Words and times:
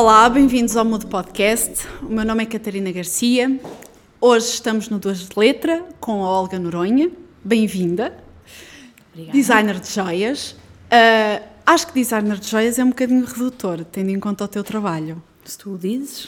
Olá, 0.00 0.28
bem-vindos 0.28 0.76
ao 0.76 0.84
Mudo 0.84 1.08
Podcast. 1.08 1.84
O 2.00 2.12
meu 2.12 2.24
nome 2.24 2.44
é 2.44 2.46
Catarina 2.46 2.92
Garcia. 2.92 3.60
Hoje 4.20 4.46
estamos 4.46 4.88
no 4.88 4.96
Duas 4.96 5.28
de 5.28 5.36
Letra 5.36 5.84
com 5.98 6.24
a 6.24 6.30
Olga 6.30 6.56
Noronha. 6.56 7.10
Bem-vinda. 7.42 8.16
Designer 9.32 9.80
de 9.80 9.92
joias. 9.92 10.52
Uh, 10.52 11.42
acho 11.66 11.88
que 11.88 11.94
designer 11.94 12.38
de 12.38 12.48
joias 12.48 12.78
é 12.78 12.84
um 12.84 12.90
bocadinho 12.90 13.24
redutor, 13.24 13.84
tendo 13.90 14.10
em 14.10 14.20
conta 14.20 14.44
o 14.44 14.48
teu 14.48 14.62
trabalho. 14.62 15.20
Se 15.44 15.58
tu 15.58 15.74
o 15.74 15.76
dizes. 15.76 16.24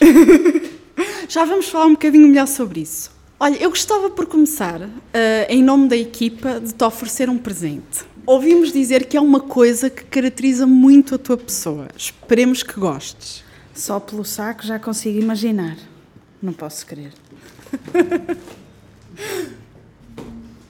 Já 1.29 1.45
vamos 1.45 1.69
falar 1.69 1.85
um 1.85 1.91
bocadinho 1.91 2.27
melhor 2.27 2.47
sobre 2.47 2.81
isso. 2.81 3.09
Olha, 3.39 3.55
eu 3.55 3.69
gostava 3.69 4.09
por 4.09 4.25
começar, 4.25 4.81
uh, 4.81 4.89
em 5.47 5.63
nome 5.63 5.87
da 5.87 5.95
equipa, 5.95 6.59
de 6.59 6.73
te 6.73 6.83
oferecer 6.83 7.29
um 7.29 7.37
presente. 7.37 8.03
Ouvimos 8.25 8.73
dizer 8.73 9.05
que 9.05 9.15
é 9.15 9.21
uma 9.21 9.39
coisa 9.39 9.89
que 9.89 10.03
caracteriza 10.03 10.67
muito 10.67 11.15
a 11.15 11.17
tua 11.17 11.37
pessoa. 11.37 11.87
Esperemos 11.95 12.63
que 12.63 12.77
gostes. 12.77 13.49
Só 13.73 13.99
pelo 13.99 14.23
saco 14.25 14.65
já 14.65 14.77
consigo 14.79 15.19
imaginar. 15.19 15.77
Não 16.41 16.53
posso 16.53 16.85
crer. 16.85 17.11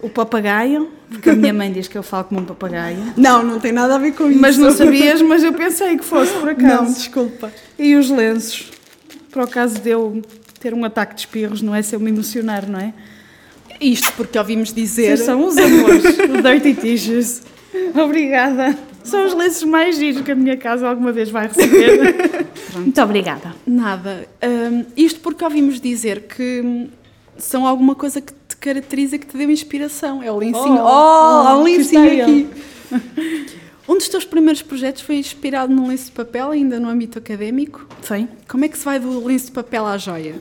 o 0.01 0.09
papagaio, 0.09 0.89
porque 1.09 1.29
a 1.29 1.35
minha 1.35 1.53
mãe 1.53 1.71
diz 1.71 1.87
que 1.87 1.97
eu 1.97 2.03
falo 2.03 2.25
como 2.25 2.41
um 2.41 2.45
papagaio. 2.45 3.13
Não, 3.15 3.43
não 3.43 3.59
tem 3.59 3.71
nada 3.71 3.95
a 3.95 3.97
ver 3.97 4.13
com 4.13 4.29
isso. 4.29 4.39
Mas 4.39 4.57
não 4.57 4.71
sabias, 4.71 5.21
mas 5.21 5.43
eu 5.43 5.53
pensei 5.53 5.97
que 5.97 6.03
fosse 6.03 6.33
por 6.33 6.49
acaso. 6.49 6.83
Não, 6.83 6.93
desculpa. 6.93 7.51
E 7.77 7.95
os 7.95 8.09
lenços, 8.09 8.71
por 9.31 9.43
acaso 9.43 9.79
de 9.79 9.89
eu 9.89 10.21
ter 10.59 10.73
um 10.73 10.83
ataque 10.83 11.15
de 11.15 11.21
espirros, 11.21 11.61
não 11.61 11.73
é? 11.73 11.81
Se 11.81 11.95
eu 11.95 11.99
me 11.99 12.09
emocionar, 12.09 12.67
não 12.67 12.79
é? 12.79 12.93
Isto 13.79 14.13
porque 14.13 14.37
ouvimos 14.37 14.73
dizer. 14.73 15.17
Vocês 15.17 15.21
são 15.21 15.45
os 15.45 15.57
amores, 15.57 16.03
o 16.05 16.41
Dirty 16.41 16.73
Tissues. 16.75 17.41
Obrigada. 17.95 18.77
São 19.03 19.25
os 19.25 19.33
lenços 19.33 19.63
mais 19.63 19.97
giros 19.97 20.21
que 20.21 20.31
a 20.31 20.35
minha 20.35 20.57
casa 20.57 20.87
alguma 20.87 21.11
vez 21.11 21.29
vai 21.29 21.47
receber. 21.47 22.47
Muito 22.75 23.01
obrigada. 23.01 23.55
Nada. 23.65 24.27
Um, 24.43 24.85
isto 24.95 25.19
porque 25.19 25.43
ouvimos 25.43 25.79
dizer 25.81 26.21
que 26.23 26.89
são 27.37 27.65
alguma 27.65 27.95
coisa 27.95 28.21
que 28.21 28.33
te 28.47 28.55
caracteriza, 28.57 29.17
que 29.17 29.25
te 29.25 29.37
deu 29.37 29.49
inspiração. 29.49 30.21
É 30.21 30.31
o 30.31 30.37
lencinho. 30.37 30.81
Oh, 30.81 30.87
oh, 30.87 31.45
oh 31.45 31.59
um 31.59 31.63
lencinho 31.63 32.21
aqui. 32.21 32.49
Um 33.87 33.97
dos 33.97 34.07
teus 34.07 34.23
primeiros 34.23 34.61
projetos 34.61 35.01
foi 35.01 35.17
inspirado 35.17 35.73
num 35.73 35.87
lenço 35.87 36.05
de 36.05 36.11
papel, 36.11 36.51
ainda 36.51 36.79
no 36.79 36.87
âmbito 36.87 37.17
académico. 37.17 37.85
Sim. 38.01 38.27
Como 38.47 38.63
é 38.63 38.69
que 38.69 38.77
se 38.77 38.85
vai 38.85 38.99
do 38.99 39.25
lenço 39.25 39.47
de 39.47 39.51
papel 39.51 39.85
à 39.85 39.97
joia? 39.97 40.35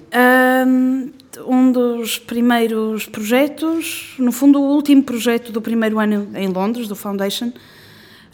Um, 0.66 1.10
um 1.46 1.72
dos 1.72 2.16
primeiros 2.16 3.06
projetos, 3.06 4.14
no 4.18 4.30
fundo, 4.30 4.60
o 4.60 4.74
último 4.74 5.02
projeto 5.02 5.50
do 5.50 5.60
primeiro 5.60 5.98
ano 5.98 6.28
em 6.34 6.48
Londres, 6.48 6.86
do 6.86 6.94
Foundation, 6.94 7.52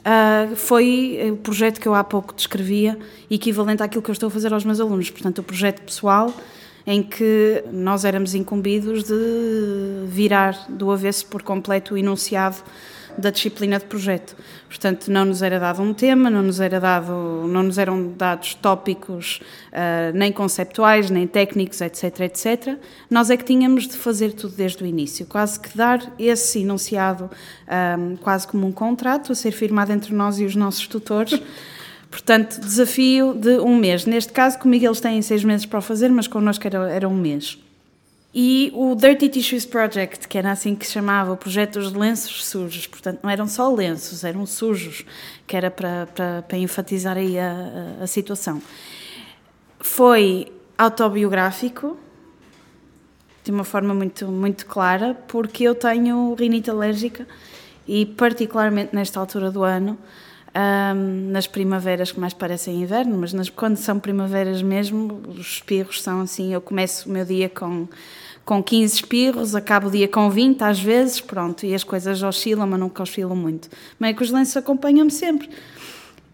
uh, 0.06 0.54
foi 0.54 1.18
o 1.32 1.36
projeto 1.36 1.80
que 1.80 1.88
eu 1.88 1.94
há 1.94 2.04
pouco 2.04 2.32
descrevia, 2.34 2.98
equivalente 3.30 3.82
àquilo 3.82 4.02
que 4.02 4.10
eu 4.10 4.12
estou 4.12 4.28
a 4.28 4.30
fazer 4.30 4.54
aos 4.54 4.64
meus 4.64 4.80
alunos. 4.80 5.10
Portanto, 5.10 5.40
o 5.40 5.42
projeto 5.42 5.82
pessoal 5.82 6.32
em 6.86 7.02
que 7.02 7.64
nós 7.72 8.04
éramos 8.04 8.34
incumbidos 8.34 9.02
de 9.02 10.06
virar 10.06 10.66
do 10.68 10.90
avesso 10.92 11.26
por 11.26 11.42
completo 11.42 11.94
o 11.94 11.98
enunciado 11.98 12.58
da 13.18 13.30
disciplina 13.30 13.78
de 13.78 13.84
projeto. 13.84 14.36
Portanto, 14.68 15.08
não 15.08 15.24
nos 15.24 15.42
era 15.42 15.58
dado 15.58 15.82
um 15.82 15.94
tema, 15.94 16.28
não 16.28 16.42
nos, 16.42 16.60
era 16.60 16.80
dado, 16.80 17.12
não 17.48 17.62
nos 17.62 17.78
eram 17.78 18.12
dados 18.12 18.54
tópicos 18.54 19.40
uh, 19.72 20.16
nem 20.16 20.32
conceptuais, 20.32 21.10
nem 21.10 21.26
técnicos, 21.26 21.80
etc, 21.80 22.20
etc. 22.20 22.78
Nós 23.10 23.30
é 23.30 23.36
que 23.36 23.44
tínhamos 23.44 23.86
de 23.86 23.96
fazer 23.96 24.32
tudo 24.32 24.54
desde 24.54 24.82
o 24.82 24.86
início, 24.86 25.26
quase 25.26 25.58
que 25.58 25.76
dar 25.76 26.00
esse 26.18 26.60
enunciado 26.60 27.24
um, 27.24 27.28
ah, 27.68 27.96
quase 28.20 28.46
como 28.46 28.66
um 28.66 28.72
contrato 28.72 29.32
a 29.32 29.34
ser 29.34 29.52
firmado 29.52 29.92
entre 29.92 30.14
nós 30.14 30.38
e 30.38 30.44
os 30.44 30.54
nossos 30.54 30.86
tutores. 30.86 31.40
Portanto, 32.10 32.60
desafio 32.60 33.34
de 33.34 33.58
um 33.58 33.76
mês. 33.76 34.06
Neste 34.06 34.32
caso, 34.32 34.58
comigo 34.58 34.86
eles 34.86 35.00
têm 35.00 35.20
seis 35.22 35.44
meses 35.44 35.66
para 35.66 35.78
o 35.78 35.82
fazer, 35.82 36.08
mas 36.08 36.26
connosco 36.26 36.66
era, 36.66 36.90
era 36.90 37.08
um 37.08 37.16
mês. 37.16 37.58
E 38.38 38.70
o 38.74 38.94
Dirty 38.94 39.30
Tissues 39.30 39.64
Project, 39.64 40.28
que 40.28 40.36
era 40.36 40.52
assim 40.52 40.74
que 40.74 40.86
se 40.86 40.92
chamava, 40.92 41.32
o 41.32 41.38
projeto 41.38 41.80
dos 41.80 41.94
lenços 41.94 42.44
sujos, 42.44 42.86
portanto 42.86 43.20
não 43.22 43.30
eram 43.30 43.48
só 43.48 43.72
lenços, 43.72 44.24
eram 44.24 44.44
sujos, 44.44 45.06
que 45.46 45.56
era 45.56 45.70
para, 45.70 46.06
para, 46.14 46.42
para 46.42 46.58
enfatizar 46.58 47.16
aí 47.16 47.38
a, 47.38 48.02
a, 48.02 48.06
situação. 48.06 48.60
Foi 49.80 50.52
autobiográfico, 50.76 51.96
de 53.42 53.50
uma 53.50 53.64
forma 53.64 53.94
muito, 53.94 54.28
muito 54.28 54.66
clara, 54.66 55.14
porque 55.26 55.64
eu 55.64 55.74
tenho 55.74 56.34
rinite 56.34 56.68
alérgica 56.68 57.26
e, 57.88 58.04
particularmente 58.04 58.94
nesta 58.94 59.18
altura 59.18 59.50
do 59.50 59.62
ano, 59.62 59.96
um, 60.94 61.30
nas 61.30 61.46
primaveras 61.46 62.12
que 62.12 62.20
mais 62.20 62.34
parecem 62.34 62.82
inverno, 62.82 63.16
mas 63.16 63.32
nas, 63.32 63.48
quando 63.48 63.78
são 63.78 63.98
primaveras 63.98 64.60
mesmo, 64.60 65.22
os 65.26 65.38
espirros 65.38 66.02
são 66.02 66.20
assim. 66.20 66.52
Eu 66.52 66.60
começo 66.60 67.08
o 67.08 67.12
meu 67.12 67.24
dia 67.24 67.48
com 67.48 67.88
com 68.46 68.62
15 68.62 68.94
espirros, 68.94 69.56
acabo 69.56 69.88
o 69.88 69.90
dia 69.90 70.06
com 70.06 70.30
20 70.30 70.62
às 70.62 70.80
vezes, 70.80 71.20
pronto, 71.20 71.66
e 71.66 71.74
as 71.74 71.82
coisas 71.82 72.22
oscilam, 72.22 72.64
mas 72.66 72.78
nunca 72.78 73.02
oscilam 73.02 73.34
muito. 73.34 73.68
É 74.00 74.12
que 74.12 74.22
os 74.22 74.30
lenços 74.30 74.56
acompanham-me 74.56 75.10
sempre. 75.10 75.50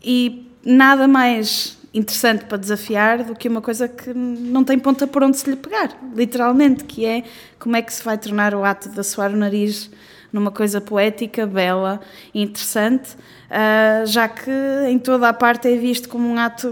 E 0.04 0.46
nada 0.62 1.08
mais 1.08 1.78
interessante 1.94 2.44
para 2.44 2.58
desafiar 2.58 3.24
do 3.24 3.34
que 3.34 3.48
uma 3.48 3.62
coisa 3.62 3.88
que 3.88 4.12
não 4.12 4.62
tem 4.62 4.78
ponta 4.78 5.06
por 5.06 5.22
onde 5.22 5.38
se 5.38 5.48
lhe 5.48 5.56
pegar, 5.56 5.90
literalmente, 6.14 6.84
que 6.84 7.06
é 7.06 7.24
como 7.58 7.76
é 7.76 7.82
que 7.82 7.92
se 7.92 8.04
vai 8.04 8.18
tornar 8.18 8.54
o 8.54 8.62
ato 8.62 8.90
de 8.90 9.00
assoar 9.00 9.32
o 9.32 9.36
nariz 9.36 9.90
numa 10.32 10.50
coisa 10.50 10.81
poética, 10.81 11.47
bela, 11.47 12.00
interessante, 12.34 13.15
uh, 13.15 14.06
já 14.06 14.28
que 14.28 14.50
em 14.88 14.98
toda 14.98 15.28
a 15.28 15.32
parte 15.32 15.69
é 15.69 15.76
visto 15.76 16.09
como 16.09 16.26
um 16.26 16.38
ato 16.38 16.69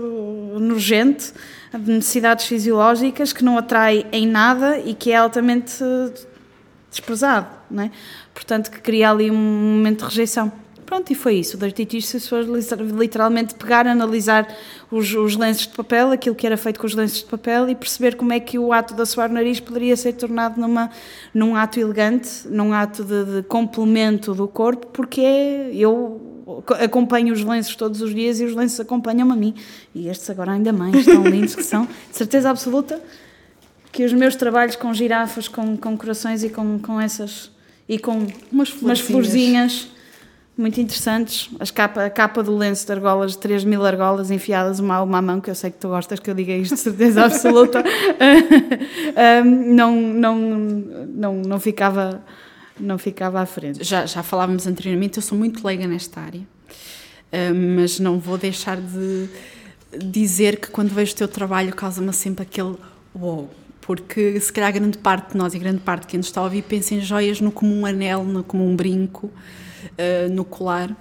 nojento, 0.58 1.32
de 1.72 1.92
necessidades 1.92 2.46
fisiológicas, 2.46 3.32
que 3.32 3.44
não 3.44 3.58
atrai 3.58 4.06
em 4.10 4.26
nada 4.26 4.78
e 4.78 4.94
que 4.94 5.12
é 5.12 5.16
altamente 5.16 5.74
desprezado, 6.90 7.46
não 7.70 7.84
é? 7.84 7.90
Portanto, 8.34 8.70
que 8.70 8.80
cria 8.80 9.10
ali 9.10 9.30
um 9.30 9.36
momento 9.36 10.00
de 10.00 10.04
rejeição. 10.06 10.50
Pronto, 10.90 11.08
e 11.12 11.14
foi 11.14 11.36
isso. 11.36 11.56
Tissues 11.86 12.26
foi 12.26 12.42
literalmente 12.42 13.54
pegar, 13.54 13.86
analisar 13.86 14.52
os, 14.90 15.14
os, 15.14 15.36
lenços 15.36 15.68
de 15.68 15.76
papel, 15.76 16.10
aquilo 16.10 16.34
que 16.34 16.44
era 16.44 16.56
feito 16.56 16.80
com 16.80 16.86
os 16.88 16.96
lenços 16.96 17.18
de 17.18 17.26
papel 17.26 17.68
e 17.68 17.76
perceber 17.76 18.16
como 18.16 18.32
é 18.32 18.40
que 18.40 18.58
o 18.58 18.72
ato 18.72 18.92
de 18.92 19.00
assoar 19.00 19.30
o 19.30 19.32
nariz 19.32 19.60
poderia 19.60 19.96
ser 19.96 20.14
tornado 20.14 20.60
numa, 20.60 20.90
num 21.32 21.54
ato 21.54 21.78
elegante, 21.78 22.28
num 22.46 22.72
ato 22.72 23.04
de, 23.04 23.24
de 23.24 23.42
complemento 23.44 24.34
do 24.34 24.48
corpo, 24.48 24.88
porque 24.88 25.20
é, 25.20 25.70
eu 25.72 26.44
acompanho 26.80 27.32
os 27.32 27.44
lenços 27.44 27.76
todos 27.76 28.02
os 28.02 28.12
dias 28.12 28.40
e 28.40 28.44
os 28.44 28.56
lenços 28.56 28.80
acompanham-me 28.80 29.32
a 29.32 29.36
mim. 29.36 29.54
E 29.94 30.08
estes 30.08 30.28
agora 30.28 30.50
ainda 30.50 30.72
mais, 30.72 31.04
tão 31.04 31.22
lindos 31.22 31.54
que 31.54 31.62
são. 31.62 31.84
De 31.84 32.16
certeza 32.16 32.50
absoluta 32.50 33.00
que 33.92 34.04
os 34.04 34.12
meus 34.12 34.34
trabalhos 34.34 34.74
com 34.74 34.92
girafas, 34.92 35.46
com, 35.46 35.76
com 35.76 35.96
corações 35.96 36.42
e 36.42 36.48
com, 36.48 36.80
com 36.80 37.00
essas... 37.00 37.48
E 37.88 37.96
com 37.96 38.26
umas, 38.50 38.72
umas 38.72 38.98
florzinhas 38.98 39.88
muito 40.60 40.80
interessantes. 40.80 41.48
As 41.58 41.70
capa, 41.70 42.04
a 42.04 42.10
capa 42.10 42.42
do 42.42 42.56
lenço 42.56 42.86
de 42.86 42.92
argolas, 42.92 43.34
3 43.34 43.64
mil 43.64 43.84
argolas 43.84 44.30
enfiadas 44.30 44.78
uma 44.78 44.96
a 44.96 45.02
uma 45.02 45.22
mão, 45.22 45.40
que 45.40 45.50
eu 45.50 45.54
sei 45.54 45.70
que 45.70 45.78
tu 45.78 45.88
gostas 45.88 46.20
que 46.20 46.30
eu 46.30 46.34
diga 46.34 46.52
isto 46.52 46.74
de 46.74 46.80
certeza 46.80 47.24
absoluta, 47.26 47.82
um, 49.44 49.74
não, 49.74 50.00
não, 50.00 50.38
não, 50.38 51.34
não, 51.36 51.60
ficava, 51.60 52.22
não 52.78 52.98
ficava 52.98 53.40
à 53.40 53.46
frente. 53.46 53.82
Já, 53.82 54.04
já 54.04 54.22
falávamos 54.22 54.66
anteriormente, 54.66 55.16
eu 55.16 55.22
sou 55.22 55.36
muito 55.36 55.66
leiga 55.66 55.86
nesta 55.86 56.20
área, 56.20 56.42
mas 57.76 57.98
não 57.98 58.18
vou 58.18 58.36
deixar 58.36 58.76
de 58.76 59.28
dizer 59.98 60.60
que 60.60 60.68
quando 60.68 60.90
vejo 60.90 61.12
o 61.12 61.16
teu 61.16 61.28
trabalho 61.28 61.74
causa-me 61.74 62.12
sempre 62.12 62.42
aquele 62.42 62.76
wow, 63.14 63.50
porque 63.80 64.38
se 64.38 64.52
calhar 64.52 64.72
grande 64.72 64.98
parte 64.98 65.32
de 65.32 65.36
nós 65.36 65.54
e 65.54 65.58
grande 65.58 65.80
parte 65.80 66.02
de 66.02 66.06
quem 66.08 66.18
nos 66.18 66.26
está 66.26 66.40
a 66.40 66.44
ouvir 66.44 66.62
pensa 66.62 66.94
em 66.94 67.00
joias 67.00 67.40
no 67.40 67.50
como 67.50 67.74
um 67.74 67.84
anel, 67.84 68.22
no 68.22 68.44
como 68.44 68.64
um 68.64 68.76
brinco, 68.76 69.30
uh, 70.00 70.32
no 70.32 70.44
colar. 70.44 70.96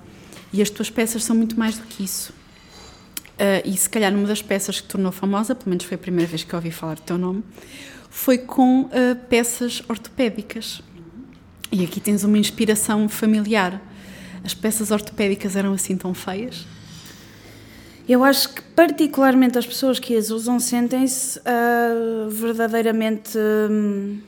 E 0.51 0.61
as 0.61 0.69
tuas 0.69 0.89
peças 0.89 1.23
são 1.23 1.35
muito 1.35 1.57
mais 1.57 1.77
do 1.77 1.85
que 1.85 2.03
isso. 2.03 2.33
Uh, 3.39 3.63
e 3.63 3.77
se 3.77 3.89
calhar 3.89 4.13
uma 4.13 4.27
das 4.27 4.41
peças 4.41 4.81
que 4.81 4.87
tornou 4.87 5.11
famosa, 5.11 5.55
pelo 5.55 5.69
menos 5.69 5.85
foi 5.85 5.95
a 5.95 5.97
primeira 5.97 6.29
vez 6.29 6.43
que 6.43 6.53
eu 6.53 6.57
ouvi 6.57 6.71
falar 6.71 6.95
do 6.95 7.01
teu 7.01 7.17
nome, 7.17 7.43
foi 8.09 8.37
com 8.37 8.81
uh, 8.81 8.89
peças 9.29 9.81
ortopédicas. 9.87 10.81
E 11.71 11.83
aqui 11.83 12.01
tens 12.01 12.23
uma 12.23 12.37
inspiração 12.37 13.07
familiar. 13.07 13.81
As 14.43 14.53
peças 14.53 14.91
ortopédicas 14.91 15.55
eram 15.55 15.73
assim 15.73 15.95
tão 15.95 16.13
feias? 16.13 16.65
Eu 18.07 18.23
acho 18.23 18.55
que, 18.55 18.61
particularmente, 18.61 19.57
as 19.57 19.67
pessoas 19.67 19.99
que 19.99 20.15
as 20.17 20.31
usam 20.31 20.59
sentem-se 20.59 21.39
uh, 21.39 22.29
verdadeiramente 22.29 23.37
um, 23.37 24.19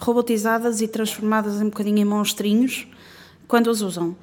robotizadas 0.00 0.80
e 0.80 0.88
transformadas 0.88 1.60
um 1.60 1.66
bocadinho 1.66 1.98
em 1.98 2.04
monstrinhos 2.04 2.88
quando 3.48 3.68
os 3.68 3.82
usam. 3.82 4.14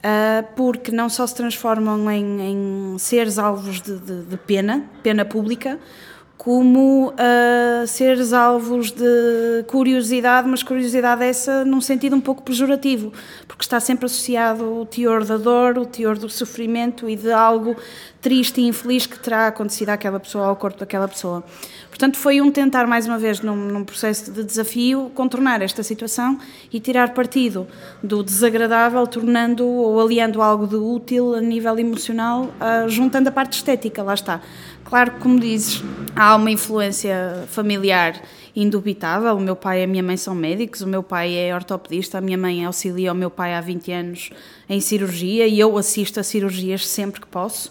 Uh, 0.00 0.42
porque 0.56 0.90
não 0.90 1.10
só 1.10 1.26
se 1.26 1.34
transformam 1.34 2.10
em, 2.10 2.40
em 2.40 2.98
seres 2.98 3.38
alvos 3.38 3.82
de, 3.82 3.98
de, 3.98 4.22
de, 4.22 4.36
pena, 4.38 4.88
pena 5.02 5.26
pública, 5.26 5.78
como 6.38 7.08
uh, 7.08 7.86
seres 7.86 8.32
alvos 8.32 8.90
de 8.92 9.62
curiosidade, 9.66 10.48
mas 10.48 10.62
curiosidade 10.62 11.22
essa 11.22 11.66
num 11.66 11.82
sentido 11.82 12.16
um 12.16 12.20
pouco 12.20 12.42
pejorativo, 12.42 13.12
porque 13.46 13.62
está 13.62 13.78
sempre 13.78 14.06
associado 14.06 14.80
o 14.80 14.86
teor 14.86 15.22
da 15.22 15.36
dor, 15.36 15.76
o 15.76 15.84
teor 15.84 16.16
do 16.16 16.30
sofrimento 16.30 17.06
e 17.06 17.14
de 17.14 17.30
algo 17.30 17.76
triste 18.22 18.62
e 18.62 18.66
infeliz 18.66 19.04
que 19.04 19.18
terá 19.18 19.48
acontecido 19.48 19.90
àquela 19.90 20.18
pessoa, 20.18 20.46
ao 20.46 20.56
corpo 20.56 20.80
daquela 20.80 21.06
pessoa. 21.06 21.44
Portanto, 22.00 22.16
foi 22.16 22.40
um 22.40 22.50
tentar, 22.50 22.86
mais 22.86 23.06
uma 23.06 23.18
vez, 23.18 23.42
num, 23.42 23.54
num, 23.54 23.84
processo 23.84 24.32
de 24.32 24.42
desafio, 24.42 25.12
contornar 25.14 25.60
esta 25.60 25.82
situação 25.82 26.38
e 26.72 26.80
tirar 26.80 27.12
partido 27.12 27.66
do 28.02 28.22
desagradável, 28.22 29.06
tornando 29.06 29.66
ou 29.66 30.00
aliando 30.00 30.40
algo 30.40 30.66
de 30.66 30.76
útil 30.76 31.34
a 31.34 31.42
nível 31.42 31.78
emocional, 31.78 32.44
uh, 32.44 32.88
juntando 32.88 33.28
a 33.28 33.32
parte 33.32 33.52
estética, 33.52 34.02
lá 34.02 34.14
está. 34.14 34.40
Claro 34.82 35.10
que, 35.10 35.20
como 35.20 35.38
dizes, 35.38 35.84
há 36.16 36.36
uma 36.36 36.50
influência 36.50 37.44
familiar 37.48 38.18
indubitável. 38.56 39.36
O 39.36 39.40
meu 39.40 39.54
pai 39.54 39.82
e 39.82 39.84
a 39.84 39.86
minha 39.86 40.02
mãe 40.02 40.16
são 40.16 40.34
médicos, 40.34 40.80
o 40.80 40.88
meu 40.88 41.02
pai 41.02 41.36
é 41.36 41.54
ortopedista, 41.54 42.16
a 42.16 42.22
minha 42.22 42.38
mãe 42.38 42.64
auxilia 42.64 43.12
o 43.12 43.14
meu 43.14 43.28
pai 43.28 43.52
há 43.54 43.60
20 43.60 43.92
anos 43.92 44.30
em 44.70 44.80
cirurgia 44.80 45.46
e 45.46 45.60
eu 45.60 45.76
assisto 45.76 46.18
a 46.18 46.22
cirurgias 46.22 46.88
sempre 46.88 47.20
que 47.20 47.26
posso. 47.26 47.70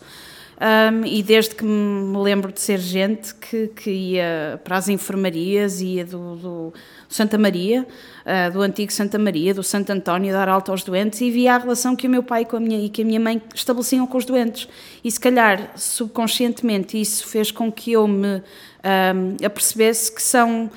Um, 0.60 1.06
e 1.06 1.24
desde 1.24 1.56
que 1.56 1.64
me 1.64 2.18
lembro 2.18 2.52
de 2.52 2.60
ser 2.60 2.80
gente 2.80 3.34
que, 3.36 3.68
que 3.68 3.90
ia 3.90 4.60
para 4.62 4.76
as 4.76 4.90
enfermarias, 4.90 5.80
ia 5.80 6.04
do, 6.04 6.36
do 6.36 6.74
Santa 7.08 7.38
Maria, 7.38 7.88
uh, 8.26 8.52
do 8.52 8.62
antigo 8.62 8.92
Santa 8.92 9.18
Maria, 9.18 9.54
do 9.54 9.64
Santo 9.64 9.92
António, 9.92 10.34
dar 10.34 10.50
alta 10.50 10.72
aos 10.72 10.84
doentes 10.84 11.22
e 11.22 11.32
via 11.32 11.56
a 11.56 11.58
relação 11.58 11.96
que 11.96 12.08
o 12.08 12.10
meu 12.10 12.22
pai 12.22 12.44
com 12.44 12.58
a 12.58 12.60
minha, 12.60 12.78
e 12.78 12.90
que 12.90 13.04
a 13.04 13.06
minha 13.06 13.22
mãe 13.22 13.42
estabeleciam 13.56 14.06
com 14.06 14.18
os 14.18 14.26
doentes. 14.26 14.68
E 15.02 15.10
se 15.10 15.20
calhar, 15.20 15.72
subconscientemente, 15.78 17.00
isso 17.00 17.26
fez 17.26 17.52
com 17.52 17.72
que 17.72 17.94
eu 17.94 18.06
me 18.06 18.42
um, 18.84 19.46
apercebesse 19.46 20.12
que 20.12 20.22
são 20.22 20.70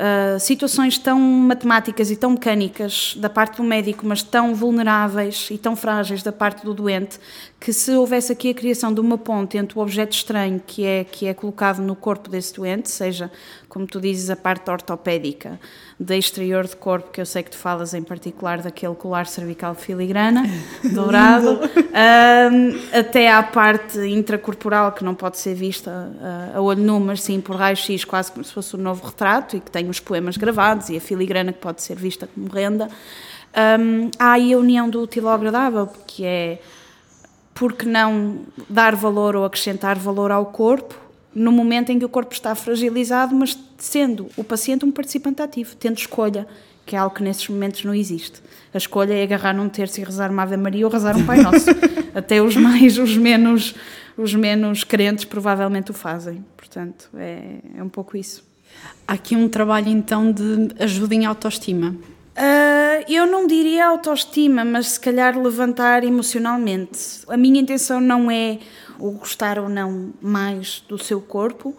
uh, 0.00 0.40
situações 0.40 0.98
tão 0.98 1.20
matemáticas 1.20 2.10
e 2.10 2.16
tão 2.16 2.30
mecânicas 2.30 3.14
da 3.16 3.28
parte 3.28 3.58
do 3.58 3.64
médico, 3.64 4.06
mas 4.06 4.22
tão 4.22 4.54
vulneráveis 4.54 5.48
e 5.50 5.58
tão 5.58 5.76
frágeis 5.76 6.22
da 6.22 6.32
parte 6.32 6.64
do 6.64 6.72
doente, 6.72 7.18
que 7.60 7.72
se 7.72 7.92
houvesse 7.92 8.32
aqui 8.32 8.50
a 8.50 8.54
criação 8.54 8.92
de 8.92 9.00
uma 9.00 9.18
ponte 9.18 9.58
entre 9.58 9.78
o 9.78 9.82
objeto 9.82 10.12
estranho 10.12 10.60
que 10.66 10.84
é, 10.84 11.04
que 11.04 11.26
é 11.26 11.34
colocado 11.34 11.80
no 11.80 11.94
corpo 11.94 12.30
desse 12.30 12.54
doente, 12.54 12.90
seja, 12.90 13.30
como 13.70 13.86
tu 13.86 14.00
dizes, 14.00 14.28
a 14.28 14.36
parte 14.36 14.68
ortopédica, 14.68 15.58
da 15.98 16.16
exterior 16.16 16.66
de 16.66 16.74
corpo, 16.74 17.10
que 17.12 17.20
eu 17.20 17.24
sei 17.24 17.42
que 17.44 17.52
tu 17.52 17.56
falas 17.56 17.94
em 17.94 18.02
particular 18.02 18.60
daquele 18.60 18.96
colar 18.96 19.26
cervical 19.26 19.74
de 19.74 19.80
filigrana, 19.80 20.42
dourado, 20.92 21.60
um, 21.60 22.98
até 22.98 23.32
à 23.32 23.42
parte 23.42 23.98
intracorporal, 24.00 24.90
que 24.90 25.04
não 25.04 25.14
pode 25.14 25.38
ser 25.38 25.54
vista 25.54 25.90
uh, 25.90 26.58
a 26.58 26.60
olho 26.60 26.82
nu, 26.82 26.98
mas 26.98 27.22
sim 27.22 27.40
por 27.40 27.54
raio-x, 27.54 28.04
quase 28.04 28.32
como 28.32 28.44
se 28.44 28.52
fosse 28.52 28.74
um 28.74 28.80
novo 28.80 29.06
retrato, 29.06 29.56
e 29.56 29.60
que 29.60 29.70
tem 29.70 29.88
os 29.88 30.00
poemas 30.00 30.36
gravados, 30.36 30.88
e 30.90 30.96
a 30.96 31.00
filigrana 31.00 31.52
que 31.52 31.60
pode 31.60 31.80
ser 31.80 31.96
vista 31.96 32.26
como 32.26 32.48
renda. 32.48 32.88
Um, 33.78 34.10
há 34.18 34.32
aí 34.32 34.52
a 34.52 34.58
união 34.58 34.90
do 34.90 35.00
útil 35.00 35.28
ao 35.28 35.34
agradável, 35.34 35.88
que 36.08 36.24
é 36.24 36.60
porque 37.54 37.86
não 37.86 38.40
dar 38.68 38.96
valor 38.96 39.36
ou 39.36 39.44
acrescentar 39.44 39.96
valor 39.96 40.32
ao 40.32 40.46
corpo 40.46 41.09
no 41.34 41.52
momento 41.52 41.90
em 41.90 41.98
que 41.98 42.04
o 42.04 42.08
corpo 42.08 42.32
está 42.32 42.54
fragilizado, 42.54 43.34
mas 43.34 43.58
sendo 43.78 44.28
o 44.36 44.44
paciente 44.44 44.84
um 44.84 44.90
participante 44.90 45.42
ativo, 45.42 45.76
tendo 45.76 45.98
escolha, 45.98 46.46
que 46.84 46.96
é 46.96 46.98
algo 46.98 47.14
que 47.14 47.22
nesses 47.22 47.48
momentos 47.48 47.84
não 47.84 47.94
existe. 47.94 48.40
A 48.74 48.78
escolha 48.78 49.14
é 49.14 49.22
agarrar 49.22 49.52
num 49.52 49.68
terço 49.68 50.00
e 50.00 50.04
rezar 50.04 50.30
uma 50.30 50.42
Ave 50.42 50.56
Maria 50.56 50.86
ou 50.86 50.92
rezar 50.92 51.16
um 51.16 51.24
Pai 51.24 51.40
Nosso. 51.40 51.70
Até 52.14 52.42
os 52.42 52.56
mais, 52.56 52.98
os 52.98 53.16
menos, 53.16 53.74
os 54.16 54.34
menos 54.34 54.84
crentes 54.84 55.24
provavelmente 55.24 55.90
o 55.90 55.94
fazem. 55.94 56.44
Portanto, 56.56 57.08
é, 57.16 57.58
é 57.76 57.82
um 57.82 57.88
pouco 57.88 58.16
isso. 58.16 58.44
Há 59.06 59.14
aqui 59.14 59.36
um 59.36 59.48
trabalho 59.48 59.88
então 59.88 60.32
de 60.32 60.68
ajuda 60.78 61.14
em 61.14 61.26
autoestima. 61.26 61.96
Uh, 62.36 63.04
eu 63.08 63.26
não 63.26 63.46
diria 63.46 63.86
autoestima, 63.86 64.64
mas 64.64 64.88
se 64.88 65.00
calhar 65.00 65.38
levantar 65.38 66.04
emocionalmente. 66.04 67.20
A 67.28 67.36
minha 67.36 67.60
intenção 67.60 68.00
não 68.00 68.30
é 68.30 68.58
o 69.00 69.10
gostar 69.12 69.58
ou 69.58 69.68
não 69.68 70.12
mais 70.20 70.84
do 70.88 70.98
seu 70.98 71.20
corpo. 71.20 71.76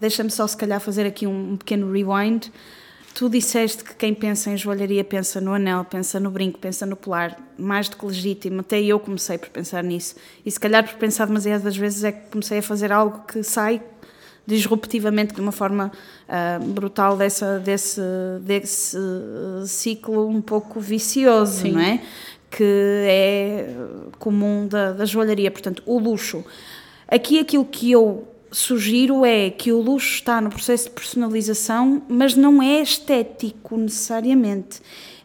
Deixa-me 0.00 0.30
só, 0.30 0.46
se 0.46 0.56
calhar, 0.56 0.80
fazer 0.80 1.06
aqui 1.06 1.26
um, 1.26 1.52
um 1.52 1.56
pequeno 1.56 1.90
rewind. 1.92 2.50
Tu 3.14 3.28
disseste 3.28 3.84
que 3.84 3.94
quem 3.94 4.14
pensa 4.14 4.50
em 4.50 4.56
joalharia 4.56 5.04
pensa 5.04 5.40
no 5.40 5.52
anel, 5.52 5.84
pensa 5.84 6.18
no 6.18 6.30
brinco, 6.30 6.58
pensa 6.58 6.86
no 6.86 6.96
polar, 6.96 7.38
mais 7.58 7.88
do 7.88 7.96
que 7.96 8.06
legítimo. 8.06 8.60
Até 8.60 8.80
eu 8.80 8.98
comecei 8.98 9.36
por 9.36 9.50
pensar 9.50 9.84
nisso. 9.84 10.14
E 10.46 10.50
se 10.50 10.58
calhar 10.58 10.82
por 10.82 10.94
pensar 10.94 11.26
demasiadas 11.26 11.76
vezes 11.76 12.04
é 12.04 12.12
que 12.12 12.30
comecei 12.30 12.58
a 12.58 12.62
fazer 12.62 12.90
algo 12.90 13.24
que 13.26 13.42
sai 13.42 13.82
disruptivamente 14.46 15.34
de 15.34 15.40
uma 15.40 15.52
forma 15.52 15.92
uh, 16.28 16.64
brutal 16.64 17.16
dessa, 17.16 17.58
desse, 17.60 18.00
desse 18.40 18.96
ciclo 19.66 20.26
um 20.26 20.40
pouco 20.40 20.80
vicioso, 20.80 21.62
Sim. 21.62 21.72
não 21.72 21.80
é? 21.80 22.02
Que 22.54 22.64
é 23.06 23.74
comum 24.18 24.68
da, 24.68 24.92
da 24.92 25.04
joalharia. 25.06 25.50
Portanto, 25.50 25.82
o 25.86 25.98
luxo. 25.98 26.44
Aqui 27.08 27.38
aquilo 27.38 27.64
que 27.64 27.90
eu 27.90 28.28
sugiro 28.50 29.24
é 29.24 29.50
que 29.50 29.72
o 29.72 29.80
luxo 29.80 30.14
está 30.14 30.40
no 30.40 30.50
processo 30.50 30.84
de 30.84 30.90
personalização, 30.90 32.02
mas 32.06 32.36
não 32.36 32.62
é 32.62 32.82
estético 32.82 33.76
necessariamente. 33.76 34.80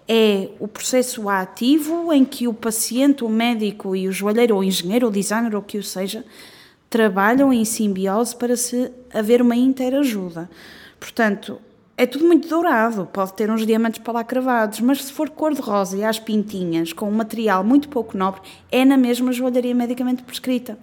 É 0.08 0.50
o 0.60 0.68
processo 0.70 1.28
ativo 1.28 2.14
em 2.14 2.24
que 2.24 2.48
o 2.48 2.54
paciente, 2.54 3.26
o 3.26 3.30
médico 3.30 3.94
e 3.94 4.08
o 4.08 4.12
joalheiro, 4.12 4.56
ou 4.56 4.62
o 4.62 4.64
engenheiro, 4.64 5.08
ou 5.08 5.12
designer, 5.12 5.54
ou 5.54 5.62
o 5.62 5.64
que 5.64 5.78
o 5.78 5.84
seja, 5.84 6.24
trabalham 6.90 7.52
em 7.52 7.66
simbiose 7.66 8.34
para 8.34 8.56
se 8.56 8.90
haver 9.14 9.42
uma 9.42 9.56
interajuda. 9.56 10.50
Portanto, 10.98 11.60
é 11.98 12.06
tudo 12.06 12.26
muito 12.26 12.48
dourado, 12.48 13.10
pode 13.12 13.34
ter 13.34 13.50
uns 13.50 13.66
diamantes 13.66 14.00
para 14.00 14.14
lá 14.14 14.24
cravados, 14.24 14.80
mas 14.82 15.04
se 15.04 15.12
for 15.12 15.32
cor-de-rosa 15.32 15.98
e 15.98 16.04
às 16.04 16.20
pintinhas, 16.20 16.94
com 16.94 17.10
um 17.10 17.12
material 17.12 17.64
muito 17.64 17.90
pouco 17.90 18.16
nobre, 18.16 18.40
é 18.72 18.86
na 18.86 18.96
mesma 18.96 19.32
joalharia 19.32 19.74
medicamente 19.74 20.22
prescrita. 20.22 20.78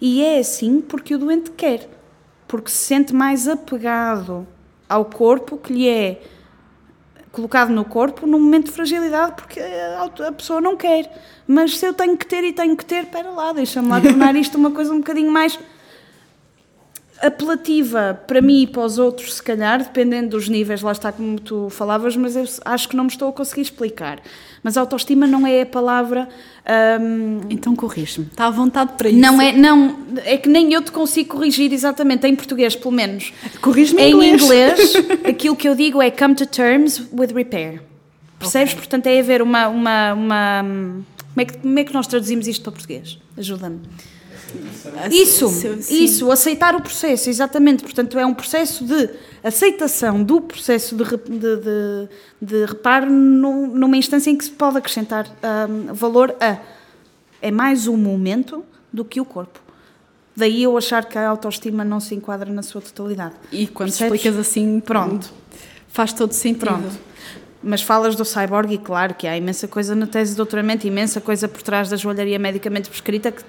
E 0.00 0.22
é 0.22 0.38
assim 0.38 0.80
porque 0.80 1.14
o 1.14 1.18
doente 1.18 1.50
quer, 1.50 1.86
porque 2.48 2.70
se 2.70 2.78
sente 2.78 3.14
mais 3.14 3.46
apegado 3.46 4.46
ao 4.88 5.04
corpo 5.04 5.58
que 5.58 5.70
lhe 5.70 5.86
é 5.86 6.22
colocado 7.30 7.70
no 7.70 7.84
corpo 7.84 8.26
num 8.26 8.38
momento 8.38 8.66
de 8.66 8.72
fragilidade 8.72 9.32
porque 9.32 9.60
a 9.60 10.32
pessoa 10.32 10.60
não 10.60 10.76
quer. 10.76 11.10
Mas 11.46 11.78
se 11.78 11.84
eu 11.84 11.92
tenho 11.92 12.16
que 12.16 12.24
ter 12.24 12.42
e 12.44 12.52
tenho 12.52 12.76
que 12.76 12.84
ter, 12.84 13.04
espera 13.04 13.30
lá, 13.30 13.52
deixa-me 13.52 13.88
lá 13.88 14.00
tornar 14.00 14.34
isto 14.36 14.56
uma 14.56 14.70
coisa 14.70 14.94
um 14.94 14.98
bocadinho 14.98 15.30
mais 15.30 15.58
apelativa 17.20 18.20
para 18.26 18.40
mim 18.42 18.62
e 18.62 18.66
para 18.66 18.82
os 18.82 18.98
outros, 18.98 19.34
se 19.34 19.42
calhar, 19.42 19.78
dependendo 19.78 20.30
dos 20.30 20.48
níveis, 20.48 20.82
lá 20.82 20.92
está 20.92 21.12
como 21.12 21.38
tu 21.40 21.68
falavas, 21.70 22.16
mas 22.16 22.36
eu 22.36 22.44
acho 22.64 22.88
que 22.88 22.96
não 22.96 23.04
me 23.04 23.10
estou 23.10 23.28
a 23.28 23.32
conseguir 23.32 23.62
explicar. 23.62 24.20
Mas 24.62 24.76
autoestima 24.76 25.26
não 25.26 25.46
é 25.46 25.62
a 25.62 25.66
palavra. 25.66 26.28
Um, 27.00 27.40
então 27.50 27.76
corrige-me, 27.76 28.26
está 28.26 28.46
à 28.46 28.50
vontade 28.50 28.94
para 28.96 29.08
isso. 29.08 29.18
Não 29.18 29.40
é, 29.40 29.52
não, 29.52 29.98
é 30.24 30.36
que 30.36 30.48
nem 30.48 30.72
eu 30.72 30.82
te 30.82 30.90
consigo 30.90 31.36
corrigir 31.36 31.72
exatamente, 31.72 32.26
em 32.26 32.34
português 32.34 32.74
pelo 32.74 32.92
menos. 32.92 33.32
Corrige-me 33.60 34.02
em 34.02 34.12
inglês. 34.12 34.42
inglês. 34.42 34.94
aquilo 35.28 35.54
que 35.54 35.68
eu 35.68 35.74
digo 35.74 36.00
é 36.00 36.10
come 36.10 36.34
to 36.34 36.46
terms 36.46 37.02
with 37.12 37.32
repair. 37.34 37.82
Percebes? 38.38 38.72
Okay. 38.72 38.80
Portanto, 38.80 39.06
é 39.06 39.20
haver 39.20 39.42
uma. 39.42 39.68
uma, 39.68 40.12
uma 40.14 40.64
como, 41.34 41.40
é 41.40 41.44
que, 41.44 41.58
como 41.58 41.78
é 41.78 41.84
que 41.84 41.92
nós 41.92 42.06
traduzimos 42.06 42.46
isto 42.46 42.62
para 42.62 42.72
português? 42.72 43.18
Ajuda-me. 43.36 43.80
Isso, 45.10 45.46
isso, 45.90 46.30
aceitar 46.30 46.74
o 46.74 46.80
processo, 46.80 47.28
exatamente. 47.28 47.82
Portanto, 47.82 48.18
é 48.18 48.26
um 48.26 48.34
processo 48.34 48.84
de 48.84 49.10
aceitação 49.42 50.22
do 50.22 50.40
processo 50.40 50.96
de, 50.96 51.04
de, 51.04 51.56
de, 51.56 52.08
de 52.40 52.64
reparo 52.64 53.10
no, 53.10 53.66
numa 53.66 53.96
instância 53.96 54.30
em 54.30 54.36
que 54.36 54.44
se 54.44 54.50
pode 54.50 54.78
acrescentar 54.78 55.26
um, 55.68 55.92
valor 55.92 56.34
a. 56.40 56.58
É 57.42 57.50
mais 57.50 57.86
o 57.86 57.96
momento 57.96 58.64
do 58.92 59.04
que 59.04 59.20
o 59.20 59.24
corpo. 59.24 59.60
Daí 60.36 60.62
eu 60.62 60.76
achar 60.76 61.04
que 61.04 61.18
a 61.18 61.28
autoestima 61.28 61.84
não 61.84 62.00
se 62.00 62.14
enquadra 62.14 62.50
na 62.52 62.62
sua 62.62 62.80
totalidade. 62.80 63.34
E 63.52 63.66
quando 63.66 63.90
Percebes? 63.90 64.14
explicas 64.14 64.40
assim, 64.40 64.80
pronto, 64.80 65.30
faz 65.88 66.12
todo 66.12 66.32
sentido. 66.32 66.66
Pronto. 66.66 67.13
Mas 67.66 67.80
falas 67.80 68.14
do 68.14 68.24
cyborg 68.24 68.74
e 68.74 68.78
claro 68.78 69.14
que 69.14 69.26
há 69.26 69.36
imensa 69.36 69.66
coisa 69.66 69.94
na 69.94 70.06
tese 70.06 70.32
de 70.32 70.36
doutoramento, 70.36 70.86
imensa 70.86 71.20
coisa 71.20 71.48
por 71.48 71.62
trás 71.62 71.88
da 71.88 71.96
joalharia 71.96 72.38
medicamente 72.38 72.90
prescrita 72.90 73.32
que 73.32 73.42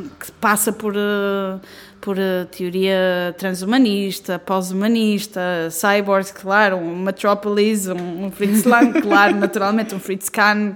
que 0.00 0.32
passa 0.40 0.72
por, 0.72 0.94
eh, 0.96 1.60
por 2.00 2.18
eh, 2.18 2.46
teoria 2.50 3.34
transhumanista, 3.36 4.38
pós-humanista, 4.38 5.40
cyborgs, 5.70 6.32
claro, 6.32 6.76
um 6.76 6.96
Metropolis, 6.96 7.88
um, 7.88 8.24
um 8.24 8.30
Fritz 8.30 8.64
Lang, 8.64 9.00
claro, 9.02 9.36
naturalmente, 9.36 9.94
um 9.94 10.00
Fritz 10.00 10.28
Kahn, 10.28 10.74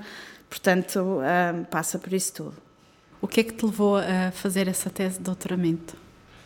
portanto, 0.50 1.00
um, 1.00 1.23
eh, 1.23 1.65
passa 1.71 1.99
por 1.99 2.12
isso 2.12 2.35
tudo. 2.35 2.55
O 3.21 3.26
que 3.26 3.41
é 3.41 3.45
que 3.45 3.55
te 3.55 3.65
levou 3.65 3.97
a 3.97 4.31
fazer 4.33 4.69
essa 4.69 4.91
tese 4.91 5.19
de 5.19 5.25
doutoramento? 5.25 5.97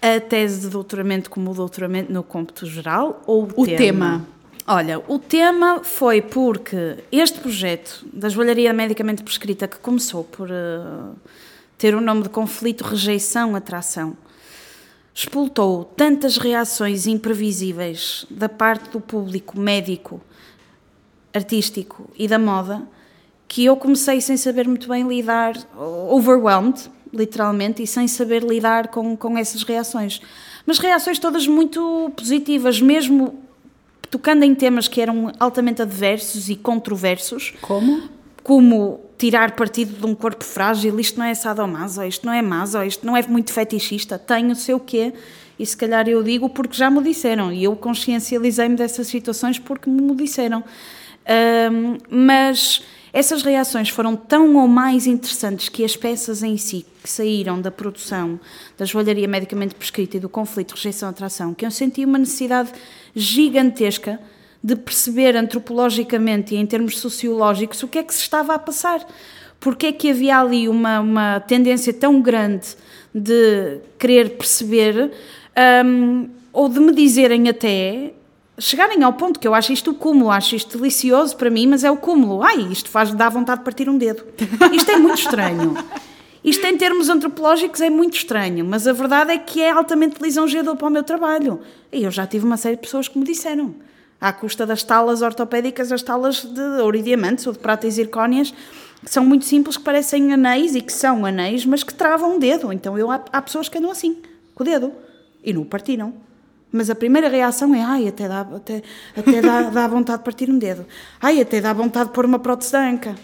A 0.00 0.21
tese 0.21 0.61
de 0.61 0.69
doutoramento 0.69 1.28
como 1.28 1.50
o 1.50 1.54
doutoramento 1.54 2.12
no 2.12 2.23
cômputo 2.23 2.64
geral 2.64 3.23
ou 3.26 3.42
o, 3.42 3.62
o 3.62 3.66
tema? 3.66 3.76
tema? 3.76 4.26
Olha, 4.72 5.02
o 5.08 5.18
tema 5.18 5.82
foi 5.82 6.22
porque 6.22 6.98
este 7.10 7.40
projeto 7.40 8.06
da 8.12 8.28
joalharia 8.28 8.72
medicamente 8.72 9.20
prescrita 9.20 9.66
que 9.66 9.76
começou 9.80 10.22
por... 10.22 10.48
Uh, 10.48 11.16
ter 11.76 11.92
o 11.92 11.98
um 11.98 12.00
nome 12.00 12.22
de 12.22 12.28
conflito, 12.28 12.84
rejeição, 12.84 13.56
atração. 13.56 14.16
explotou 15.12 15.84
tantas 15.96 16.36
reações 16.36 17.08
imprevisíveis 17.08 18.24
da 18.30 18.48
parte 18.48 18.90
do 18.90 19.00
público 19.00 19.58
médico, 19.58 20.20
artístico 21.34 22.08
e 22.16 22.28
da 22.28 22.38
moda 22.38 22.80
que 23.48 23.64
eu 23.64 23.76
comecei 23.76 24.20
sem 24.20 24.36
saber 24.36 24.68
muito 24.68 24.88
bem 24.88 25.08
lidar, 25.08 25.54
overwhelmed, 26.08 26.88
literalmente, 27.12 27.82
e 27.82 27.88
sem 27.88 28.06
saber 28.06 28.44
lidar 28.44 28.86
com, 28.86 29.16
com 29.16 29.36
essas 29.36 29.64
reações. 29.64 30.20
Mas 30.64 30.78
reações 30.78 31.18
todas 31.18 31.48
muito 31.48 32.12
positivas, 32.14 32.80
mesmo 32.80 33.50
tocando 34.11 34.43
em 34.43 34.55
temas 34.55 34.88
que 34.88 35.00
eram 35.00 35.33
altamente 35.38 35.81
adversos 35.81 36.49
e 36.49 36.57
controversos. 36.57 37.55
Como? 37.61 38.02
Como 38.43 39.00
tirar 39.17 39.52
partido 39.52 39.99
de 40.00 40.07
um 40.07 40.14
corpo 40.14 40.43
frágil, 40.45 40.99
isto 40.99 41.19
não 41.19 41.26
é 41.26 41.35
sadomaso, 41.35 42.02
isto 42.02 42.26
não 42.26 42.33
é 42.33 42.40
maso, 42.40 42.83
isto 42.83 43.07
não 43.07 43.17
é 43.17 43.23
muito 43.29 43.52
fetichista, 43.52 44.19
tem 44.19 44.50
o 44.50 44.57
seu 44.57 44.81
quê, 44.81 45.12
e 45.59 45.67
se 45.67 45.76
calhar 45.76 46.09
eu 46.09 46.23
digo 46.23 46.49
porque 46.49 46.75
já 46.75 46.90
me 46.90 47.02
disseram, 47.02 47.52
e 47.52 47.64
eu 47.64 47.76
consciencializei-me 47.76 48.76
dessas 48.76 49.07
situações 49.07 49.59
porque 49.59 49.90
me 49.90 50.14
disseram. 50.14 50.64
Um, 51.71 51.99
mas 52.09 52.83
essas 53.12 53.43
reações 53.43 53.88
foram 53.88 54.14
tão 54.14 54.57
ou 54.57 54.69
mais 54.69 55.07
interessantes 55.07 55.69
que 55.69 55.85
as 55.85 55.97
peças 55.97 56.43
em 56.43 56.57
si, 56.57 56.87
que 57.02 57.11
saíram 57.11 57.61
da 57.61 57.71
produção 57.71 58.38
da 58.79 58.85
joalharia 58.85 59.26
medicamente 59.26 59.75
prescrita 59.75 60.17
e 60.17 60.21
do 60.21 60.29
conflito 60.29 60.75
rejeição-atração, 60.75 61.52
que 61.52 61.67
eu 61.67 61.71
senti 61.71 62.05
uma 62.05 62.19
necessidade 62.19 62.71
gigantesca 63.14 64.21
de 64.62 64.76
perceber 64.76 65.37
antropologicamente 65.37 66.55
e 66.55 66.59
em 66.59 66.67
termos 66.67 66.99
sociológicos 66.99 67.83
o 67.83 67.88
que 67.88 67.99
é 67.99 68.02
que 68.02 68.14
se 68.14 68.21
estava 68.21 68.55
a 68.55 68.59
passar. 68.59 69.05
Porque 69.59 69.87
é 69.87 69.93
que 69.93 70.11
havia 70.11 70.38
ali 70.38 70.69
uma, 70.69 71.00
uma 71.00 71.40
tendência 71.40 71.93
tão 71.93 72.21
grande 72.23 72.69
de 73.14 73.81
querer 73.99 74.31
perceber, 74.31 75.12
um, 75.85 76.29
ou 76.52 76.69
de 76.69 76.81
me 76.81 76.93
dizerem 76.93 77.49
até, 77.49 78.14
chegarem 78.61 79.02
ao 79.02 79.12
ponto 79.14 79.40
que 79.40 79.49
eu 79.49 79.55
acho 79.55 79.73
isto 79.73 79.90
o 79.90 79.95
cúmulo, 79.95 80.31
acho 80.31 80.55
isto 80.55 80.79
delicioso 80.79 81.37
para 81.37 81.50
mim, 81.50 81.67
mas 81.67 81.83
é 81.83 81.90
o 81.90 81.97
cúmulo. 81.97 82.43
Ai, 82.43 82.61
isto 82.71 82.90
faz 82.90 83.12
dar 83.12 83.31
vontade 83.31 83.61
de 83.61 83.64
partir 83.64 83.88
um 83.88 83.99
dedo. 83.99 84.25
Isto 84.73 84.90
é 84.90 84.97
muito 84.97 85.19
estranho. 85.19 85.75
Isto 86.45 86.67
em 86.67 86.76
termos 86.76 87.09
antropológicos 87.09 87.81
é 87.81 87.90
muito 87.90 88.17
estranho, 88.17 88.64
mas 88.64 88.87
a 88.87 88.93
verdade 88.93 89.33
é 89.33 89.38
que 89.38 89.61
é 89.61 89.71
altamente 89.71 90.23
lisonjeador 90.23 90.76
para 90.76 90.87
o 90.87 90.90
meu 90.90 91.02
trabalho. 91.02 91.61
E 91.93 92.05
eu 92.05 92.11
já 92.11 92.26
tive 92.26 92.47
uma 92.47 92.57
série 92.57 92.76
de 92.76 92.83
pessoas 92.83 93.09
que 93.09 93.19
me 93.19 93.25
disseram 93.25 93.75
à 94.21 94.33
custa 94.33 94.67
das 94.67 94.83
talas 94.83 95.23
ortopédicas, 95.23 95.93
as 95.93 96.02
talas 96.02 96.43
de 96.43 96.61
ouro 96.83 96.97
e 96.97 97.02
diamantes 97.02 97.47
ou 97.47 97.52
de 97.52 97.59
prata 97.59 97.87
e 97.87 97.90
zircónias, 97.90 98.55
que 99.02 99.11
são 99.11 99.25
muito 99.25 99.45
simples, 99.45 99.76
que 99.76 99.83
parecem 99.83 100.33
anéis 100.33 100.75
e 100.75 100.81
que 100.81 100.93
são 100.93 101.25
anéis, 101.25 101.64
mas 101.64 101.83
que 101.83 101.93
travam 101.93 102.37
o 102.37 102.38
dedo. 102.38 102.73
Então 102.73 102.99
eu, 102.99 103.11
há, 103.11 103.23
há 103.33 103.43
pessoas 103.43 103.69
que 103.69 103.79
andam 103.79 103.90
assim, 103.90 104.17
com 104.55 104.62
o 104.62 104.67
dedo, 104.67 104.93
e 105.43 105.52
não 105.52 105.62
o 105.62 105.67
partiram. 105.67 106.14
Mas 106.72 106.88
a 106.88 106.94
primeira 106.94 107.28
reação 107.28 107.74
é, 107.74 107.82
ai, 107.82 108.08
até 108.08 108.28
dá, 108.28 108.40
até, 108.40 108.82
até 109.16 109.40
dá, 109.40 109.62
dá 109.70 109.88
vontade 109.88 110.18
de 110.18 110.24
partir 110.24 110.50
um 110.50 110.58
dedo. 110.58 110.86
Ai, 111.20 111.40
até 111.40 111.60
dá 111.60 111.72
vontade 111.72 112.08
de 112.08 112.14
pôr 112.14 112.24
uma 112.24 112.38
prótese 112.38 112.72
da 112.72 112.88
anca. 112.88 113.14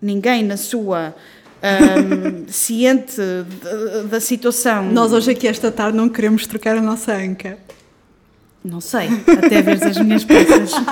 Ninguém 0.00 0.42
na 0.42 0.56
sua 0.56 1.14
um, 1.62 2.46
ciente 2.48 3.16
da 4.10 4.20
situação. 4.20 4.84
Nós 4.90 5.12
hoje 5.12 5.30
aqui 5.30 5.46
esta 5.46 5.70
tarde 5.70 5.96
não 5.96 6.08
queremos 6.08 6.46
trocar 6.46 6.76
a 6.76 6.82
nossa 6.82 7.14
anca. 7.14 7.58
Não 8.64 8.80
sei, 8.80 9.08
até 9.26 9.60
ver 9.60 9.84
as 9.84 9.98
minhas 9.98 10.24
peças. 10.24 10.72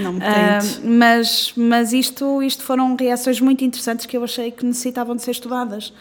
Não 0.00 0.14
me 0.14 0.20
tentes. 0.20 0.78
Uh, 0.78 0.80
mas 0.84 1.52
mas 1.56 1.92
isto, 1.92 2.42
isto 2.42 2.64
foram 2.64 2.96
reações 2.96 3.40
muito 3.40 3.62
interessantes 3.62 4.04
que 4.04 4.16
eu 4.16 4.24
achei 4.24 4.50
que 4.50 4.66
necessitavam 4.66 5.14
de 5.14 5.22
ser 5.22 5.30
estudadas. 5.30 5.92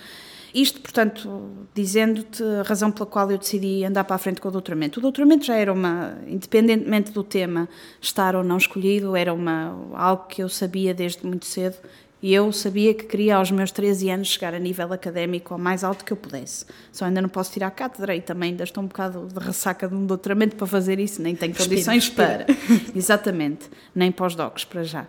Isto, 0.53 0.81
portanto, 0.81 1.49
dizendo-te 1.73 2.43
a 2.43 2.61
razão 2.61 2.91
pela 2.91 3.07
qual 3.07 3.31
eu 3.31 3.37
decidi 3.39 3.83
andar 3.83 4.03
para 4.03 4.15
a 4.15 4.19
frente 4.19 4.39
com 4.39 4.49
o 4.49 4.51
doutoramento. 4.51 4.99
O 4.99 5.01
doutoramento 5.01 5.45
já 5.45 5.55
era 5.55 5.73
uma, 5.73 6.17
independentemente 6.27 7.11
do 7.11 7.23
tema 7.23 7.67
estar 7.99 8.35
ou 8.35 8.43
não 8.43 8.57
escolhido, 8.57 9.15
era 9.15 9.33
uma, 9.33 9.75
algo 9.93 10.27
que 10.27 10.43
eu 10.43 10.49
sabia 10.49 10.93
desde 10.93 11.25
muito 11.25 11.45
cedo 11.45 11.77
e 12.23 12.33
eu 12.33 12.53
sabia 12.53 12.93
que 12.93 13.03
queria 13.03 13.35
aos 13.35 13.51
meus 13.51 13.69
13 13.69 14.09
anos 14.11 14.27
chegar 14.29 14.53
a 14.53 14.59
nível 14.59 14.93
académico 14.93 15.53
ao 15.53 15.59
mais 15.59 15.83
alto 15.83 16.05
que 16.05 16.13
eu 16.13 16.17
pudesse. 16.17 16.65
Só 16.91 17.03
ainda 17.03 17.21
não 17.21 17.27
posso 17.27 17.51
tirar 17.51 17.67
a 17.67 17.71
cátedra 17.71 18.15
e 18.15 18.21
também 18.21 18.51
ainda 18.51 18.63
estou 18.63 18.81
um 18.81 18.87
bocado 18.87 19.27
de 19.27 19.45
ressaca 19.45 19.89
de 19.89 19.93
um 19.95 20.05
doutoramento 20.05 20.55
para 20.55 20.65
fazer 20.65 20.99
isso, 20.99 21.21
nem 21.21 21.35
tenho 21.35 21.53
condições 21.53 22.09
para. 22.09 22.45
Exatamente, 22.95 23.69
nem 23.93 24.09
pós-docs 24.09 24.63
para 24.63 24.83
já. 24.83 25.05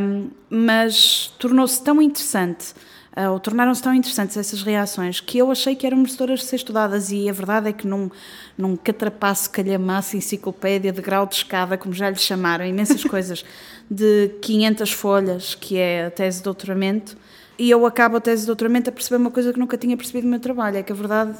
Um, 0.00 0.30
mas 0.48 1.34
tornou-se 1.38 1.82
tão 1.82 2.00
interessante 2.00 2.74
ou 3.16 3.40
tornaram-se 3.40 3.82
tão 3.82 3.92
interessantes 3.92 4.36
essas 4.36 4.62
reações 4.62 5.18
que 5.18 5.38
eu 5.38 5.50
achei 5.50 5.74
que 5.74 5.84
eram 5.84 5.98
merecedoras 5.98 6.40
de 6.40 6.46
ser 6.46 6.56
estudadas. 6.56 7.10
E 7.10 7.28
a 7.28 7.32
verdade 7.32 7.68
é 7.68 7.72
que 7.72 7.86
num, 7.86 8.08
num 8.56 8.76
catrapaço, 8.76 9.50
calhamaço, 9.50 10.16
enciclopédia 10.16 10.92
de 10.92 11.02
grau 11.02 11.26
de 11.26 11.34
escada, 11.34 11.76
como 11.76 11.92
já 11.92 12.08
lhe 12.08 12.16
chamaram, 12.16 12.64
imensas 12.64 13.02
coisas, 13.04 13.44
de 13.90 14.28
500 14.40 14.92
folhas, 14.92 15.54
que 15.54 15.76
é 15.76 16.06
a 16.06 16.10
tese 16.10 16.38
de 16.38 16.44
doutoramento, 16.44 17.16
e 17.58 17.68
eu 17.68 17.84
acabo 17.84 18.16
a 18.16 18.20
tese 18.20 18.42
de 18.42 18.46
doutoramento 18.46 18.88
a 18.88 18.92
perceber 18.92 19.16
uma 19.16 19.30
coisa 19.30 19.52
que 19.52 19.58
nunca 19.58 19.76
tinha 19.76 19.96
percebido 19.96 20.24
no 20.24 20.30
meu 20.30 20.40
trabalho, 20.40 20.76
é 20.78 20.82
que 20.82 20.92
a 20.92 20.94
verdade 20.94 21.36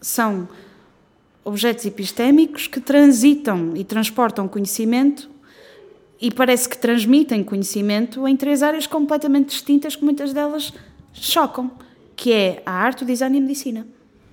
são 0.00 0.48
objetos 1.44 1.86
epistémicos 1.86 2.66
que 2.66 2.80
transitam 2.80 3.72
e 3.76 3.84
transportam 3.84 4.46
conhecimento 4.48 5.30
e 6.20 6.30
parece 6.30 6.68
que 6.68 6.78
transmitem 6.78 7.42
conhecimento 7.42 8.28
em 8.28 8.36
três 8.36 8.62
áreas 8.62 8.86
completamente 8.86 9.48
distintas, 9.48 9.96
que 9.96 10.04
muitas 10.04 10.32
delas 10.32 10.72
chocam, 11.12 11.70
que 12.16 12.32
é 12.32 12.62
a 12.64 12.72
arte, 12.72 13.04
o 13.04 13.06
design 13.06 13.36
e 13.36 13.38
a 13.38 13.42
medicina. 13.42 13.86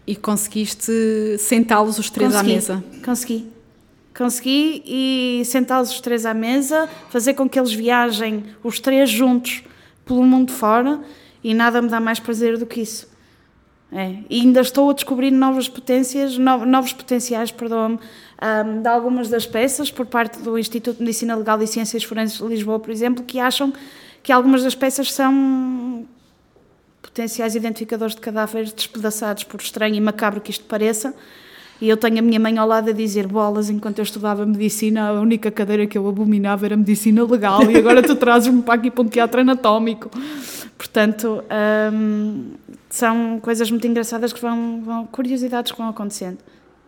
E 0.05 0.15
conseguiste 0.15 0.91
sentá-los 1.37 1.99
os 1.99 2.09
três 2.09 2.31
consegui, 2.31 2.51
à 2.51 2.55
mesa? 2.55 2.83
Consegui. 3.03 3.47
Consegui 4.17 4.83
e 4.85 5.41
sentá-los 5.45 5.91
os 5.91 6.01
três 6.01 6.25
à 6.25 6.33
mesa, 6.33 6.89
fazer 7.09 7.35
com 7.35 7.47
que 7.47 7.59
eles 7.59 7.71
viajem 7.71 8.43
os 8.63 8.79
três 8.79 9.09
juntos 9.09 9.63
pelo 10.05 10.23
mundo 10.23 10.51
fora 10.51 10.99
e 11.43 11.53
nada 11.53 11.81
me 11.81 11.89
dá 11.89 11.99
mais 11.99 12.19
prazer 12.19 12.57
do 12.57 12.65
que 12.65 12.81
isso. 12.81 13.07
É. 13.91 14.17
E 14.29 14.41
ainda 14.41 14.61
estou 14.61 14.89
a 14.89 14.93
descobrir 14.93 15.31
novas 15.31 15.67
potências, 15.67 16.37
novos 16.37 16.93
potenciais, 16.93 17.51
perdão 17.51 17.97
um, 18.41 18.81
de 18.81 18.87
algumas 18.87 19.29
das 19.29 19.47
peças 19.47 19.89
por 19.89 20.05
parte 20.05 20.39
do 20.39 20.59
Instituto 20.59 20.97
de 20.97 21.03
Medicina 21.03 21.35
Legal 21.35 21.61
e 21.61 21.65
Ciências 21.65 22.03
Forenses 22.03 22.37
de 22.37 22.45
Lisboa, 22.45 22.79
por 22.79 22.91
exemplo, 22.91 23.23
que 23.23 23.39
acham 23.39 23.73
que 24.21 24.31
algumas 24.31 24.63
das 24.63 24.75
peças 24.75 25.11
são 25.11 26.05
potenciais 27.01 27.55
identificadores 27.55 28.15
de 28.15 28.21
cadáveres 28.21 28.71
despedaçados, 28.71 29.43
por 29.43 29.59
estranho 29.59 29.95
e 29.95 30.01
macabro 30.01 30.41
que 30.41 30.51
isto 30.51 30.65
pareça. 30.65 31.13
E 31.81 31.87
eu 31.87 31.95
tenho 31.95 32.19
a 32.19 32.21
minha 32.21 32.39
mãe 32.39 32.57
ao 32.57 32.67
lado 32.67 32.89
a 32.89 32.93
dizer 32.93 33.25
bolas, 33.25 33.69
enquanto 33.69 33.99
eu 33.99 34.03
estudava 34.03 34.45
medicina, 34.45 35.09
a 35.09 35.13
única 35.13 35.49
cadeira 35.49 35.87
que 35.87 35.97
eu 35.97 36.07
abominava 36.07 36.65
era 36.65 36.75
medicina 36.75 37.23
legal 37.23 37.69
e 37.71 37.77
agora 37.77 38.03
tu 38.03 38.15
trazes-me 38.17 38.61
para 38.61 38.73
aqui 38.73 38.91
para 38.91 39.01
um 39.01 39.07
teatro 39.07 39.39
anatómico. 39.39 40.11
Portanto, 40.77 41.41
hum, 41.93 42.51
são 42.89 43.39
coisas 43.41 43.71
muito 43.71 43.87
engraçadas 43.87 44.33
que 44.33 44.41
vão, 44.41 44.81
vão, 44.81 45.05
curiosidades 45.05 45.71
que 45.71 45.77
vão 45.77 45.87
acontecendo. 45.87 46.39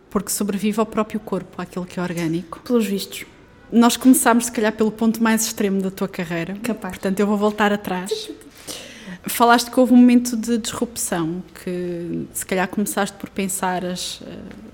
Porque 0.10 0.30
sobrevive 0.30 0.78
ao 0.80 0.86
próprio 0.86 1.22
corpo, 1.22 1.62
àquilo 1.62 1.86
que 1.86 1.98
é 1.98 2.04
orgânico. 2.04 2.60
Pelos 2.60 2.86
vistos. 2.86 3.26
Nós 3.72 3.96
começámos, 3.96 4.48
se 4.48 4.52
calhar, 4.52 4.74
pelo 4.74 4.92
ponto 4.92 5.24
mais 5.24 5.46
extremo 5.46 5.82
da 5.82 5.90
tua 5.90 6.08
carreira. 6.10 6.58
Capaz. 6.62 6.98
Portanto, 6.98 7.20
eu 7.22 7.28
vou 7.28 7.38
voltar 7.38 7.72
atrás. 7.72 8.30
Falaste 9.24 9.70
que 9.70 9.80
houve 9.80 9.94
um 9.94 9.98
momento 9.98 10.36
de 10.36 10.58
disrupção, 10.58 11.44
que 11.64 12.28
se 12.34 12.46
calhar 12.46 12.68
começaste 12.68 13.16
por 13.18 13.30
pensar 13.30 13.86
as, 13.86 14.20
uh, 14.22 14.26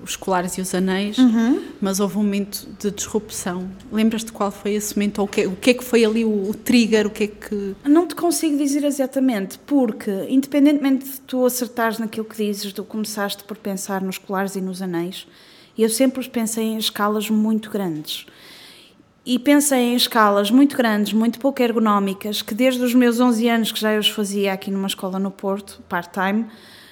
os 0.02 0.16
colares 0.16 0.56
e 0.56 0.62
os 0.62 0.74
anéis, 0.74 1.18
uhum. 1.18 1.62
mas 1.80 2.00
houve 2.00 2.16
um 2.16 2.22
momento 2.22 2.66
de 2.78 2.90
disrupção. 2.90 3.68
Lembras-te 3.92 4.32
qual 4.32 4.50
foi 4.50 4.72
esse 4.72 4.96
momento? 4.96 5.18
Ou 5.18 5.26
o 5.26 5.28
que, 5.28 5.46
o 5.46 5.56
que 5.56 5.70
é 5.70 5.74
que 5.74 5.84
foi 5.84 6.02
ali 6.04 6.24
o, 6.24 6.48
o, 6.48 6.54
trigger? 6.54 7.06
O 7.06 7.10
que 7.10 7.24
é 7.24 7.26
que... 7.26 7.74
Não 7.84 8.06
te 8.06 8.14
consigo 8.14 8.56
dizer 8.56 8.84
exatamente, 8.84 9.58
porque 9.60 10.10
independentemente 10.30 11.04
de 11.04 11.20
tu 11.20 11.44
acertares 11.44 11.98
naquilo 11.98 12.24
que 12.24 12.36
dizes, 12.36 12.72
tu 12.72 12.84
começaste 12.84 13.44
por 13.44 13.58
pensar 13.58 14.00
nos 14.00 14.16
colares 14.16 14.56
e 14.56 14.62
nos 14.62 14.80
anéis, 14.80 15.26
eu 15.76 15.90
sempre 15.90 16.20
os 16.20 16.26
pensei 16.26 16.64
em 16.64 16.78
escalas 16.78 17.28
muito 17.28 17.70
grandes 17.70 18.26
e 19.28 19.38
pensei 19.38 19.92
em 19.92 19.94
escalas 19.94 20.50
muito 20.50 20.74
grandes, 20.74 21.12
muito 21.12 21.38
pouco 21.38 21.60
ergonómicas, 21.62 22.40
que 22.40 22.54
desde 22.54 22.82
os 22.82 22.94
meus 22.94 23.20
11 23.20 23.46
anos, 23.46 23.70
que 23.70 23.78
já 23.78 23.92
eu 23.92 24.00
os 24.00 24.08
fazia 24.08 24.54
aqui 24.54 24.70
numa 24.70 24.86
escola 24.86 25.18
no 25.18 25.30
Porto, 25.30 25.82
part-time, 25.86 26.46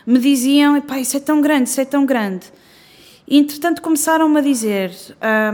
me 0.07 0.19
diziam, 0.19 0.79
pá, 0.83 1.01
isso 1.01 1.17
é 1.17 1.21
tão 1.21 1.41
grande, 1.41 1.71
isso 1.71 1.81
é 1.81 1.87
tão 1.87 2.05
grande. 2.05 2.53
E, 3.27 3.39
entretanto, 3.39 3.81
começaram-me 3.81 4.39
a 4.39 4.43
dizer, 4.43 4.93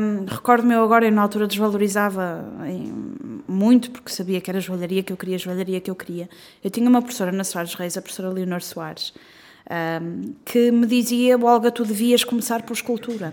um, 0.01 0.25
recordo-me 0.25 0.75
eu 0.75 0.83
agora, 0.83 1.07
eu 1.07 1.13
na 1.13 1.23
altura 1.23 1.47
desvalorizava 1.47 2.45
muito, 3.47 3.93
porque 3.93 4.11
sabia 4.11 4.41
que 4.41 4.51
era 4.51 4.59
joalharia 4.59 5.05
que 5.05 5.13
eu 5.13 5.17
queria, 5.17 5.39
joalharia 5.39 5.81
que 5.81 5.89
eu 5.89 5.95
queria. 5.95 6.29
Eu 6.65 6.71
tinha 6.71 6.89
uma 6.89 7.01
professora 7.01 7.31
na 7.31 7.45
Soares 7.45 7.75
Reis, 7.75 7.97
a 7.97 8.03
professora 8.03 8.29
Leonor 8.29 8.61
Soares, 8.61 9.15
um, 10.03 10.35
que 10.45 10.73
me 10.73 10.89
dizia, 10.89 11.39
Olga, 11.39 11.71
tu 11.71 11.85
devias 11.85 12.25
começar 12.25 12.63
por 12.63 12.73
escultura. 12.73 13.33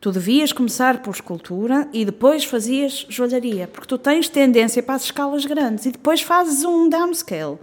Tu 0.00 0.12
devias 0.12 0.52
começar 0.52 1.02
por 1.02 1.12
escultura 1.12 1.88
e 1.92 2.04
depois 2.04 2.44
fazias 2.44 3.04
joalharia, 3.08 3.66
porque 3.66 3.88
tu 3.88 3.98
tens 3.98 4.28
tendência 4.28 4.80
para 4.80 4.94
as 4.94 5.04
escalas 5.04 5.44
grandes 5.44 5.86
e 5.86 5.90
depois 5.90 6.22
fazes 6.22 6.64
um 6.64 6.88
downscale. 6.88 7.58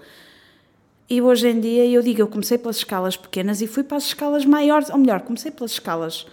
E 1.10 1.22
hoje 1.22 1.48
em 1.48 1.62
dia 1.62 1.86
eu 1.86 2.01
digo, 2.01 2.20
eu 2.20 2.27
comecei 2.27 2.58
pelas 2.58 2.75
escalas 2.75 3.15
pequenas 3.15 3.62
e 3.62 3.68
fui 3.68 3.84
para 3.84 3.96
as 3.96 4.08
escalas 4.08 4.44
maiores, 4.44 4.89
ou 4.89 4.98
melhor, 4.98 5.22
comecei 5.22 5.50
pelas 5.50 5.72
escalas 5.72 6.27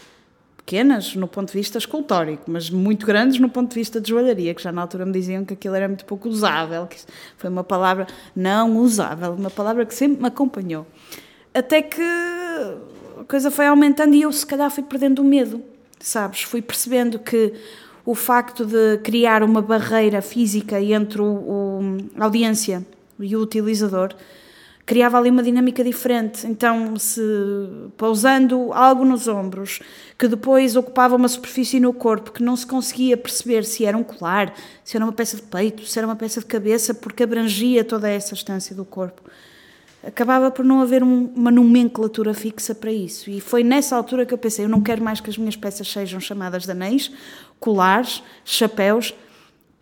pequenas 0.56 1.14
no 1.14 1.28
ponto 1.28 1.52
de 1.52 1.59
vista 1.59 1.78
escultórico, 1.78 2.50
mas 2.50 2.68
muito 2.68 3.06
grandes 3.06 3.38
no 3.38 3.49
ponto 3.49 3.68
de 3.68 3.76
vista 3.76 4.00
de 4.00 4.11
joalharia, 4.11 4.54
que 4.54 4.62
já 4.62 4.73
na 4.73 4.82
altura 4.82 5.06
me 5.06 5.12
diziam 5.12 5.44
que 5.44 5.54
aquilo 5.54 5.76
era 5.76 5.87
muito 5.87 6.04
pouco 6.04 6.28
usável, 6.28 6.85
que 6.88 6.97
foi 7.37 7.49
uma 7.49 7.62
palavra 7.62 8.09
não 8.35 8.76
usável, 8.78 9.35
uma 9.35 9.50
palavra 9.50 9.87
que 9.87 9.94
sempre 9.94 10.21
me 10.21 10.26
acompanhou. 10.26 10.85
Até 11.54 11.80
que 11.80 12.02
a 12.02 13.25
coisa 13.28 13.52
foi 13.52 13.68
aumentando 13.68 14.16
e 14.16 14.23
eu 14.23 14.32
se 14.32 14.44
calhar 14.44 14.68
fui 14.68 14.82
perdendo 14.82 15.21
o 15.21 15.25
medo, 15.25 15.62
sabes? 16.02 16.42
Fui 16.42 16.61
percebendo 16.61 17.18
que 17.18 17.52
o 18.04 18.14
facto 18.14 18.64
de 18.64 18.99
criar 18.99 19.42
uma 19.42 19.62
barreira 19.62 20.21
física 20.21 20.80
entre 20.80 21.23
o, 21.23 21.25
o 21.25 21.80
a 22.18 22.25
audiência 22.25 22.85
e 23.18 23.37
o 23.37 23.40
utilizador 23.40 24.14
criava 24.85 25.16
ali 25.16 25.30
uma 25.30 25.42
dinâmica 25.42 25.85
diferente. 25.85 26.47
Então, 26.47 26.97
se 26.97 27.23
pousando 27.97 28.73
algo 28.73 29.04
nos 29.04 29.28
ombros, 29.28 29.80
que 30.18 30.26
depois 30.26 30.76
ocupava 30.76 31.14
uma 31.14 31.28
superfície 31.28 31.78
no 31.78 31.92
corpo, 31.92 32.32
que 32.32 32.42
não 32.42 32.56
se 32.56 32.66
conseguia 32.66 33.16
perceber 33.16 33.64
se 33.64 33.85
era 33.85 33.97
um 33.97 34.02
colar, 34.02 34.52
se 34.85 34.97
era 34.97 35.04
uma 35.04 35.12
peça 35.12 35.37
de 35.37 35.42
peito, 35.42 35.87
se 35.87 35.99
era 35.99 36.06
uma 36.06 36.16
peça 36.16 36.40
de 36.40 36.47
cabeça, 36.47 36.92
porque 36.92 37.23
abrangia 37.23 37.85
toda 37.85 38.09
essa 38.09 38.35
estância 38.35 38.75
do 38.75 38.85
corpo. 38.85 39.23
Acabava 40.04 40.50
por 40.50 40.64
não 40.64 40.80
haver 40.80 41.02
um, 41.02 41.30
uma 41.35 41.50
nomenclatura 41.50 42.35
fixa 42.35 42.75
para 42.75 42.90
isso. 42.90 43.30
E 43.30 43.40
foi 43.40 43.62
nessa 43.62 43.94
altura 43.94 44.26
que 44.26 44.35
eu 44.35 44.38
pensei: 44.38 44.64
eu 44.64 44.68
não 44.68 44.80
quero 44.80 45.02
mais 45.02 45.21
que 45.21 45.30
as 45.30 45.38
minhas 45.38 45.54
peças 45.54 45.87
sejam 45.87 46.18
chamadas 46.18 46.64
de 46.64 46.73
anéis, 46.73 47.11
colares, 47.61 48.23
chapéus, 48.44 49.14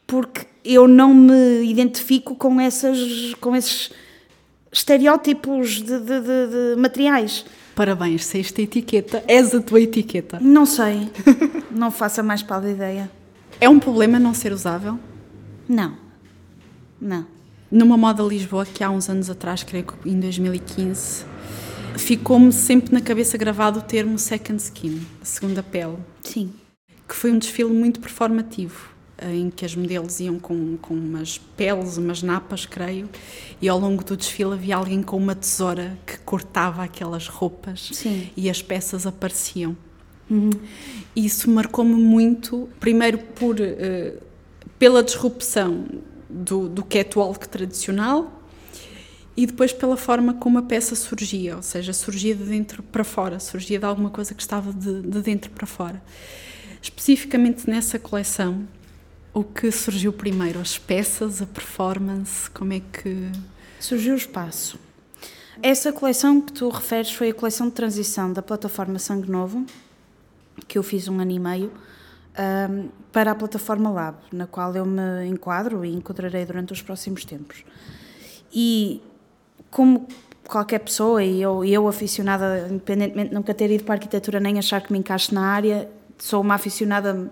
porque 0.06 0.46
eu 0.62 0.86
não 0.86 1.14
me 1.14 1.62
identifico 1.64 2.34
com, 2.34 2.60
essas, 2.60 3.34
com 3.40 3.56
esses 3.56 3.90
estereótipos 4.70 5.82
de, 5.82 5.98
de, 5.98 6.20
de, 6.20 6.74
de 6.74 6.76
materiais. 6.76 7.46
Parabéns, 7.74 8.26
se 8.26 8.40
esta 8.40 8.60
etiqueta 8.60 9.24
és 9.26 9.54
a 9.54 9.60
tua 9.62 9.80
etiqueta. 9.80 10.38
Não 10.38 10.66
sei, 10.66 11.10
não 11.70 11.90
faça 11.90 12.22
mais 12.22 12.42
pálida 12.42 12.72
ideia. 12.72 13.10
É 13.58 13.68
um 13.68 13.78
problema 13.78 14.18
não 14.18 14.34
ser 14.34 14.52
usável? 14.52 14.98
Não, 15.66 15.96
não. 17.00 17.39
Numa 17.70 17.96
moda 17.96 18.22
Lisboa, 18.22 18.66
que 18.66 18.82
há 18.82 18.90
uns 18.90 19.08
anos 19.08 19.30
atrás, 19.30 19.62
creio 19.62 19.84
que 19.84 20.08
em 20.08 20.18
2015, 20.18 21.24
ficou-me 21.96 22.52
sempre 22.52 22.92
na 22.92 23.00
cabeça 23.00 23.38
gravado 23.38 23.78
o 23.78 23.82
termo 23.82 24.18
second 24.18 24.60
skin, 24.60 25.00
segunda 25.22 25.62
pele. 25.62 25.96
Sim. 26.22 26.52
Que 27.08 27.14
foi 27.14 27.30
um 27.30 27.38
desfile 27.38 27.70
muito 27.70 28.00
performativo 28.00 28.90
em 29.22 29.50
que 29.50 29.64
as 29.64 29.74
modelos 29.74 30.18
iam 30.20 30.38
com, 30.38 30.76
com 30.78 30.94
umas 30.94 31.38
peles, 31.38 31.96
umas 31.96 32.22
napas, 32.22 32.64
creio, 32.64 33.08
e 33.60 33.68
ao 33.68 33.78
longo 33.78 34.02
do 34.02 34.16
desfile 34.16 34.54
havia 34.54 34.76
alguém 34.76 35.02
com 35.02 35.16
uma 35.16 35.34
tesoura 35.34 35.98
que 36.06 36.18
cortava 36.18 36.82
aquelas 36.82 37.28
roupas 37.28 37.90
Sim. 37.92 38.30
e 38.36 38.48
as 38.48 38.62
peças 38.62 39.06
apareciam. 39.06 39.76
Uhum. 40.30 40.50
Isso 41.14 41.50
marcou-me 41.50 41.94
muito, 41.94 42.68
primeiro 42.78 43.18
por, 43.18 43.56
uh, 43.56 44.22
pela 44.78 45.02
disrupção 45.02 45.84
do, 46.30 46.68
do 46.68 46.84
catwalk 46.84 47.48
tradicional 47.48 48.40
e 49.36 49.46
depois 49.46 49.72
pela 49.72 49.96
forma 49.96 50.34
como 50.34 50.58
a 50.58 50.62
peça 50.62 50.94
surgia, 50.94 51.56
ou 51.56 51.62
seja, 51.62 51.92
surgia 51.92 52.34
de 52.34 52.44
dentro 52.44 52.82
para 52.82 53.04
fora, 53.04 53.40
surgia 53.40 53.78
de 53.78 53.84
alguma 53.84 54.10
coisa 54.10 54.34
que 54.34 54.42
estava 54.42 54.72
de, 54.72 55.02
de 55.02 55.20
dentro 55.22 55.50
para 55.50 55.66
fora. 55.66 56.02
Especificamente 56.82 57.68
nessa 57.68 57.98
coleção, 57.98 58.66
o 59.32 59.44
que 59.44 59.70
surgiu 59.70 60.12
primeiro? 60.12 60.60
As 60.60 60.76
peças, 60.76 61.40
a 61.40 61.46
performance? 61.46 62.50
Como 62.50 62.72
é 62.72 62.80
que. 62.80 63.30
Surgiu 63.78 64.14
o 64.14 64.16
espaço. 64.16 64.78
Essa 65.62 65.92
coleção 65.92 66.40
que 66.40 66.52
tu 66.52 66.68
referes 66.68 67.12
foi 67.12 67.30
a 67.30 67.34
coleção 67.34 67.68
de 67.68 67.74
transição 67.74 68.32
da 68.32 68.42
plataforma 68.42 68.98
Sangue 68.98 69.30
Novo, 69.30 69.64
que 70.66 70.78
eu 70.78 70.82
fiz 70.82 71.06
um 71.06 71.20
ano 71.20 71.30
e 71.30 71.38
meio, 71.38 71.70
um, 72.38 72.88
para 73.12 73.32
a 73.32 73.34
plataforma 73.34 73.90
Lab, 73.90 74.16
na 74.32 74.46
qual 74.46 74.74
eu 74.74 74.84
me 74.84 75.26
enquadro 75.26 75.84
e 75.84 75.92
enquadrarei 75.94 76.44
durante 76.44 76.72
os 76.72 76.82
próximos 76.82 77.24
tempos. 77.24 77.64
E 78.52 79.02
como 79.70 80.06
qualquer 80.46 80.80
pessoa, 80.80 81.22
e 81.22 81.40
eu, 81.40 81.64
eu 81.64 81.86
aficionada, 81.86 82.68
independentemente 82.70 83.28
de 83.28 83.34
nunca 83.34 83.54
ter 83.54 83.70
ido 83.70 83.84
para 83.84 83.94
a 83.94 83.96
arquitetura 83.96 84.40
nem 84.40 84.58
achar 84.58 84.80
que 84.80 84.92
me 84.92 84.98
encaixe 84.98 85.34
na 85.34 85.46
área, 85.46 85.88
sou 86.18 86.40
uma 86.40 86.54
aficionada 86.54 87.30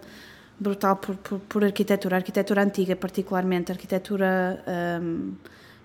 brutal 0.59 0.97
por, 0.97 1.17
por, 1.17 1.39
por 1.41 1.65
arquitetura, 1.65 2.17
arquitetura 2.17 2.63
antiga 2.63 2.97
particularmente, 2.97 3.71
arquitetura 3.71 4.63
um, 5.03 5.33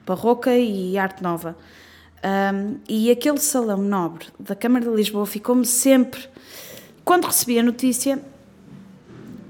barroca 0.06 0.56
e 0.56 0.98
arte 0.98 1.22
nova. 1.22 1.56
Um, 2.24 2.80
e 2.88 3.12
aquele 3.12 3.40
salão 3.40 3.78
nobre 3.78 4.28
da 4.40 4.56
Câmara 4.56 4.86
de 4.86 4.96
Lisboa 4.96 5.26
ficou-me 5.26 5.66
sempre. 5.66 6.26
Quando 7.04 7.26
recebi 7.26 7.60
a 7.60 7.64
notícia, 7.64 8.20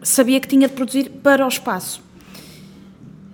sabia 0.04 0.40
que 0.40 0.48
tinha 0.48 0.68
de 0.68 0.74
produzir 0.74 1.10
para 1.10 1.46
o 1.46 1.48
espaço. 1.48 2.02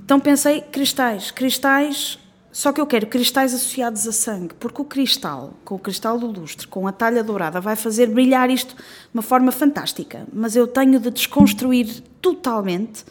Então 0.06 0.20
pensei: 0.20 0.62
cristais, 0.62 1.32
cristais 1.32 2.20
só 2.52 2.74
que 2.74 2.82
eu 2.82 2.88
quero 2.88 3.06
cristais 3.06 3.54
associados 3.54 4.08
a 4.08 4.12
sangue, 4.12 4.56
porque 4.56 4.82
o 4.82 4.86
cristal, 4.86 5.54
com 5.64 5.76
o 5.76 5.80
cristal 5.80 6.18
do 6.18 6.28
lustre, 6.28 6.68
com 6.68 6.88
a 6.88 6.92
talha 6.92 7.24
dourada, 7.24 7.62
vai 7.62 7.76
fazer 7.76 8.08
brilhar 8.08 8.50
isto 8.50 8.76
de 8.76 8.82
uma 9.14 9.22
forma 9.22 9.52
fantástica. 9.52 10.28
Mas 10.34 10.56
eu 10.56 10.66
tenho 10.68 11.00
de 11.00 11.12
desconstruir 11.12 12.02
totalmente 12.20 13.06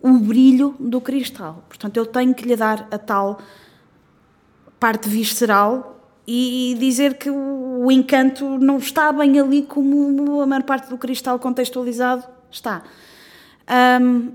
o 0.00 0.12
brilho 0.18 0.76
do 0.78 1.00
cristal. 1.00 1.64
Portanto, 1.68 1.96
eu 1.96 2.06
tenho 2.06 2.34
que 2.34 2.46
lhe 2.46 2.56
dar 2.56 2.86
a 2.90 2.98
tal 2.98 3.40
parte 4.78 5.08
visceral 5.08 6.00
e 6.26 6.76
dizer 6.78 7.18
que 7.18 7.30
o 7.30 7.90
encanto 7.90 8.58
não 8.58 8.78
está 8.78 9.12
bem 9.12 9.40
ali 9.40 9.62
como 9.62 10.40
a 10.40 10.46
maior 10.46 10.62
parte 10.62 10.88
do 10.88 10.96
cristal 10.96 11.38
contextualizado 11.38 12.24
está. 12.52 12.82
Um, 14.00 14.32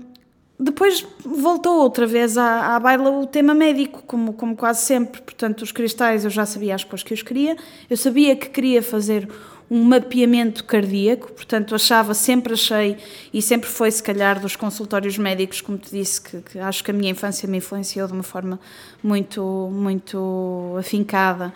depois 0.60 1.06
voltou 1.24 1.80
outra 1.82 2.06
vez 2.06 2.36
à, 2.36 2.74
à 2.74 2.80
baila 2.80 3.10
o 3.10 3.26
tema 3.26 3.54
médico, 3.54 4.02
como, 4.06 4.32
como 4.32 4.56
quase 4.56 4.82
sempre. 4.82 5.22
Portanto, 5.22 5.62
os 5.62 5.70
cristais 5.70 6.24
eu 6.24 6.30
já 6.30 6.44
sabia 6.44 6.74
as 6.74 6.82
cores 6.82 7.04
que 7.04 7.14
eu 7.14 7.18
queria. 7.18 7.56
Eu 7.88 7.96
sabia 7.96 8.34
que 8.34 8.48
queria 8.48 8.82
fazer 8.82 9.28
um 9.70 9.84
mapeamento 9.84 10.64
cardíaco, 10.64 11.30
portanto, 11.32 11.74
achava, 11.74 12.14
sempre 12.14 12.54
achei, 12.54 12.96
e 13.32 13.42
sempre 13.42 13.68
foi, 13.68 13.90
se 13.90 14.02
calhar, 14.02 14.40
dos 14.40 14.56
consultórios 14.56 15.18
médicos, 15.18 15.60
como 15.60 15.76
te 15.76 15.90
disse, 15.90 16.22
que, 16.22 16.40
que 16.40 16.58
acho 16.58 16.82
que 16.82 16.90
a 16.90 16.94
minha 16.94 17.10
infância 17.10 17.46
me 17.46 17.58
influenciou 17.58 18.06
de 18.06 18.14
uma 18.14 18.22
forma 18.22 18.58
muito, 19.02 19.42
muito 19.70 20.74
afincada. 20.78 21.52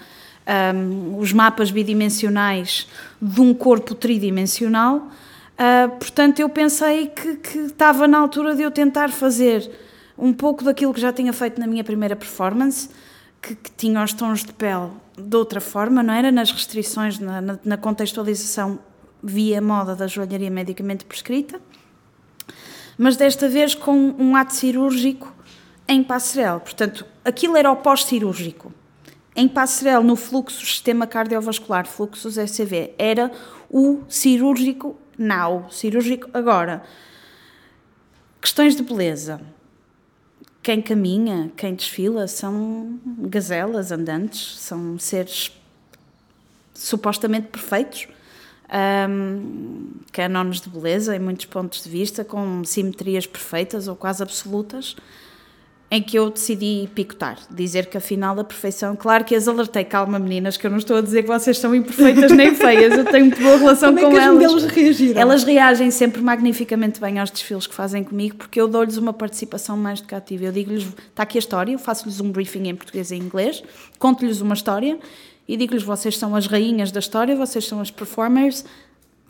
Um, 0.74 1.18
os 1.18 1.32
mapas 1.32 1.70
bidimensionais 1.70 2.86
de 3.20 3.40
um 3.40 3.54
corpo 3.54 3.94
tridimensional 3.94 5.08
Uh, 5.52 5.90
portanto, 5.98 6.40
eu 6.40 6.48
pensei 6.48 7.08
que, 7.08 7.36
que 7.36 7.58
estava 7.58 8.08
na 8.08 8.18
altura 8.18 8.54
de 8.54 8.62
eu 8.62 8.70
tentar 8.70 9.10
fazer 9.10 9.70
um 10.16 10.32
pouco 10.32 10.64
daquilo 10.64 10.92
que 10.92 11.00
já 11.00 11.12
tinha 11.12 11.32
feito 11.32 11.60
na 11.60 11.66
minha 11.66 11.84
primeira 11.84 12.16
performance, 12.16 12.88
que, 13.40 13.54
que 13.54 13.70
tinha 13.72 14.02
os 14.02 14.12
tons 14.12 14.44
de 14.44 14.52
pele 14.52 14.90
de 15.16 15.36
outra 15.36 15.60
forma, 15.60 16.02
não 16.02 16.14
era? 16.14 16.32
Nas 16.32 16.50
restrições, 16.50 17.18
na, 17.18 17.40
na, 17.40 17.58
na 17.64 17.76
contextualização 17.76 18.78
via 19.22 19.60
moda 19.60 19.94
da 19.94 20.06
joalharia 20.06 20.50
medicamente 20.50 21.04
prescrita, 21.04 21.60
mas 22.98 23.16
desta 23.16 23.48
vez 23.48 23.74
com 23.74 24.14
um 24.18 24.34
ato 24.36 24.54
cirúrgico 24.54 25.32
em 25.86 26.02
passarela. 26.02 26.60
Portanto, 26.60 27.06
aquilo 27.24 27.56
era 27.56 27.70
o 27.70 27.76
pós-cirúrgico. 27.76 28.72
Em 29.34 29.48
passarela, 29.48 30.02
no 30.02 30.16
fluxo 30.16 30.64
sistema 30.64 31.06
cardiovascular, 31.06 31.86
fluxos 31.86 32.36
SCV, 32.36 32.94
era 32.98 33.30
o 33.70 34.02
cirúrgico 34.08 34.96
now, 35.18 35.66
cirúrgico 35.70 36.28
agora. 36.32 36.82
Questões 38.40 38.74
de 38.74 38.82
beleza. 38.82 39.40
Quem 40.62 40.80
caminha, 40.80 41.50
quem 41.56 41.74
desfila, 41.74 42.28
são 42.28 43.00
gazelas 43.18 43.90
andantes, 43.90 44.58
são 44.58 44.98
seres 44.98 45.52
supostamente 46.74 47.48
perfeitos, 47.48 48.06
um, 49.08 49.90
cânones 50.12 50.60
de 50.60 50.68
beleza 50.70 51.16
em 51.16 51.18
muitos 51.18 51.46
pontos 51.46 51.82
de 51.82 51.90
vista, 51.90 52.24
com 52.24 52.64
simetrias 52.64 53.26
perfeitas 53.26 53.88
ou 53.88 53.96
quase 53.96 54.22
absolutas 54.22 54.96
em 55.94 56.00
que 56.00 56.18
eu 56.18 56.30
decidi 56.30 56.88
picotar, 56.94 57.36
dizer 57.50 57.84
que 57.84 57.98
afinal 57.98 58.40
a 58.40 58.42
perfeição, 58.42 58.96
claro 58.96 59.24
que 59.24 59.34
as 59.34 59.46
alertei, 59.46 59.84
calma 59.84 60.18
meninas, 60.18 60.56
que 60.56 60.66
eu 60.66 60.70
não 60.70 60.78
estou 60.78 60.96
a 60.96 61.02
dizer 61.02 61.20
que 61.20 61.28
vocês 61.28 61.58
são 61.58 61.74
imperfeitas 61.74 62.32
nem 62.32 62.54
feias, 62.54 62.96
eu 62.96 63.04
tenho 63.04 63.26
muito 63.26 63.42
boa 63.42 63.58
relação 63.58 63.94
Como 63.94 64.10
com 64.10 64.16
é 64.16 64.20
que 64.20 64.24
elas. 64.24 64.64
As 64.64 64.72
reagiram? 64.72 65.20
Elas 65.20 65.44
reagem 65.44 65.90
sempre 65.90 66.22
magnificamente 66.22 66.98
bem 66.98 67.18
aos 67.18 67.30
desfiles 67.30 67.66
que 67.66 67.74
fazem 67.74 68.02
comigo, 68.02 68.36
porque 68.36 68.58
eu 68.58 68.66
dou-lhes 68.66 68.96
uma 68.96 69.12
participação 69.12 69.76
mais 69.76 69.98
educativa. 69.98 70.46
Eu 70.46 70.52
digo-lhes, 70.52 70.84
está 70.84 71.24
aqui 71.24 71.36
a 71.36 71.40
história, 71.40 71.72
eu 71.72 71.78
faço-lhes 71.78 72.22
um 72.22 72.32
briefing 72.32 72.68
em 72.68 72.74
português 72.74 73.10
e 73.10 73.16
em 73.16 73.18
inglês, 73.18 73.62
conto-lhes 73.98 74.40
uma 74.40 74.54
história 74.54 74.98
e 75.46 75.58
digo-lhes, 75.58 75.82
vocês 75.82 76.16
são 76.16 76.34
as 76.34 76.46
rainhas 76.46 76.90
da 76.90 77.00
história, 77.00 77.36
vocês 77.36 77.66
são 77.66 77.82
as 77.82 77.90
performers, 77.90 78.64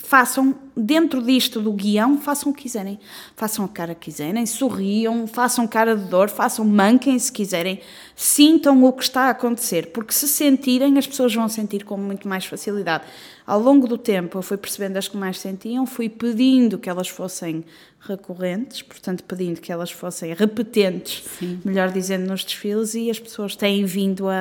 façam 0.02 0.54
dentro 0.76 1.22
disto 1.22 1.60
do 1.60 1.72
guião, 1.72 2.18
façam 2.18 2.50
o 2.50 2.54
que 2.54 2.64
quiserem. 2.64 2.98
Façam 3.36 3.64
a 3.64 3.68
cara 3.68 3.94
que 3.94 4.10
quiserem, 4.10 4.44
sorriam, 4.44 5.26
façam 5.26 5.66
cara 5.66 5.96
de 5.96 6.04
dor, 6.04 6.28
façam 6.28 6.64
manquem 6.64 7.18
se 7.18 7.30
quiserem, 7.30 7.80
sintam 8.16 8.84
o 8.84 8.92
que 8.92 9.04
está 9.04 9.22
a 9.22 9.30
acontecer, 9.30 9.92
porque 9.92 10.12
se 10.12 10.26
sentirem, 10.26 10.98
as 10.98 11.06
pessoas 11.06 11.34
vão 11.34 11.48
sentir 11.48 11.84
com 11.84 11.96
muito 11.96 12.28
mais 12.28 12.44
facilidade. 12.44 13.04
Ao 13.46 13.60
longo 13.60 13.86
do 13.86 13.96
tempo, 13.96 14.38
eu 14.38 14.42
fui 14.42 14.56
percebendo 14.56 14.96
as 14.96 15.08
que 15.08 15.16
mais 15.16 15.38
sentiam, 15.38 15.86
fui 15.86 16.08
pedindo 16.08 16.78
que 16.78 16.90
elas 16.90 17.08
fossem 17.08 17.64
recorrentes, 18.00 18.82
portanto, 18.82 19.22
pedindo 19.24 19.60
que 19.60 19.70
elas 19.70 19.90
fossem 19.90 20.34
repetentes, 20.34 21.24
Sim. 21.38 21.60
melhor 21.64 21.90
dizendo, 21.90 22.28
nos 22.28 22.44
desfiles, 22.44 22.94
e 22.94 23.08
as 23.08 23.18
pessoas 23.18 23.54
têm 23.54 23.84
vindo 23.84 24.28
a, 24.28 24.34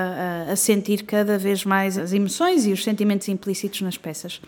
a, 0.47 0.52
a 0.52 0.56
sentir 0.56 1.04
cada 1.04 1.38
vez 1.38 1.63
mais 1.63 1.97
as 1.97 2.13
emoções 2.13 2.65
e 2.65 2.71
os 2.71 2.84
sentimentos 2.84 3.28
implícitos 3.28 3.82
nas 3.82 3.97
peças. 3.97 4.41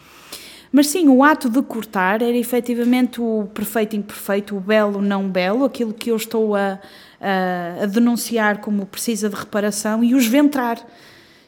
Mas 0.75 0.87
sim, 0.87 1.07
o 1.07 1.23
ato 1.23 1.51
de 1.51 1.61
cortar 1.61 2.23
era 2.23 2.35
efetivamente 2.35 3.21
o 3.21 3.47
perfeito 3.53 3.95
imperfeito, 3.95 4.57
o 4.57 4.59
belo 4.59 5.03
não 5.03 5.29
belo, 5.29 5.65
aquilo 5.65 5.93
que 5.93 6.09
eu 6.09 6.15
estou 6.15 6.55
a, 6.55 6.79
a, 7.21 7.83
a 7.83 7.85
denunciar 7.85 8.57
como 8.57 8.83
precisa 8.87 9.29
de 9.29 9.35
reparação 9.35 10.03
e 10.03 10.15
os 10.15 10.25
ventrar. 10.25 10.83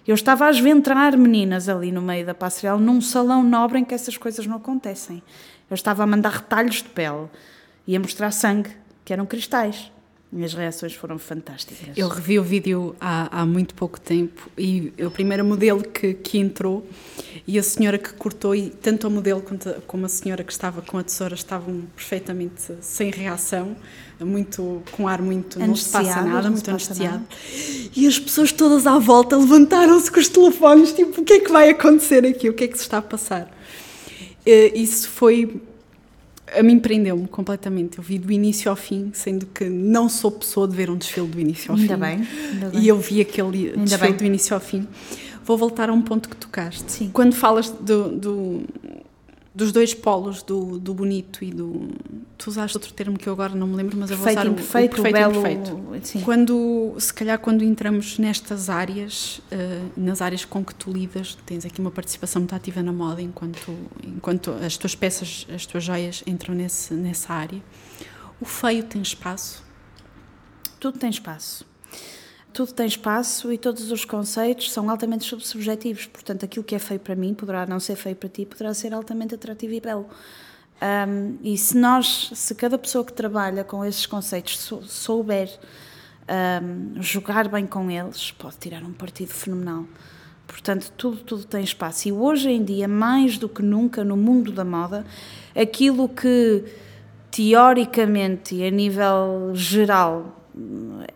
Eu 0.07 0.13
estava 0.13 0.45
a 0.45 0.51
esventrar 0.51 1.17
meninas 1.17 1.67
ali 1.67 1.91
no 1.91 2.03
meio 2.03 2.23
da 2.23 2.35
passarela, 2.35 2.79
num 2.79 3.01
salão 3.01 3.41
nobre 3.41 3.79
em 3.79 3.83
que 3.83 3.95
essas 3.95 4.15
coisas 4.15 4.45
não 4.45 4.57
acontecem. 4.57 5.23
Eu 5.71 5.73
estava 5.73 6.03
a 6.03 6.07
mandar 6.07 6.29
retalhos 6.29 6.83
de 6.83 6.89
pele 6.89 7.27
e 7.87 7.95
a 7.95 7.99
mostrar 7.99 8.29
sangue, 8.29 8.69
que 9.03 9.11
eram 9.11 9.25
cristais. 9.25 9.91
E 10.33 10.43
as 10.43 10.53
reações 10.53 10.93
foram 10.93 11.17
fantásticas. 11.17 11.95
Eu 11.95 12.09
revi 12.09 12.37
o 12.37 12.43
vídeo 12.43 12.95
há, 12.99 13.41
há 13.41 13.45
muito 13.45 13.73
pouco 13.73 13.99
tempo 13.99 14.49
e 14.57 14.91
o 14.99 15.09
primeiro 15.09 15.45
modelo 15.45 15.81
que, 15.81 16.13
que 16.13 16.37
entrou 16.37 16.85
e 17.47 17.59
a 17.59 17.63
senhora 17.63 17.97
que 17.97 18.11
cortou, 18.13 18.55
e 18.55 18.69
tanto 18.69 19.07
o 19.07 19.11
modelo 19.11 19.43
como 19.85 20.05
a 20.05 20.09
senhora 20.09 20.43
que 20.43 20.51
estava 20.51 20.81
com 20.81 20.97
a 20.97 21.03
tesoura 21.03 21.35
estavam 21.35 21.83
perfeitamente 21.95 22.73
sem 22.81 23.11
reação, 23.11 23.75
muito, 24.19 24.81
com 24.91 25.07
ar 25.07 25.21
muito. 25.21 25.59
Não 25.59 25.75
se 25.75 25.89
passa 25.89 26.21
nada, 26.21 26.49
muito 26.49 26.69
anestesiado. 26.69 27.23
E 27.95 28.07
as 28.07 28.17
pessoas 28.17 28.51
todas 28.51 28.87
à 28.87 28.97
volta 28.97 29.37
levantaram-se 29.37 30.11
com 30.11 30.19
os 30.19 30.27
telefones, 30.27 30.91
tipo, 30.91 31.21
o 31.21 31.23
que 31.23 31.33
é 31.33 31.39
que 31.39 31.51
vai 31.51 31.69
acontecer 31.69 32.25
aqui? 32.25 32.49
O 32.49 32.53
que 32.53 32.63
é 32.63 32.67
que 32.67 32.77
se 32.77 32.83
está 32.83 32.97
a 32.97 33.01
passar? 33.01 33.51
Eh, 34.45 34.71
isso 34.75 35.09
foi 35.09 35.61
a 36.57 36.63
mim 36.63 36.79
prendeu-me 36.79 37.27
completamente. 37.27 37.97
Eu 37.97 38.03
vi 38.03 38.17
do 38.17 38.31
início 38.31 38.69
ao 38.69 38.75
fim, 38.75 39.11
sendo 39.13 39.45
que 39.45 39.65
não 39.65 40.09
sou 40.09 40.31
pessoa 40.31 40.67
de 40.67 40.75
ver 40.75 40.89
um 40.89 40.97
desfile 40.97 41.27
do 41.27 41.39
início 41.39 41.71
ao 41.71 41.77
ainda 41.77 41.93
fim. 41.93 41.99
Bem, 41.99 42.27
ainda 42.51 42.69
bem. 42.69 42.81
E 42.81 42.87
eu 42.87 42.97
vi 42.97 43.21
aquele 43.21 43.69
ainda 43.69 43.83
desfile 43.83 44.09
bem. 44.09 44.17
do 44.17 44.25
início 44.25 44.53
ao 44.53 44.59
fim. 44.59 44.87
Vou 45.43 45.57
voltar 45.57 45.89
a 45.89 45.93
um 45.93 46.01
ponto 46.01 46.27
que 46.27 46.35
tocaste. 46.35 46.91
Sim. 46.91 47.09
Quando 47.13 47.35
falas 47.35 47.69
do, 47.69 48.09
do 48.09 48.63
dos 49.55 49.71
dois 49.71 49.93
polos, 49.93 50.43
do, 50.43 50.77
do 50.77 50.93
bonito 50.93 51.43
e 51.43 51.49
do. 51.49 51.87
Tu 52.37 52.49
usaste 52.49 52.75
outro 52.75 52.91
termo 52.91 53.17
que 53.17 53.27
eu 53.27 53.31
agora 53.31 53.55
não 53.55 53.65
me 53.65 53.75
lembro, 53.75 53.97
mas 53.97 54.11
eu 54.11 54.17
vou 54.17 54.29
usar 54.29 54.45
o, 54.45 54.51
o 54.51 54.53
perfeito, 54.55 54.99
o 54.99 55.03
belo, 55.03 55.41
perfeito. 55.41 55.81
Sim. 56.03 56.19
Quando, 56.19 56.93
se 56.99 57.13
calhar, 57.13 57.39
quando 57.39 57.63
entramos 57.63 58.19
nestas 58.19 58.69
áreas, 58.69 59.41
uh, 59.51 59.91
nas 59.95 60.21
áreas 60.21 60.43
com 60.43 60.63
que 60.63 60.75
tu 60.75 60.91
lidas, 60.91 61.37
tens 61.45 61.65
aqui 61.65 61.79
uma 61.79 61.91
participação 61.91 62.41
muito 62.41 62.53
ativa 62.53 62.83
na 62.83 62.91
moda, 62.91 63.21
enquanto, 63.21 63.73
enquanto 64.03 64.51
as 64.51 64.75
tuas 64.75 64.93
peças, 64.93 65.47
as 65.49 65.65
tuas 65.65 65.85
joias 65.85 66.21
entram 66.27 66.53
nesse, 66.53 66.93
nessa 66.93 67.33
área. 67.33 67.63
O 68.41 68.45
feio 68.45 68.83
tem 68.83 69.01
espaço? 69.01 69.63
Tudo 70.77 70.99
tem 70.99 71.09
espaço 71.09 71.65
tudo 72.55 72.71
tem 72.71 72.87
espaço 72.87 73.51
e 73.51 73.57
todos 73.57 73.91
os 73.91 74.05
conceitos 74.05 74.71
são 74.71 74.89
altamente 74.89 75.25
subjetivos. 75.45 76.05
Portanto, 76.05 76.45
aquilo 76.45 76.63
que 76.63 76.73
é 76.73 76.79
feio 76.79 77.01
para 77.01 77.13
mim 77.13 77.33
poderá 77.33 77.65
não 77.65 77.81
ser 77.81 77.97
feio 77.97 78.15
para 78.15 78.29
ti, 78.29 78.45
poderá 78.45 78.73
ser 78.73 78.93
altamente 78.93 79.35
atrativo 79.35 79.73
e 79.73 79.81
belo. 79.81 80.07
Um, 80.81 81.37
e 81.43 81.57
se 81.57 81.77
nós, 81.77 82.31
se 82.33 82.55
cada 82.55 82.77
pessoa 82.77 83.03
que 83.03 83.11
trabalha 83.11 83.65
com 83.65 83.83
esses 83.83 84.05
conceitos 84.05 84.71
souber 84.87 85.49
um, 86.63 87.01
jogar 87.01 87.49
bem 87.49 87.67
com 87.67 87.91
eles, 87.91 88.31
pode 88.31 88.55
tirar 88.55 88.83
um 88.83 88.93
partido 88.93 89.33
fenomenal. 89.33 89.85
Portanto, 90.47 90.93
tudo, 90.95 91.17
tudo 91.17 91.43
tem 91.43 91.61
espaço. 91.61 92.07
E 92.07 92.13
hoje 92.13 92.49
em 92.49 92.63
dia, 92.63 92.87
mais 92.87 93.37
do 93.37 93.49
que 93.49 93.61
nunca 93.61 94.01
no 94.01 94.15
mundo 94.15 94.53
da 94.53 94.63
moda, 94.63 95.05
aquilo 95.53 96.07
que 96.07 96.63
teoricamente 97.29 98.55
e 98.55 98.65
a 98.65 98.71
nível 98.71 99.51
geral 99.53 100.44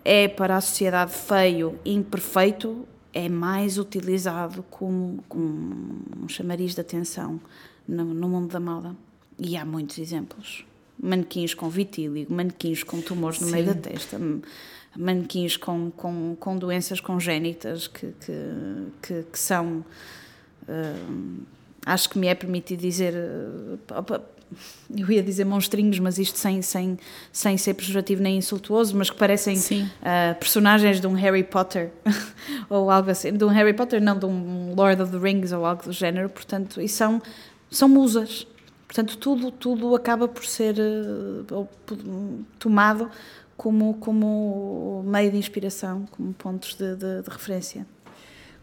é 0.04 0.28
para 0.28 0.58
a 0.58 0.62
sociedade 0.62 1.12
feio, 1.14 1.80
imperfeito, 1.86 2.86
é 3.14 3.28
mais 3.30 3.78
utilizado 3.78 4.64
como, 4.70 5.24
como 5.28 6.02
um 6.22 6.28
chamariz 6.28 6.76
de 6.76 6.82
atenção 6.82 7.40
no, 7.88 8.06
no, 8.06 8.30
mundo 8.30 8.52
da 8.52 8.60
moda. 8.60 8.96
E 9.38 9.56
há 9.58 9.66
muitos 9.66 9.98
exemplos. 9.98 10.66
Manequins 11.02 11.54
com 11.54 11.70
vitíligo, 11.70 12.34
manequins 12.34 12.84
com 12.84 13.02
tumores 13.02 13.40
no 13.40 13.48
Sim. 13.48 13.54
meio 13.54 13.66
da 13.68 13.74
testa, 13.74 14.20
manequins 14.98 15.56
com, 15.56 15.90
com, 15.92 16.36
com 16.38 16.58
doenças 16.58 17.00
congénitas 17.00 17.88
que, 17.88 18.14
que, 18.20 18.34
que, 19.02 19.24
que 19.32 19.40
são. 19.40 19.86
Uh, 20.68 21.44
acho 21.86 22.10
que 22.10 22.20
me 22.20 22.28
é 22.28 22.36
permitido 22.36 22.82
dizer. 22.82 23.14
Uh, 23.14 24.39
eu 24.96 25.12
ia 25.12 25.22
dizer 25.22 25.46
monstrinhos, 25.46 26.00
mas 26.00 26.18
isto 26.18 26.38
sem, 26.38 26.62
sem, 26.62 26.98
sem 27.32 27.58
ser 27.58 27.74
pejorativo 27.76 28.22
nem 28.22 28.38
insultuoso, 28.38 28.96
mas 28.98 29.10
que 29.10 29.16
parecem 29.16 29.58
uh, 29.58 30.36
personagens 30.40 31.00
de 31.00 31.08
um 31.08 31.14
Harry 31.14 31.44
Potter 31.44 31.92
ou 32.70 32.90
algo 32.90 33.10
assim, 33.12 33.32
de 33.32 33.44
um 33.46 33.50
Harry 33.50 33.74
Potter, 33.74 34.02
não 34.02 34.18
de 34.18 34.26
um 34.26 34.74
Lord 34.76 35.02
of 35.02 35.12
the 35.12 35.18
Rings 35.18 35.52
ou 35.52 35.66
algo 35.66 35.84
do 35.84 35.92
género, 35.92 36.30
portanto, 36.30 36.82
e 36.82 36.88
são, 36.88 37.22
são 37.70 37.88
musas. 37.88 38.48
Portanto, 38.88 39.18
tudo, 39.18 39.52
tudo 39.52 39.96
acaba 39.96 40.28
por 40.28 40.44
ser 40.44 40.76
uh, 40.80 41.58
tomado 42.58 43.10
como, 43.56 43.94
como 43.96 45.04
meio 45.06 45.32
de 45.32 45.38
inspiração, 45.38 46.08
como 46.12 46.34
pontos 46.34 46.76
de, 46.76 46.96
de, 46.96 47.22
de 47.22 47.30
referência. 47.30 47.86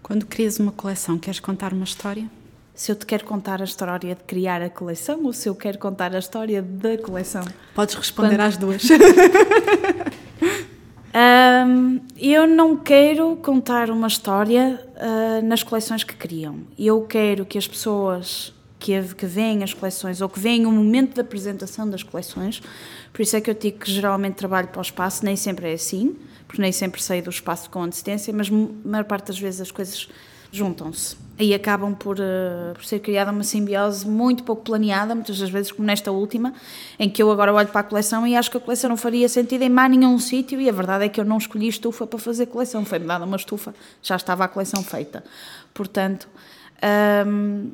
Quando 0.02 0.26
crias 0.26 0.58
uma 0.58 0.72
coleção, 0.72 1.18
queres 1.18 1.38
contar 1.38 1.72
uma 1.72 1.84
história? 1.84 2.28
Se 2.76 2.92
eu 2.92 2.96
te 2.96 3.06
quero 3.06 3.24
contar 3.24 3.62
a 3.62 3.64
história 3.64 4.14
de 4.14 4.22
criar 4.24 4.60
a 4.60 4.68
coleção 4.68 5.24
ou 5.24 5.32
se 5.32 5.48
eu 5.48 5.54
quero 5.54 5.78
contar 5.78 6.14
a 6.14 6.18
história 6.18 6.60
da 6.60 6.98
coleção. 6.98 7.42
Podes 7.74 7.94
responder 7.94 8.36
Quando... 8.36 8.40
às 8.42 8.58
duas. 8.58 8.82
um, 11.66 12.00
eu 12.18 12.46
não 12.46 12.76
quero 12.76 13.34
contar 13.36 13.88
uma 13.90 14.06
história 14.06 14.78
uh, 14.94 15.44
nas 15.46 15.62
coleções 15.62 16.04
que 16.04 16.14
criam. 16.14 16.60
Eu 16.78 17.00
quero 17.00 17.46
que 17.46 17.56
as 17.56 17.66
pessoas 17.66 18.52
que, 18.78 19.02
que 19.14 19.24
veem 19.24 19.64
as 19.64 19.72
coleções 19.72 20.20
ou 20.20 20.28
que 20.28 20.38
veem 20.38 20.66
o 20.66 20.70
momento 20.70 21.16
da 21.16 21.22
apresentação 21.22 21.88
das 21.88 22.02
coleções, 22.02 22.60
por 23.10 23.22
isso 23.22 23.34
é 23.34 23.40
que 23.40 23.48
eu 23.48 23.54
digo 23.54 23.78
que 23.78 23.90
geralmente 23.90 24.34
trabalho 24.34 24.68
para 24.68 24.80
o 24.80 24.82
espaço, 24.82 25.24
nem 25.24 25.34
sempre 25.34 25.70
é 25.70 25.72
assim, 25.72 26.14
porque 26.46 26.60
nem 26.60 26.72
sempre 26.72 27.02
saio 27.02 27.22
do 27.22 27.30
espaço 27.30 27.70
com 27.70 27.82
antecedência, 27.82 28.34
mas 28.34 28.50
a 28.50 28.88
maior 28.88 29.04
parte 29.04 29.28
das 29.28 29.38
vezes 29.38 29.62
as 29.62 29.70
coisas 29.70 30.08
juntam-se 30.50 31.16
e 31.38 31.54
acabam 31.54 31.94
por, 31.94 32.18
uh, 32.18 32.72
por 32.74 32.84
ser 32.84 33.00
criada 33.00 33.30
uma 33.30 33.44
simbiose 33.44 34.08
muito 34.08 34.42
pouco 34.42 34.62
planeada, 34.62 35.14
muitas 35.14 35.38
das 35.38 35.50
vezes 35.50 35.70
como 35.70 35.86
nesta 35.86 36.10
última, 36.10 36.54
em 36.98 37.10
que 37.10 37.22
eu 37.22 37.30
agora 37.30 37.52
olho 37.52 37.68
para 37.68 37.80
a 37.80 37.84
coleção 37.84 38.26
e 38.26 38.34
acho 38.34 38.50
que 38.50 38.56
a 38.56 38.60
coleção 38.60 38.88
não 38.90 38.96
faria 38.96 39.28
sentido 39.28 39.62
em 39.62 39.68
mais 39.68 39.90
nenhum 39.90 40.18
sítio 40.18 40.60
e 40.60 40.68
a 40.68 40.72
verdade 40.72 41.04
é 41.04 41.08
que 41.08 41.20
eu 41.20 41.24
não 41.24 41.36
escolhi 41.36 41.68
estufa 41.68 42.06
para 42.06 42.18
fazer 42.18 42.46
coleção, 42.46 42.84
foi-me 42.84 43.06
dada 43.06 43.24
uma 43.24 43.36
estufa, 43.36 43.74
já 44.02 44.16
estava 44.16 44.44
a 44.44 44.48
coleção 44.48 44.82
feita. 44.82 45.22
Portanto, 45.74 46.26
um, 47.26 47.70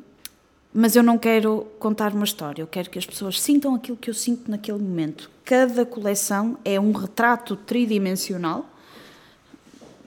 mas 0.73 0.95
eu 0.95 1.03
não 1.03 1.17
quero 1.17 1.67
contar 1.79 2.13
uma 2.13 2.25
história, 2.25 2.61
eu 2.61 2.67
quero 2.67 2.89
que 2.89 2.97
as 2.99 3.05
pessoas 3.05 3.39
sintam 3.39 3.75
aquilo 3.75 3.95
que 3.95 4.09
eu 4.09 4.13
sinto 4.13 4.49
naquele 4.49 4.79
momento. 4.79 5.29
Cada 5.45 5.85
coleção 5.85 6.57
é 6.65 6.79
um 6.79 6.91
retrato 6.91 7.55
tridimensional 7.55 8.65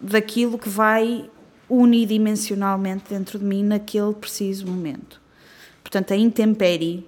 daquilo 0.00 0.58
que 0.58 0.68
vai 0.68 1.30
unidimensionalmente 1.68 3.04
dentro 3.08 3.38
de 3.38 3.44
mim 3.44 3.62
naquele 3.62 4.14
preciso 4.14 4.66
momento. 4.66 5.20
Portanto, 5.82 6.12
a 6.12 6.16
intempérie 6.16 7.06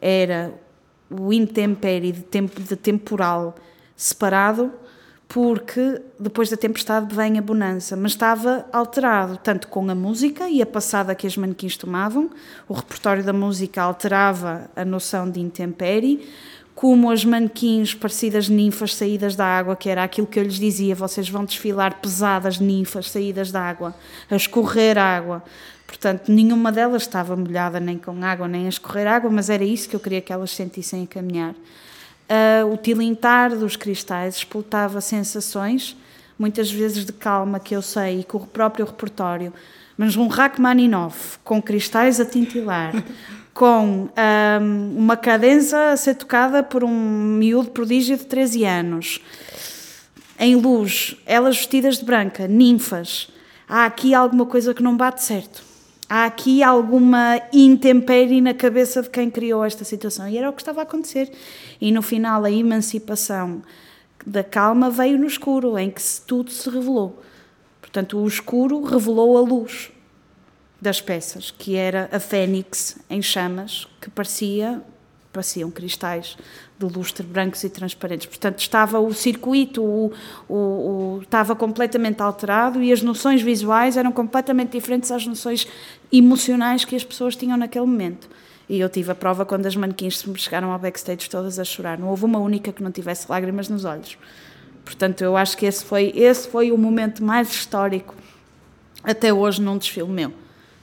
era 0.00 0.52
o 1.10 1.32
intempérie 1.32 2.12
de, 2.12 2.22
tempo, 2.22 2.60
de 2.60 2.76
temporal 2.76 3.54
separado, 3.96 4.72
porque 5.26 6.00
depois 6.18 6.48
da 6.48 6.56
tempestade 6.56 7.14
vem 7.14 7.38
a 7.38 7.42
bonança, 7.42 7.96
mas 7.96 8.12
estava 8.12 8.64
alterado 8.72 9.36
tanto 9.36 9.68
com 9.68 9.90
a 9.90 9.94
música 9.94 10.48
e 10.48 10.62
a 10.62 10.66
passada 10.66 11.14
que 11.14 11.26
as 11.26 11.36
manequins 11.36 11.76
tomavam, 11.76 12.30
o 12.66 12.72
repertório 12.72 13.22
da 13.22 13.32
música 13.32 13.82
alterava 13.82 14.70
a 14.74 14.84
noção 14.84 15.30
de 15.30 15.38
intempérie, 15.38 16.26
como 16.78 17.10
as 17.10 17.24
manequins 17.24 17.92
parecidas 17.92 18.48
ninfas 18.48 18.94
saídas 18.94 19.34
da 19.34 19.44
água, 19.44 19.74
que 19.74 19.88
era 19.88 20.04
aquilo 20.04 20.28
que 20.28 20.38
eu 20.38 20.44
lhes 20.44 20.60
dizia, 20.60 20.94
vocês 20.94 21.28
vão 21.28 21.44
desfilar 21.44 21.96
pesadas 22.00 22.60
ninfas 22.60 23.10
saídas 23.10 23.50
da 23.50 23.60
água, 23.60 23.96
a 24.30 24.36
escorrer 24.36 24.96
água. 24.96 25.42
Portanto, 25.88 26.30
nenhuma 26.30 26.70
delas 26.70 27.02
estava 27.02 27.34
molhada 27.34 27.80
nem 27.80 27.98
com 27.98 28.22
água, 28.22 28.46
nem 28.46 28.66
a 28.66 28.68
escorrer 28.68 29.08
água, 29.08 29.28
mas 29.28 29.50
era 29.50 29.64
isso 29.64 29.88
que 29.88 29.96
eu 29.96 29.98
queria 29.98 30.20
que 30.20 30.32
elas 30.32 30.52
sentissem 30.52 31.02
a 31.02 31.06
caminhar. 31.08 31.50
Uh, 31.50 32.72
o 32.72 32.76
tilintar 32.76 33.56
dos 33.56 33.74
cristais 33.74 34.36
explotava 34.36 35.00
sensações, 35.00 35.96
muitas 36.38 36.70
vezes 36.70 37.04
de 37.04 37.12
calma, 37.12 37.58
que 37.58 37.74
eu 37.74 37.82
sei, 37.82 38.20
e 38.20 38.24
com 38.24 38.38
o 38.38 38.46
próprio 38.46 38.86
repertório, 38.86 39.52
mas 39.96 40.14
um 40.14 40.28
Rachmaninoff 40.28 41.40
com 41.42 41.60
cristais 41.60 42.20
a 42.20 42.24
tintilar, 42.24 42.94
com 43.58 44.08
um, 44.08 44.96
uma 44.96 45.16
cadença 45.16 45.90
a 45.90 45.96
ser 45.96 46.14
tocada 46.14 46.62
por 46.62 46.84
um 46.84 46.94
miúdo 46.94 47.72
prodígio 47.72 48.16
de 48.16 48.24
13 48.24 48.64
anos. 48.64 49.20
Em 50.38 50.54
luz, 50.54 51.16
elas 51.26 51.56
vestidas 51.56 51.98
de 51.98 52.04
branca, 52.04 52.46
ninfas. 52.46 53.28
Há 53.68 53.84
aqui 53.84 54.14
alguma 54.14 54.46
coisa 54.46 54.72
que 54.72 54.80
não 54.80 54.96
bate 54.96 55.24
certo. 55.24 55.64
Há 56.08 56.26
aqui 56.26 56.62
alguma 56.62 57.42
intempérie 57.52 58.40
na 58.40 58.54
cabeça 58.54 59.02
de 59.02 59.10
quem 59.10 59.28
criou 59.28 59.64
esta 59.64 59.82
situação. 59.82 60.28
E 60.28 60.38
era 60.38 60.48
o 60.48 60.52
que 60.52 60.62
estava 60.62 60.78
a 60.78 60.84
acontecer. 60.84 61.28
E 61.80 61.90
no 61.90 62.00
final, 62.00 62.44
a 62.44 62.50
emancipação 62.52 63.60
da 64.24 64.44
calma 64.44 64.88
veio 64.88 65.18
no 65.18 65.26
escuro, 65.26 65.76
em 65.76 65.90
que 65.90 66.00
tudo 66.24 66.52
se 66.52 66.70
revelou. 66.70 67.20
Portanto, 67.80 68.18
o 68.18 68.28
escuro 68.28 68.84
revelou 68.84 69.36
a 69.36 69.40
luz 69.40 69.90
das 70.80 71.00
peças, 71.00 71.50
que 71.50 71.76
era 71.76 72.08
a 72.12 72.20
fênix 72.20 72.98
em 73.10 73.20
chamas, 73.20 73.86
que 74.00 74.08
parecia 74.10 74.82
pareciam 75.32 75.70
cristais 75.70 76.36
de 76.78 76.86
lustre 76.86 77.24
brancos 77.24 77.62
e 77.62 77.68
transparentes. 77.68 78.26
Portanto, 78.26 78.58
estava 78.58 78.98
o 78.98 79.12
circuito, 79.12 79.82
o, 79.82 80.12
o, 80.48 80.54
o, 80.54 81.20
estava 81.22 81.54
completamente 81.54 82.20
alterado 82.20 82.82
e 82.82 82.92
as 82.92 83.02
noções 83.02 83.42
visuais 83.42 83.96
eram 83.96 84.10
completamente 84.10 84.72
diferentes 84.72 85.10
às 85.10 85.26
noções 85.26 85.66
emocionais 86.10 86.84
que 86.84 86.96
as 86.96 87.04
pessoas 87.04 87.36
tinham 87.36 87.56
naquele 87.56 87.86
momento. 87.86 88.28
E 88.68 88.80
eu 88.80 88.88
tive 88.88 89.12
a 89.12 89.14
prova 89.14 89.46
quando 89.46 89.66
as 89.66 89.76
manequins 89.76 90.24
chegaram 90.36 90.72
ao 90.72 90.78
backstage 90.78 91.28
todas 91.30 91.58
a 91.58 91.64
chorar. 91.64 91.98
Não 91.98 92.08
houve 92.08 92.24
uma 92.24 92.38
única 92.38 92.72
que 92.72 92.82
não 92.82 92.90
tivesse 92.90 93.26
lágrimas 93.28 93.68
nos 93.68 93.84
olhos. 93.84 94.18
Portanto, 94.84 95.22
eu 95.22 95.36
acho 95.36 95.56
que 95.56 95.66
esse 95.66 95.84
foi, 95.84 96.12
esse 96.14 96.48
foi 96.48 96.72
o 96.72 96.78
momento 96.78 97.22
mais 97.22 97.50
histórico 97.50 98.14
até 99.02 99.32
hoje 99.32 99.60
num 99.62 99.78
desfile 99.78 100.08
meu. 100.08 100.32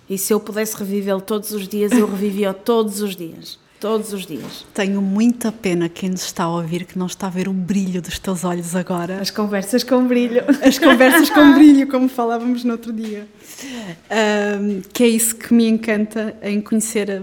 E 0.09 0.17
se 0.17 0.33
eu 0.33 0.39
pudesse 0.39 0.77
revivê-lo 0.77 1.21
todos 1.21 1.51
os 1.51 1.67
dias, 1.67 1.91
eu 1.91 2.09
revivia 2.09 2.53
todos 2.53 3.01
os 3.01 3.15
dias. 3.15 3.57
Todos 3.79 4.13
os 4.13 4.25
dias. 4.25 4.65
Tenho 4.73 5.01
muita 5.01 5.51
pena 5.51 5.89
quem 5.89 6.09
nos 6.09 6.23
está 6.25 6.45
a 6.45 6.49
ouvir 6.49 6.85
que 6.85 6.97
não 6.97 7.07
está 7.07 7.27
a 7.27 7.29
ver 7.29 7.47
o 7.47 7.53
brilho 7.53 8.01
dos 8.01 8.17
teus 8.17 8.43
olhos 8.43 8.75
agora. 8.75 9.19
As 9.19 9.29
conversas 9.29 9.83
com 9.83 10.07
brilho. 10.07 10.43
As 10.63 10.79
conversas 10.79 11.29
com 11.29 11.53
brilho, 11.53 11.87
como 11.87 12.07
falávamos 12.07 12.63
no 12.63 12.71
outro 12.71 12.93
dia. 12.93 13.27
Um, 14.59 14.81
que 14.93 15.03
é 15.03 15.07
isso 15.07 15.35
que 15.35 15.53
me 15.53 15.67
encanta 15.67 16.35
em 16.41 16.61
conhecer, 16.61 17.21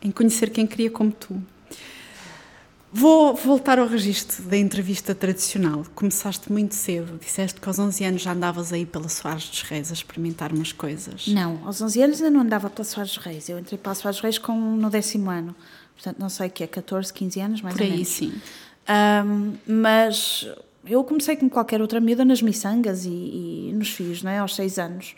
em 0.00 0.10
conhecer 0.10 0.50
quem 0.50 0.66
queria 0.66 0.90
como 0.90 1.10
tu. 1.10 1.42
Vou 2.90 3.34
voltar 3.34 3.78
ao 3.78 3.86
registro 3.86 4.42
da 4.44 4.56
entrevista 4.56 5.14
tradicional. 5.14 5.84
Começaste 5.94 6.50
muito 6.50 6.74
cedo, 6.74 7.18
disseste 7.22 7.60
que 7.60 7.68
aos 7.68 7.78
11 7.78 8.04
anos 8.04 8.22
já 8.22 8.32
andavas 8.32 8.72
aí 8.72 8.86
pela 8.86 9.08
Soares 9.10 9.48
dos 9.48 9.62
Reis 9.62 9.90
a 9.90 9.94
experimentar 9.94 10.52
umas 10.52 10.72
coisas. 10.72 11.28
Não, 11.28 11.60
aos 11.66 11.82
11 11.82 12.02
anos 12.02 12.20
eu 12.20 12.30
não 12.30 12.40
andava 12.40 12.70
pela 12.70 12.84
Soares 12.84 13.14
dos 13.14 13.22
Reis. 13.22 13.48
Eu 13.48 13.58
entrei 13.58 13.78
pela 13.78 13.94
Soares 13.94 14.16
dos 14.16 14.22
Reis 14.22 14.38
com, 14.38 14.54
no 14.58 14.88
décimo 14.88 15.30
ano. 15.30 15.54
Portanto, 15.94 16.16
não 16.18 16.30
sei 16.30 16.46
o 16.46 16.50
que 16.50 16.64
é, 16.64 16.66
14, 16.66 17.12
15 17.12 17.40
anos, 17.40 17.60
mais 17.62 17.74
Por 17.76 17.82
ou 17.82 17.86
aí, 17.86 17.92
menos. 17.92 18.08
sim. 18.08 18.32
Um, 18.88 19.52
mas 19.66 20.48
eu 20.86 21.04
comecei 21.04 21.36
como 21.36 21.50
qualquer 21.50 21.82
outra 21.82 22.00
miúda 22.00 22.24
nas 22.24 22.40
miçangas 22.40 23.04
e, 23.04 23.08
e 23.10 23.72
nos 23.74 23.90
fios, 23.90 24.22
não 24.22 24.30
é? 24.30 24.38
Aos 24.38 24.54
6 24.54 24.78
anos. 24.78 25.14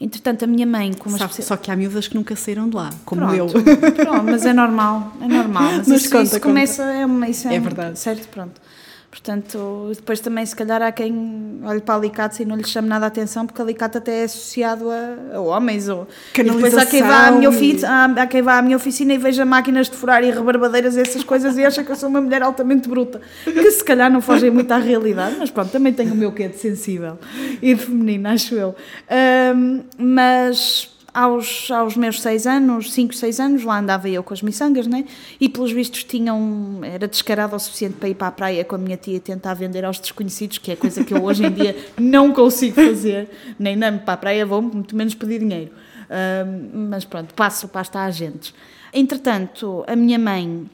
Entretanto, 0.00 0.44
a 0.44 0.46
minha 0.46 0.64
mãe, 0.66 0.92
como 0.94 1.18
Sabe, 1.18 1.42
Só 1.42 1.56
que 1.56 1.72
há 1.72 1.76
miúdas 1.76 2.06
que 2.06 2.14
nunca 2.14 2.36
saíram 2.36 2.68
de 2.68 2.76
lá, 2.76 2.90
como 3.04 3.22
pronto, 3.22 3.34
eu. 3.34 3.46
Pronto, 3.94 4.24
mas 4.24 4.46
é 4.46 4.52
normal, 4.52 5.12
é 5.20 5.26
normal. 5.26 5.64
Mas, 5.78 5.88
Mas 5.88 6.02
isso, 6.02 6.10
conta, 6.10 6.22
isso 6.22 6.32
conta. 6.34 6.40
começa, 6.40 6.82
é, 6.84 7.04
uma, 7.04 7.28
isso 7.28 7.48
é, 7.48 7.56
É 7.56 7.60
verdade. 7.60 7.98
Certo, 7.98 8.28
pronto. 8.28 8.60
Portanto, 9.10 9.90
depois 9.96 10.20
também, 10.20 10.44
se 10.44 10.54
calhar, 10.54 10.82
há 10.82 10.92
quem 10.92 11.60
olhe 11.64 11.80
para 11.80 11.94
alicates 11.94 12.40
e 12.40 12.44
não 12.44 12.54
lhe 12.56 12.64
chame 12.66 12.88
nada 12.88 13.06
a 13.06 13.08
atenção, 13.08 13.46
porque 13.46 13.60
alicate 13.60 13.96
até 13.98 14.20
é 14.20 14.24
associado 14.24 14.90
a, 14.90 15.36
a 15.36 15.40
homens. 15.40 15.88
Ou, 15.88 16.06
depois 16.36 16.74
há 16.76 16.86
quem, 16.86 17.02
vá 17.02 17.26
à 17.26 17.30
minha 17.30 17.48
Canalização 17.50 17.70
ofici- 17.70 17.86
há, 17.86 18.04
há 18.22 18.26
quem 18.26 18.42
vá 18.42 18.58
à 18.58 18.62
minha 18.62 18.76
oficina 18.76 19.14
e 19.14 19.18
veja 19.18 19.44
máquinas 19.46 19.88
de 19.88 19.96
furar 19.96 20.22
e 20.22 20.30
rebarbadeiras 20.30 20.94
e 20.96 21.00
essas 21.00 21.24
coisas 21.24 21.56
e 21.56 21.64
acha 21.64 21.82
que 21.82 21.90
eu 21.90 21.96
sou 21.96 22.08
uma 22.10 22.20
mulher 22.20 22.42
altamente 22.42 22.86
bruta. 22.88 23.20
Que 23.44 23.70
se 23.70 23.82
calhar 23.82 24.10
não 24.12 24.20
fogem 24.20 24.50
muito 24.50 24.70
à 24.72 24.76
realidade, 24.78 25.36
mas 25.38 25.50
pronto, 25.50 25.70
também 25.70 25.92
tenho 25.92 26.12
o 26.12 26.16
meu 26.16 26.30
quê 26.32 26.46
de 26.48 26.58
sensível 26.58 27.18
e 27.62 27.74
de 27.74 27.80
feminino, 27.80 28.28
acho 28.28 28.54
eu. 28.54 28.74
Ahm, 29.10 29.80
mas 29.96 30.90
aos, 31.18 31.68
aos 31.72 31.96
meus 31.96 32.22
seis 32.22 32.46
anos, 32.46 32.92
cinco, 32.92 33.12
seis 33.12 33.40
anos, 33.40 33.64
lá 33.64 33.80
andava 33.80 34.08
eu 34.08 34.22
com 34.22 34.32
as 34.32 34.40
miçangas, 34.40 34.86
né? 34.86 35.04
E 35.40 35.48
pelos 35.48 35.72
vistos 35.72 36.04
tinham, 36.04 36.78
era 36.84 37.08
descarado 37.08 37.56
o 37.56 37.58
suficiente 37.58 37.96
para 37.96 38.08
ir 38.08 38.14
para 38.14 38.28
a 38.28 38.30
praia 38.30 38.64
com 38.64 38.76
a 38.76 38.78
minha 38.78 38.96
tia 38.96 39.18
tentar 39.18 39.54
vender 39.54 39.84
aos 39.84 39.98
desconhecidos, 39.98 40.58
que 40.58 40.70
é 40.70 40.76
coisa 40.76 41.02
que 41.02 41.12
eu 41.12 41.24
hoje 41.24 41.44
em 41.44 41.50
dia 41.50 41.76
não 41.98 42.32
consigo 42.32 42.76
fazer, 42.76 43.28
nem 43.58 43.74
não 43.74 43.98
para 43.98 44.14
a 44.14 44.16
praia 44.16 44.46
vou, 44.46 44.62
muito 44.62 44.94
menos 44.94 45.12
pedir 45.12 45.40
dinheiro. 45.40 45.72
Ahm, 46.08 46.88
mas 46.88 47.04
pronto, 47.04 47.34
passo 47.34 47.66
pasta 47.66 47.98
a 47.98 48.04
agentes. 48.04 48.54
Entretanto, 48.94 49.84
a 49.88 49.96
minha 49.96 50.20
mãe 50.20 50.70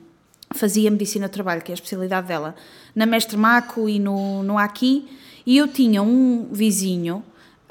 fazia 0.50 0.90
medicina 0.90 1.26
do 1.26 1.32
trabalho, 1.32 1.62
que 1.62 1.72
é 1.72 1.74
a 1.74 1.74
especialidade 1.74 2.28
dela, 2.28 2.54
na 2.94 3.06
Mestre 3.06 3.38
Maco 3.38 3.88
e 3.88 3.98
no, 3.98 4.42
no 4.42 4.58
Aqui, 4.58 5.08
e 5.46 5.56
eu 5.56 5.68
tinha 5.68 6.02
um 6.02 6.48
vizinho, 6.52 7.24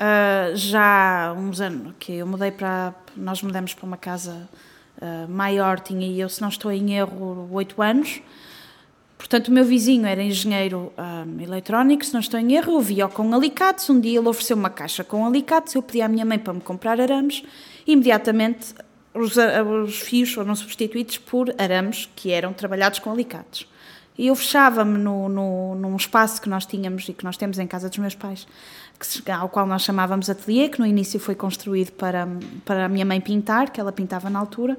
ah, 0.03 0.51
já 0.55 1.27
há 1.29 1.33
uns 1.33 1.61
anos, 1.61 1.93
que 1.99 2.13
eu 2.13 2.27
mudei 2.27 2.51
para, 2.51 2.93
nós 3.15 3.41
mudamos 3.41 3.73
para 3.73 3.85
uma 3.85 3.97
casa 3.97 4.49
ah, 5.01 5.25
maior, 5.29 5.79
tinha 5.79 6.07
eu, 6.17 6.27
se 6.27 6.41
não 6.41 6.49
estou 6.49 6.71
em 6.71 6.95
erro, 6.95 7.49
oito 7.51 7.81
anos, 7.81 8.21
Portanto, 9.15 9.47
o 9.47 9.51
meu 9.53 9.63
vizinho 9.63 10.05
era 10.05 10.21
engenheiro 10.21 10.91
hum, 10.97 11.41
eletrónico, 11.41 12.03
se 12.03 12.11
não 12.11 12.19
estou 12.19 12.37
em 12.37 12.55
erro, 12.55 12.73
eu 12.73 12.81
via-o 12.81 13.09
com 13.09 13.33
alicates. 13.33 13.89
Um 13.89 13.97
dia 13.97 14.19
ele 14.19 14.27
ofereceu 14.27 14.57
uma 14.57 14.69
caixa 14.69 15.01
com 15.01 15.25
alicates, 15.25 15.75
eu 15.75 15.81
pedi 15.81 16.01
à 16.01 16.09
minha 16.09 16.25
mãe 16.25 16.37
para 16.37 16.51
me 16.51 16.59
comprar 16.59 16.99
arames 16.99 17.41
imediatamente 17.87 18.75
os, 19.13 19.35
os 19.85 19.99
fios 19.99 20.33
foram 20.33 20.55
substituídos 20.55 21.17
por 21.17 21.53
arames 21.57 22.09
que 22.15 22.31
eram 22.31 22.51
trabalhados 22.51 22.99
com 22.99 23.11
alicates. 23.11 23.67
E 24.17 24.27
eu 24.27 24.35
fechava-me 24.35 24.97
no, 24.97 25.27
no, 25.27 25.75
num 25.75 25.95
espaço 25.95 26.41
que 26.41 26.47
nós 26.47 26.65
tínhamos 26.65 27.07
e 27.09 27.13
que 27.13 27.23
nós 27.23 27.35
temos 27.35 27.57
em 27.57 27.65
casa 27.65 27.89
dos 27.89 27.97
meus 27.97 28.13
pais, 28.13 28.47
que 28.99 29.31
ao 29.31 29.49
qual 29.49 29.65
nós 29.65 29.81
chamávamos 29.81 30.29
ateliê, 30.29 30.69
que 30.69 30.79
no 30.79 30.85
início 30.85 31.19
foi 31.19 31.35
construído 31.35 31.91
para, 31.93 32.27
para 32.63 32.85
a 32.85 32.89
minha 32.89 33.05
mãe 33.05 33.19
pintar, 33.19 33.71
que 33.71 33.79
ela 33.79 33.91
pintava 33.91 34.29
na 34.29 34.39
altura. 34.39 34.77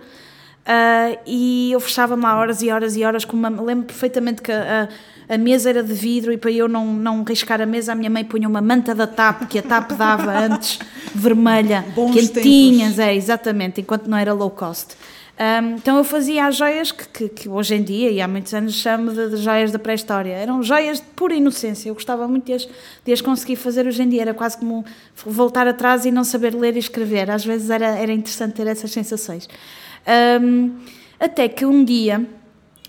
Ah, 0.67 1.19
e 1.27 1.73
eu 1.73 1.81
fechava-me 1.81 2.23
lá 2.23 2.37
horas 2.37 2.63
e 2.63 2.71
horas 2.71 2.97
e 2.97 3.05
horas 3.05 3.25
com 3.25 3.37
uma, 3.37 3.51
lembro 3.51 3.85
perfeitamente 3.85 4.41
que 4.41 4.51
a, 4.51 4.89
a 5.29 5.37
mesa 5.37 5.69
era 5.69 5.83
de 5.83 5.93
vidro 5.93 6.33
e 6.33 6.39
para 6.39 6.51
eu 6.51 6.67
não, 6.67 6.87
não 6.87 7.23
riscar 7.23 7.61
a 7.61 7.67
mesa 7.67 7.93
a 7.93 7.95
minha 7.95 8.09
mãe 8.09 8.25
punha 8.25 8.49
uma 8.49 8.63
manta 8.63 8.95
da 8.95 9.07
TAP 9.07 9.47
que 9.47 9.59
a 9.59 9.63
TAP 9.63 9.93
dava 9.93 10.33
antes, 10.33 10.79
vermelha, 11.15 11.85
Bons 11.95 12.15
quentinhas, 12.15 12.99
é, 12.99 13.15
exatamente, 13.15 13.83
enquanto 13.83 14.07
não 14.07 14.17
era 14.17 14.33
low 14.33 14.51
cost. 14.51 14.97
Ahm, 15.37 15.75
então 15.77 15.99
eu 15.99 16.05
fazia 16.05 16.47
as 16.47 16.57
joias 16.57 16.93
que, 16.93 17.09
que, 17.09 17.29
que 17.29 17.49
hoje 17.49 17.75
em 17.75 17.83
dia, 17.83 18.09
e 18.09 18.21
há 18.21 18.29
muitos 18.29 18.55
anos, 18.55 18.75
chamo 18.75 19.13
de, 19.13 19.31
de 19.31 19.37
joias 19.39 19.73
da 19.73 19.79
pré-história. 19.79 20.33
Eram 20.33 20.63
joias 20.63 21.01
de 21.01 21.07
pura 21.07 21.35
inocência. 21.35 21.89
Eu 21.89 21.95
gostava 21.95 22.29
muito 22.29 22.45
de 22.47 22.53
as, 22.53 22.69
de 23.05 23.13
as 23.13 23.21
conseguir 23.21 23.57
fazer 23.57 23.87
hoje 23.87 24.03
em 24.03 24.09
dia. 24.09 24.23
Era 24.23 24.35
quase 24.35 24.57
como 24.57 24.85
voltar 25.27 25.67
atrás 25.67 26.05
e 26.05 26.13
não 26.13 26.23
saber 26.23 26.55
ler 26.55 26.77
e 26.77 26.79
escrever. 26.79 27.31
Às 27.31 27.45
vezes 27.45 27.69
era, 27.69 27.87
era 27.87 28.13
interessante 28.13 28.55
ter 28.55 28.67
essas 28.67 28.93
sensações. 28.93 29.49
Ahm, 30.07 30.71
até 31.19 31.49
que 31.49 31.65
um 31.65 31.85
dia, 31.85 32.25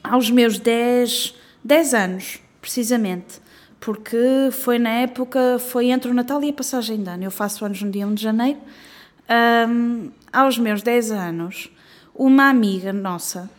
aos 0.03 0.29
meus 0.29 0.60
10, 0.60 1.34
10 1.63 1.93
anos, 1.95 2.39
precisamente, 2.62 3.41
porque 3.79 4.49
foi 4.51 4.77
na 4.77 4.89
época, 4.89 5.58
foi 5.60 5.88
entre 5.88 6.12
o 6.12 6.13
Natal 6.13 6.43
e 6.43 6.49
a 6.49 6.53
passagem 6.53 7.01
de 7.01 7.10
ano. 7.10 7.23
Eu 7.23 7.31
faço 7.31 7.65
anos 7.65 7.81
no 7.81 7.89
dia 7.89 8.05
1 8.05 8.13
de 8.13 8.21
janeiro. 8.21 8.60
Ahm, 9.27 10.10
aos 10.31 10.60
meus 10.60 10.84
10 10.84 11.12
anos, 11.12 11.69
uma 12.15 12.49
amiga 12.49 12.93
nossa 12.93 13.49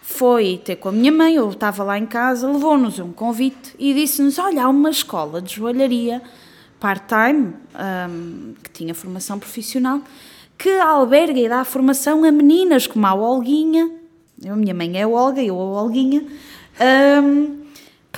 foi 0.00 0.60
ter 0.64 0.76
com 0.76 0.88
a 0.88 0.92
minha 0.92 1.12
mãe, 1.12 1.34
eu 1.34 1.50
estava 1.50 1.84
lá 1.84 1.98
em 1.98 2.06
casa, 2.06 2.50
levou-nos 2.50 2.98
um 2.98 3.12
convite 3.12 3.74
e 3.78 3.92
disse-nos: 3.92 4.38
Olha, 4.38 4.64
há 4.64 4.68
uma 4.68 4.90
escola 4.90 5.42
de 5.42 5.56
joalharia 5.56 6.22
part-time, 6.80 7.54
ahm, 7.74 8.54
que 8.62 8.70
tinha 8.70 8.94
formação 8.94 9.38
profissional, 9.38 10.00
que 10.56 10.70
alberga 10.70 11.38
e 11.38 11.48
dá 11.48 11.62
formação 11.62 12.24
a 12.24 12.32
meninas 12.32 12.86
como 12.86 13.06
a 13.06 13.14
Olguinha. 13.14 13.90
A 14.46 14.56
minha 14.56 14.72
mãe 14.72 14.98
é 14.98 15.02
a 15.02 15.08
Olga, 15.08 15.42
eu 15.42 15.54
a 15.60 15.82
Olguinha. 15.82 16.24
Ahm, 16.80 17.57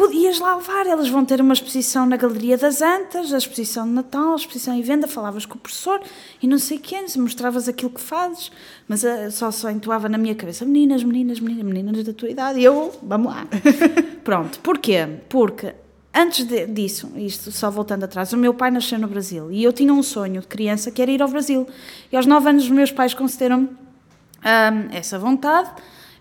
podias 0.00 0.38
lá 0.40 0.56
levar, 0.56 0.86
elas 0.86 1.10
vão 1.10 1.26
ter 1.26 1.42
uma 1.42 1.52
exposição 1.52 2.06
na 2.06 2.16
Galeria 2.16 2.56
das 2.56 2.80
Antas, 2.80 3.34
a 3.34 3.36
exposição 3.36 3.86
de 3.86 3.92
Natal, 3.92 4.32
a 4.32 4.36
exposição 4.36 4.74
em 4.74 4.80
venda, 4.80 5.06
falavas 5.06 5.44
com 5.44 5.56
o 5.56 5.60
professor 5.60 6.00
e 6.42 6.46
não 6.46 6.58
sei 6.58 6.78
quem, 6.78 7.04
mostravas 7.18 7.68
aquilo 7.68 7.90
que 7.90 8.00
fazes, 8.00 8.50
mas 8.88 9.04
ah, 9.04 9.30
só, 9.30 9.50
só 9.50 9.70
entoava 9.70 10.08
na 10.08 10.16
minha 10.16 10.34
cabeça, 10.34 10.64
meninas, 10.64 11.04
meninas, 11.04 11.38
meninas, 11.38 11.64
meninas 11.66 12.04
da 12.04 12.14
tua 12.14 12.30
idade, 12.30 12.60
e 12.60 12.64
eu, 12.64 12.98
vamos 13.02 13.30
lá. 13.30 13.46
Pronto, 14.24 14.58
porquê? 14.60 15.06
Porque 15.28 15.74
antes 16.14 16.46
de- 16.46 16.66
disso, 16.66 17.12
isto 17.16 17.52
só 17.52 17.70
voltando 17.70 18.04
atrás, 18.04 18.32
o 18.32 18.38
meu 18.38 18.54
pai 18.54 18.70
nasceu 18.70 18.98
no 18.98 19.06
Brasil 19.06 19.52
e 19.52 19.62
eu 19.62 19.70
tinha 19.72 19.92
um 19.92 20.02
sonho 20.02 20.40
de 20.40 20.46
criança 20.46 20.90
que 20.90 21.02
era 21.02 21.10
ir 21.10 21.20
ao 21.20 21.28
Brasil. 21.28 21.66
E 22.10 22.16
aos 22.16 22.24
nove 22.24 22.48
anos 22.48 22.64
os 22.64 22.70
meus 22.70 22.90
pais 22.90 23.12
concederam-me 23.12 23.66
hum, 23.66 24.88
essa 24.92 25.18
vontade, 25.18 25.70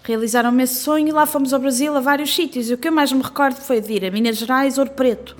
realizaram-me 0.03 0.63
esse 0.63 0.75
sonho 0.75 1.07
e 1.07 1.11
lá 1.11 1.25
fomos 1.25 1.53
ao 1.53 1.59
Brasil 1.59 1.95
a 1.95 1.99
vários 1.99 2.33
sítios. 2.33 2.69
E 2.69 2.73
o 2.73 2.77
que 2.77 2.87
eu 2.87 2.91
mais 2.91 3.11
me 3.11 3.21
recordo 3.21 3.57
foi 3.57 3.81
de 3.81 3.93
ir 3.93 4.05
a 4.05 4.11
Minas 4.11 4.37
Gerais, 4.37 4.77
Ouro 4.77 4.91
Preto. 4.91 5.35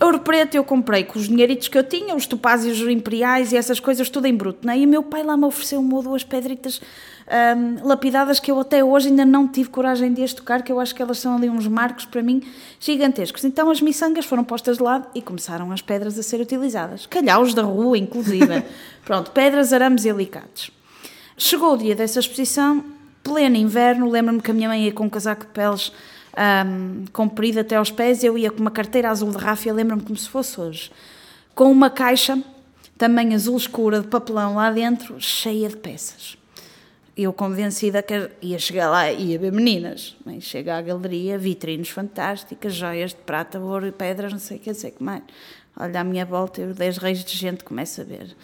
Ouro 0.00 0.20
preto 0.20 0.54
eu 0.54 0.62
comprei 0.62 1.02
com 1.02 1.18
os 1.18 1.26
dinheiritos 1.26 1.66
que 1.66 1.76
eu 1.76 1.82
tinha, 1.82 2.14
os 2.14 2.24
topázios 2.24 2.78
imperiais 2.80 3.50
e 3.50 3.56
essas 3.56 3.80
coisas, 3.80 4.08
tudo 4.08 4.26
em 4.26 4.34
bruto, 4.34 4.64
né? 4.64 4.78
E 4.78 4.86
o 4.86 4.88
meu 4.88 5.02
pai 5.02 5.24
lá 5.24 5.36
me 5.36 5.44
ofereceu 5.44 5.80
uma 5.80 5.96
ou 5.96 6.02
duas 6.02 6.22
pedritas 6.22 6.80
um, 7.28 7.84
lapidadas 7.84 8.38
que 8.38 8.50
eu 8.50 8.60
até 8.60 8.82
hoje 8.84 9.08
ainda 9.08 9.24
não 9.24 9.48
tive 9.48 9.68
coragem 9.68 10.12
de 10.12 10.22
as 10.22 10.32
tocar, 10.32 10.62
que 10.62 10.70
eu 10.70 10.78
acho 10.78 10.94
que 10.94 11.02
elas 11.02 11.18
são 11.18 11.36
ali 11.36 11.50
uns 11.50 11.66
marcos 11.66 12.04
para 12.04 12.22
mim 12.22 12.42
gigantescos. 12.78 13.44
Então 13.44 13.70
as 13.70 13.80
miçangas 13.80 14.24
foram 14.24 14.44
postas 14.44 14.76
de 14.76 14.84
lado 14.84 15.08
e 15.16 15.20
começaram 15.20 15.72
as 15.72 15.82
pedras 15.82 16.16
a 16.16 16.22
ser 16.22 16.40
utilizadas. 16.40 17.04
Calhaus 17.06 17.52
da 17.52 17.62
rua, 17.62 17.98
inclusive. 17.98 18.62
Pronto, 19.04 19.32
pedras, 19.32 19.72
arames 19.72 20.04
e 20.04 20.10
alicates. 20.10 20.70
Chegou 21.36 21.74
o 21.74 21.76
dia 21.76 21.96
dessa 21.96 22.20
exposição, 22.20 22.84
pleno 23.22 23.56
inverno, 23.56 24.08
lembro-me 24.08 24.40
que 24.40 24.50
a 24.50 24.54
minha 24.54 24.68
mãe 24.68 24.84
ia 24.84 24.92
com 24.92 25.04
um 25.04 25.10
casaco 25.10 25.46
de 25.46 25.52
peles 25.52 25.92
um, 26.38 27.04
comprido 27.12 27.60
até 27.60 27.76
aos 27.76 27.90
pés, 27.90 28.22
eu 28.22 28.38
ia 28.38 28.50
com 28.50 28.60
uma 28.60 28.70
carteira 28.70 29.10
azul 29.10 29.30
de 29.30 29.38
ráfia, 29.38 29.72
lembro-me 29.72 30.02
como 30.02 30.16
se 30.16 30.28
fosse 30.28 30.60
hoje, 30.60 30.90
com 31.54 31.70
uma 31.70 31.90
caixa, 31.90 32.40
também 32.96 33.34
azul 33.34 33.56
escura, 33.56 34.00
de 34.00 34.08
papelão 34.08 34.54
lá 34.54 34.70
dentro, 34.70 35.20
cheia 35.20 35.68
de 35.68 35.76
peças. 35.76 36.36
Eu 37.16 37.32
convencida 37.32 38.00
que 38.00 38.30
ia 38.40 38.58
chegar 38.60 38.88
lá 38.88 39.10
e 39.10 39.32
ia 39.32 39.38
ver 39.40 39.50
meninas. 39.50 40.16
Bem, 40.24 40.40
chega 40.40 40.78
à 40.78 40.80
galeria, 40.82 41.36
vitrines 41.36 41.88
fantásticas, 41.88 42.74
joias 42.74 43.10
de 43.10 43.16
prata, 43.16 43.58
ouro 43.58 43.88
e 43.88 43.92
pedras, 43.92 44.32
não 44.32 44.38
sei 44.38 44.56
o 44.56 44.60
que, 44.60 44.72
sei 44.72 44.92
que 44.92 45.02
mais. 45.02 45.24
Olha 45.76 46.00
à 46.00 46.04
minha 46.04 46.24
volta, 46.24 46.60
eu 46.60 46.72
10 46.72 46.98
reis 46.98 47.24
de 47.24 47.36
gente 47.36 47.64
começo 47.64 48.00
a 48.00 48.04
ver 48.04 48.36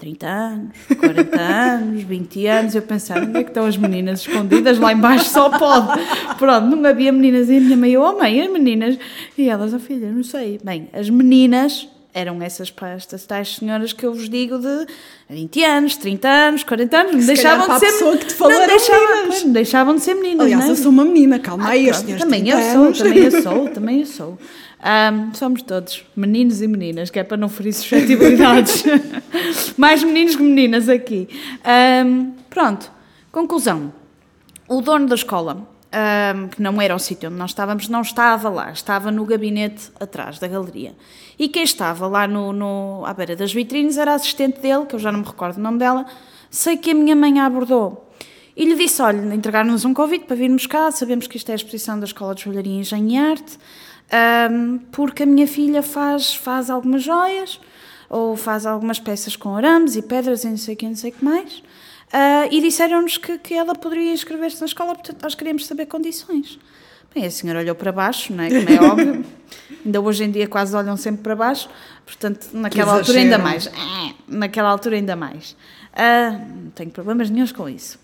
30 0.00 0.26
anos, 0.26 0.76
40 0.98 1.36
anos, 1.38 2.02
20 2.02 2.46
anos, 2.46 2.74
eu 2.74 2.82
pensava, 2.82 3.20
onde 3.20 3.38
é 3.38 3.42
que 3.42 3.50
estão 3.50 3.66
as 3.66 3.76
meninas 3.76 4.20
escondidas 4.20 4.78
lá 4.78 4.92
embaixo, 4.92 5.26
só 5.26 5.50
pode. 5.50 6.00
Pronto, 6.38 6.74
não 6.74 6.88
havia 6.88 7.12
meninas, 7.12 7.50
e 7.50 7.58
a 7.58 7.60
minha 7.60 7.76
mãe, 7.76 7.96
oh 7.98 8.18
mãe, 8.18 8.40
as 8.40 8.50
meninas, 8.50 8.98
e 9.36 9.48
elas, 9.48 9.74
oh 9.74 9.78
filha, 9.78 10.10
não 10.10 10.22
sei. 10.22 10.58
Bem, 10.64 10.88
as 10.92 11.10
meninas 11.10 11.86
eram 12.12 12.42
essas 12.42 12.72
estas 12.96 13.24
tais 13.24 13.56
senhoras 13.56 13.92
que 13.92 14.04
eu 14.04 14.12
vos 14.12 14.28
digo 14.28 14.58
de 14.58 14.86
20 15.28 15.64
anos, 15.64 15.96
30 15.96 16.28
anos, 16.28 16.64
40 16.64 16.96
anos, 16.96 17.12
não 17.12 17.26
deixavam 17.26 17.68
de 17.68 17.78
ser 17.78 17.86
pessoa 17.92 18.16
que 18.16 18.26
te 18.26 18.34
falou 18.34 18.58
não, 18.58 18.66
deixavam, 18.66 19.16
meninas. 19.16 19.44
não 19.44 19.52
deixavam 19.52 19.94
de 19.94 20.00
ser 20.00 20.14
meninas. 20.14 20.40
Aliás, 20.40 20.64
não 20.64 20.70
é? 20.70 20.72
eu 20.72 20.76
sou 20.76 20.90
uma 20.90 21.04
menina, 21.04 21.38
calma 21.38 21.64
Ah, 21.66 21.70
aí, 21.70 21.84
pronto, 21.84 21.94
os 21.94 22.00
senhores 22.00 22.24
também 22.24 22.48
eu 22.48 22.56
30 22.56 22.72
sou, 22.72 22.92
também 22.92 23.22
eu 23.22 23.42
sou, 23.42 23.68
também 23.68 24.00
eu 24.00 24.06
sou. 24.06 24.38
Ahm, 24.82 25.34
somos 25.34 25.60
todos 25.62 26.04
meninos 26.16 26.62
e 26.62 26.66
meninas, 26.66 27.10
que 27.10 27.18
é 27.18 27.24
para 27.24 27.36
não 27.36 27.48
ferir 27.48 27.74
suscetibilidades. 27.74 28.82
Mais 29.76 30.02
meninos 30.02 30.36
que 30.36 30.42
meninas 30.42 30.88
aqui. 30.88 31.28
Ahm, 31.62 32.32
pronto, 32.48 32.90
conclusão. 33.30 33.92
O 34.66 34.80
dono 34.80 35.06
da 35.06 35.14
escola, 35.14 35.68
ahm, 35.92 36.48
que 36.48 36.62
não 36.62 36.80
era 36.80 36.94
o 36.94 36.98
sítio 36.98 37.28
onde 37.28 37.38
nós 37.38 37.50
estávamos, 37.50 37.88
não 37.88 38.00
estava 38.00 38.48
lá, 38.48 38.70
estava 38.70 39.10
no 39.10 39.24
gabinete 39.26 39.90
atrás 40.00 40.38
da 40.38 40.48
galeria. 40.48 40.94
E 41.38 41.48
quem 41.48 41.62
estava 41.62 42.06
lá 42.06 42.26
no, 42.26 42.52
no, 42.52 43.04
à 43.04 43.12
beira 43.12 43.36
das 43.36 43.52
vitrines 43.52 43.98
era 43.98 44.12
a 44.12 44.14
assistente 44.14 44.60
dele, 44.60 44.86
que 44.86 44.94
eu 44.94 44.98
já 44.98 45.12
não 45.12 45.20
me 45.20 45.26
recordo 45.26 45.58
o 45.58 45.60
nome 45.60 45.78
dela, 45.78 46.06
sei 46.50 46.78
que 46.78 46.92
a 46.92 46.94
minha 46.94 47.14
mãe 47.14 47.38
a 47.38 47.44
abordou. 47.44 48.10
E 48.56 48.64
lhe 48.64 48.74
disse: 48.74 49.00
Olha, 49.00 49.34
entregar-nos 49.34 49.84
um 49.84 49.94
convite 49.94 50.24
para 50.24 50.36
virmos 50.36 50.66
cá, 50.66 50.90
sabemos 50.90 51.26
que 51.26 51.36
isto 51.36 51.48
é 51.50 51.52
a 51.52 51.56
exposição 51.56 51.98
da 51.98 52.04
Escola 52.04 52.34
de 52.34 52.42
Joalharia 52.44 52.74
e 52.74 52.80
Engenho 52.80 53.30
Arte, 53.30 53.58
ahm, 54.10 54.78
porque 54.92 55.22
a 55.22 55.26
minha 55.26 55.46
filha 55.46 55.82
faz, 55.82 56.34
faz 56.34 56.70
algumas 56.70 57.02
joias, 57.02 57.60
ou 58.08 58.36
faz 58.36 58.66
algumas 58.66 58.98
peças 58.98 59.36
com 59.36 59.54
arames 59.56 59.96
e 59.96 60.02
pedras 60.02 60.44
e 60.44 60.48
não 60.48 60.56
sei 60.56 60.74
o 60.74 60.76
que, 60.76 60.86
não 60.86 60.96
sei 60.96 61.10
o 61.10 61.14
que 61.14 61.24
mais. 61.24 61.62
Ah, 62.12 62.48
e 62.50 62.60
disseram-nos 62.60 63.16
que, 63.18 63.38
que 63.38 63.54
ela 63.54 63.74
poderia 63.74 64.12
inscrever-se 64.12 64.60
na 64.60 64.66
escola, 64.66 64.94
portanto 64.94 65.22
nós 65.22 65.34
queríamos 65.34 65.66
saber 65.66 65.86
condições. 65.86 66.58
Bem, 67.14 67.24
a 67.26 67.30
senhora 67.30 67.60
olhou 67.60 67.74
para 67.74 67.90
baixo, 67.92 68.32
não 68.32 68.42
é? 68.44 68.48
Como 68.48 68.68
é 68.68 68.80
óbvio. 68.90 69.24
Ainda 69.84 70.00
hoje 70.00 70.24
em 70.24 70.30
dia 70.30 70.46
quase 70.46 70.74
olham 70.76 70.96
sempre 70.96 71.22
para 71.22 71.34
baixo, 71.34 71.68
portanto, 72.04 72.48
naquela 72.52 72.94
altura 72.94 73.18
ainda 73.18 73.38
mais. 73.38 73.68
Ah, 73.74 74.10
Naquela 74.28 74.68
altura 74.68 74.96
ainda 74.96 75.16
mais. 75.16 75.56
Ah, 75.94 76.30
não 76.62 76.70
tenho 76.70 76.90
problemas 76.90 77.30
nenhums 77.30 77.50
com 77.52 77.68
isso. 77.68 77.98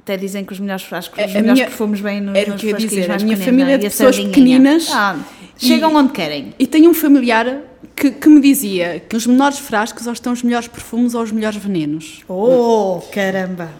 Até 0.00 0.16
dizem 0.16 0.44
que 0.44 0.52
os 0.52 0.60
melhores 0.60 0.84
frascos, 0.84 1.18
A- 1.18 1.26
os 1.26 1.32
melhores 1.32 1.52
minha- 1.52 1.66
perfumes 1.66 2.00
vêm 2.00 2.20
nos, 2.20 2.36
era 2.36 2.48
o 2.50 2.52
nos 2.52 2.60
que 2.62 2.68
eu 2.68 2.76
dizer, 2.76 3.10
a 3.10 3.16
minha 3.16 3.18
pequeninos, 3.36 3.44
família 3.44 3.74
é 3.74 3.78
de 3.78 3.84
pessoas 3.88 4.18
pequeninas 4.18 4.90
Ah, 4.92 5.16
e- 5.60 5.66
chegam 5.66 5.94
onde 5.94 6.12
querem. 6.12 6.54
E 6.58 6.66
tenho 6.66 6.90
um 6.90 6.94
familiar 6.94 7.60
que, 7.94 8.10
que 8.10 8.28
me 8.28 8.40
dizia 8.40 9.00
que 9.00 9.14
nos 9.14 9.26
menores 9.26 9.58
frascos 9.58 10.06
ou 10.06 10.12
estão 10.12 10.32
os 10.32 10.42
melhores 10.42 10.68
perfumes 10.68 11.14
ou 11.14 11.22
os 11.22 11.32
melhores 11.32 11.56
venenos. 11.62 12.22
Oh, 12.28 13.00
caramba! 13.12 13.70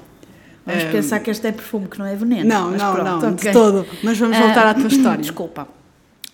Vamos 0.67 0.85
pensar 0.85 1.21
que 1.21 1.31
este 1.31 1.47
é 1.47 1.53
perfume, 1.53 1.88
que 1.88 1.99
não 1.99 2.05
é 2.05 2.14
veneno. 2.14 2.47
Não, 2.47 2.71
mas 2.73 2.83
não, 2.83 2.93
pronto, 2.95 3.09
não, 3.23 3.33
ok. 3.33 3.37
de 3.37 3.53
todo. 3.53 3.87
Mas 4.03 4.19
vamos 4.19 4.37
voltar 4.37 4.67
Ah, 4.67 4.71
à 4.71 4.75
tua 4.75 4.88
história. 4.88 5.23
Desculpa. 5.23 5.67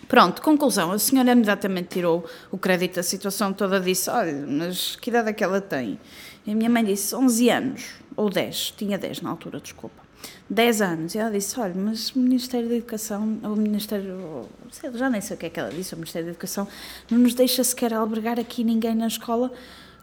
Pronto, 0.09 0.42
conclusão. 0.42 0.90
A 0.92 0.98
senhora 0.98 1.30
imediatamente 1.33 1.88
tirou 1.90 2.24
o 2.50 2.59
crédito 2.59 2.96
da 2.96 3.02
situação 3.04 3.52
toda 3.52 3.78
disse: 3.80 4.11
Olha, 4.11 4.44
mas 4.46 4.96
que 4.96 5.09
idade 5.11 5.28
é 5.30 5.33
que 5.33 5.44
ela 5.44 5.61
tem? 5.61 5.98
E 6.46 6.50
a 6.50 6.54
minha 6.54 6.68
mãe 6.68 6.85
disse: 6.85 7.14
11 7.14 7.48
anos, 7.50 7.83
ou 8.16 8.28
10, 8.28 8.74
tinha 8.76 8.98
10 8.98 9.20
na 9.22 9.30
altura, 9.30 9.61
desculpa. 9.61 10.02
10 10.48 10.83
anos. 10.83 11.14
E 11.14 11.18
ela 11.18 11.31
disse: 11.31 11.59
Olha, 11.59 11.74
mas 11.74 12.11
o 12.11 12.18
Ministério 12.18 12.68
da 12.68 12.77
Educação, 12.77 13.22
o 13.42 13.57
Ministério, 13.57 14.48
sei 14.70 14.92
já 14.92 15.11
nem 15.11 15.20
sei 15.20 15.37
o 15.37 15.38
que 15.38 15.46
é 15.46 15.50
que 15.50 15.61
ela 15.61 15.70
disse, 15.70 15.94
o 15.94 15.96
Ministério 15.96 16.27
da 16.27 16.33
Educação 16.33 16.68
não 17.11 17.18
nos 17.18 17.35
deixa 17.35 17.62
sequer 17.64 17.92
albergar 17.94 18.38
aqui 18.38 18.64
ninguém 18.64 18.94
na 18.94 19.07
escola 19.07 19.53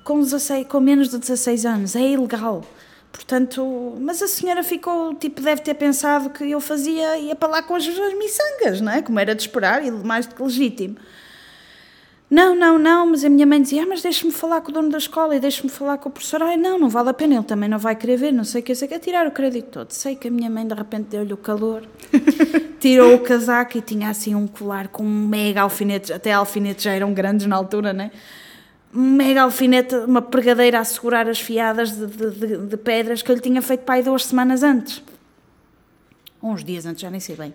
com, 0.03 0.19
16, 0.19 0.67
com 0.67 0.79
menos 0.79 1.09
de 1.09 1.17
16 1.17 1.65
anos, 1.65 1.95
é 1.95 2.01
ilegal. 2.01 2.63
Portanto, 3.11 3.97
mas 3.99 4.21
a 4.21 4.27
senhora 4.27 4.63
ficou, 4.63 5.13
tipo, 5.15 5.41
deve 5.41 5.61
ter 5.61 5.73
pensado 5.73 6.29
que 6.29 6.49
eu 6.49 6.61
fazia, 6.61 7.17
ia 7.17 7.35
para 7.35 7.49
lá 7.49 7.63
com 7.63 7.75
as 7.75 7.85
miçangas, 7.85 8.79
não 8.79 8.91
é? 8.91 9.01
Como 9.01 9.19
era 9.19 9.35
de 9.35 9.41
esperar 9.41 9.85
e 9.85 9.91
mais 9.91 10.25
do 10.25 10.35
que 10.35 10.41
legítimo. 10.41 10.95
Não, 12.33 12.55
não, 12.55 12.79
não, 12.79 13.07
mas 13.07 13.25
a 13.25 13.29
minha 13.29 13.45
mãe 13.45 13.61
dizia, 13.61 13.83
ah, 13.83 13.85
mas 13.85 14.01
deixe-me 14.01 14.31
falar 14.31 14.61
com 14.61 14.71
o 14.71 14.73
dono 14.73 14.89
da 14.89 14.97
escola 14.97 15.35
e 15.35 15.39
deixe-me 15.41 15.69
falar 15.69 15.97
com 15.97 16.07
o 16.07 16.11
professor. 16.13 16.41
Ai, 16.41 16.55
não, 16.55 16.79
não 16.79 16.87
vale 16.87 17.09
a 17.09 17.13
pena, 17.13 17.35
ele 17.35 17.43
também 17.43 17.67
não 17.67 17.77
vai 17.77 17.93
querer 17.93 18.15
ver, 18.15 18.31
não 18.31 18.45
sei 18.45 18.61
o 18.61 18.63
que, 18.63 18.71
eu 18.71 18.75
sei 18.77 18.87
que 18.87 18.93
é 18.93 18.99
tirar 18.99 19.27
o 19.27 19.31
crédito 19.31 19.65
todo. 19.69 19.91
Sei 19.91 20.15
que 20.15 20.29
a 20.29 20.31
minha 20.31 20.49
mãe 20.49 20.65
de 20.65 20.73
repente 20.73 21.07
deu-lhe 21.09 21.33
o 21.33 21.37
calor, 21.37 21.83
tirou 22.79 23.15
o 23.15 23.19
casaco 23.19 23.77
e 23.77 23.81
tinha 23.81 24.09
assim 24.09 24.33
um 24.33 24.47
colar 24.47 24.87
com 24.87 25.03
um 25.03 25.27
mega 25.27 25.61
alfinete, 25.61 26.13
até 26.13 26.31
alfinetes 26.31 26.85
já 26.85 26.93
eram 26.93 27.13
grandes 27.13 27.45
na 27.47 27.55
altura, 27.57 27.91
né? 27.91 28.11
Um 28.95 29.11
mega 29.11 29.41
alfinete, 29.41 29.93
uma 29.95 30.21
pregadeira 30.21 30.79
a 30.79 30.85
segurar 30.85 31.27
as 31.27 31.39
fiadas 31.41 31.91
de, 31.91 32.07
de, 32.07 32.31
de- 32.31 32.57
de 32.65 32.77
pedras 32.77 33.21
que 33.21 33.29
eu 33.29 33.35
lhe 33.35 33.41
tinha 33.41 33.61
feito 33.61 33.81
pai 33.81 34.01
duas 34.03 34.23
semanas 34.25 34.63
antes. 34.63 35.03
Uns 36.41 36.63
dias 36.63 36.85
antes, 36.85 37.01
já 37.01 37.09
nem 37.09 37.19
sei 37.19 37.35
bem. 37.35 37.53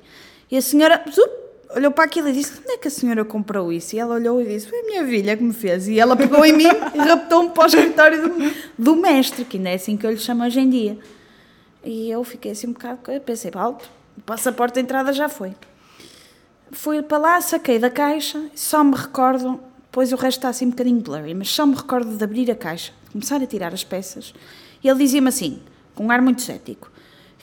E 0.51 0.57
a 0.59 0.61
senhora 0.63 1.03
zup, 1.11 1.31
olhou 1.75 1.91
para 1.91 2.05
aquilo 2.05 2.29
e 2.29 2.33
disse: 2.33 2.61
Onde 2.61 2.73
é 2.73 2.79
que 2.79 2.89
a 2.89 2.91
senhora 2.91 3.25
comprou 3.25 3.73
isso? 3.73 3.97
E 3.97 3.99
ela 3.99 4.15
olhou 4.15 4.41
e 4.41 4.45
disse: 4.45 4.69
Foi 4.69 4.81
a 4.81 4.85
minha 4.85 5.05
filha 5.07 5.37
que 5.37 5.43
me 5.43 5.53
fez. 5.53 5.89
E 5.89 5.99
ela 5.99 6.17
pegou 6.17 6.45
em 6.45 6.53
mim 6.53 6.65
e 6.95 6.99
raptou-me 6.99 7.51
para 7.51 7.65
o 7.65 7.67
escritório 7.67 8.29
do, 8.29 8.55
do 8.79 8.97
mestre, 8.97 9.45
que 9.45 9.57
ainda 9.57 9.71
é 9.71 9.75
assim 9.75 9.97
que 9.97 10.07
eu 10.07 10.11
lhe 10.11 10.19
chamo 10.19 10.45
hoje 10.45 10.61
em 10.61 10.69
dia. 10.69 10.99
E 11.85 12.11
eu 12.11 12.23
fiquei 12.25 12.53
assim 12.53 12.69
um 12.69 12.73
bocado. 12.73 13.01
Pensei, 13.25 13.51
alto, 13.55 13.89
o 14.17 14.21
passaporte 14.23 14.75
de 14.75 14.81
entrada 14.81 15.13
já 15.13 15.29
foi. 15.29 15.55
Fui 16.73 17.01
para 17.01 17.19
lá, 17.19 17.41
saquei 17.41 17.79
da 17.79 17.89
caixa, 17.89 18.45
só 18.55 18.83
me 18.83 18.97
recordo, 18.97 19.61
pois 19.93 20.13
o 20.13 20.17
resto 20.17 20.39
está 20.39 20.49
assim 20.49 20.67
um 20.67 20.71
bocadinho 20.71 21.01
blurry, 21.01 21.33
mas 21.33 21.49
só 21.49 21.65
me 21.65 21.77
recordo 21.77 22.17
de 22.17 22.25
abrir 22.25 22.51
a 22.51 22.57
caixa, 22.57 22.93
começar 23.13 23.41
a 23.41 23.47
tirar 23.47 23.73
as 23.73 23.85
peças, 23.85 24.35
e 24.83 24.89
ele 24.89 24.99
dizia-me 24.99 25.29
assim, 25.29 25.63
com 25.95 26.07
um 26.07 26.11
ar 26.11 26.21
muito 26.21 26.43
cético: 26.43 26.91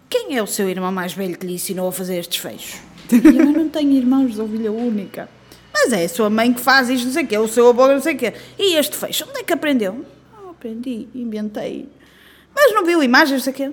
Quem 0.10 0.38
é 0.38 0.44
o 0.44 0.48
seu 0.48 0.70
irmão 0.70 0.92
mais 0.92 1.14
velho 1.14 1.38
que 1.38 1.48
lhe 1.48 1.54
ensinou 1.54 1.88
a 1.88 1.92
fazer 1.92 2.18
estes 2.18 2.38
fechos? 2.38 2.93
E 3.14 3.28
eu, 3.38 3.52
não 3.52 3.70
tenho 3.70 3.92
irmãos, 3.92 4.36
sou 4.36 4.48
filha 4.48 4.72
única. 4.72 5.30
Mas 5.74 5.92
é 5.92 6.04
a 6.04 6.10
sua 6.10 6.30
mãe 6.30 6.54
que 6.54 6.62
faz 6.62 6.90
isto, 6.90 7.06
não 7.06 7.14
sei 7.14 7.24
o 7.24 7.28
quê, 7.28 7.38
o 7.38 7.48
seu 7.48 7.68
avô, 7.68 7.88
não 7.88 8.02
sei 8.02 8.16
o 8.16 8.18
quê. 8.18 8.34
E 8.58 8.76
este 8.76 8.96
fecho, 8.96 9.26
onde 9.30 9.40
é 9.40 9.44
que 9.44 9.54
aprendeu? 9.54 10.06
Ah, 10.34 10.52
aprendi, 10.52 11.08
inventei. 11.16 11.90
Mas 12.56 12.74
não 12.74 12.86
viu 12.86 13.02
imagens, 13.04 13.32
não 13.32 13.40
sei 13.40 13.54
o 13.54 13.56
quê? 13.56 13.72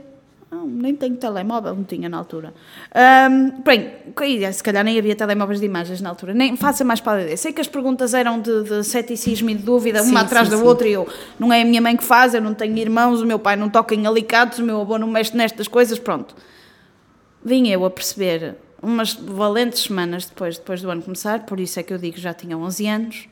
Não, 0.51 0.67
nem 0.67 0.97
tenho 0.97 1.15
telemóvel, 1.15 1.77
não 1.77 1.85
tinha 1.85 2.09
na 2.09 2.17
altura. 2.19 2.53
Ahm, 2.93 3.63
bem, 3.65 3.93
se 4.53 4.63
calhar 4.65 4.83
nem 4.83 4.99
havia 4.99 5.15
telemóveis 5.15 5.61
de 5.61 5.67
imagens 5.67 6.01
na 6.01 6.09
altura, 6.09 6.35
nem 6.35 6.57
faça 6.57 6.83
mais 6.83 7.01
para 7.01 7.23
ideia. 7.23 7.37
Sei 7.37 7.53
que 7.53 7.61
as 7.61 7.69
perguntas 7.69 8.15
eram 8.15 8.41
de, 8.41 8.65
de 8.65 8.83
ceticismo 8.83 9.49
e 9.51 9.55
de 9.55 9.63
dúvida, 9.63 10.03
Sim, 10.03 10.11
uma 10.11 10.23
atrás 10.23 10.49
sim, 10.49 10.55
da 10.55 10.59
sim. 10.59 10.67
outra, 10.67 10.89
e 10.89 10.93
eu, 10.93 11.07
não 11.39 11.53
é 11.53 11.63
a 11.63 11.65
minha 11.65 11.81
mãe 11.81 11.97
que 11.97 12.03
faz, 12.03 12.35
eu 12.35 12.41
não 12.41 12.53
tenho 12.53 12.77
irmãos, 12.79 13.21
o 13.21 13.27
meu 13.27 13.39
pai 13.39 13.55
não 13.55 13.71
toca 13.71 13.95
em 13.95 14.05
alicates, 14.09 14.59
o 14.59 14.65
meu 14.65 14.81
avô 14.81 14.99
não 14.99 15.07
mexe 15.07 15.37
nestas 15.37 15.69
coisas, 15.69 16.01
pronto. 16.01 16.35
Vim 17.45 17.69
eu 17.69 17.85
a 17.85 17.91
perceber 17.91 18.57
umas 18.83 19.15
valentes 19.15 19.83
semanas 19.83 20.27
depois, 20.27 20.59
depois 20.59 20.83
do 20.83 20.91
ano 20.91 21.03
começar, 21.03 21.45
por 21.47 21.61
isso 21.61 21.79
é 21.79 21.83
que 21.83 21.93
eu 21.93 21.99
digo 21.99 22.15
que 22.15 22.21
já 22.21 22.33
tinha 22.33 22.57
11 22.57 22.87
anos, 22.87 23.29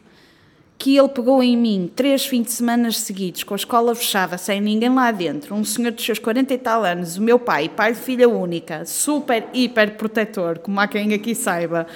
que 0.78 0.96
ele 0.96 1.08
pegou 1.08 1.42
em 1.42 1.56
mim 1.56 1.90
três 1.94 2.24
fins 2.24 2.44
de 2.44 2.52
semana 2.52 2.92
seguidos, 2.92 3.42
com 3.42 3.54
a 3.54 3.56
escola 3.56 3.94
fechada, 3.94 4.38
sem 4.38 4.60
ninguém 4.60 4.94
lá 4.94 5.10
dentro, 5.10 5.54
um 5.54 5.64
senhor 5.64 5.90
dos 5.90 6.04
seus 6.04 6.18
40 6.18 6.54
e 6.54 6.58
tal 6.58 6.84
anos, 6.84 7.16
o 7.16 7.22
meu 7.22 7.38
pai, 7.38 7.68
pai 7.68 7.92
de 7.92 7.98
filha 7.98 8.28
única, 8.28 8.84
super, 8.84 9.48
hiper 9.52 9.96
protetor, 9.96 10.58
como 10.58 10.78
há 10.78 10.86
quem 10.86 11.12
aqui 11.14 11.34
saiba, 11.34 11.86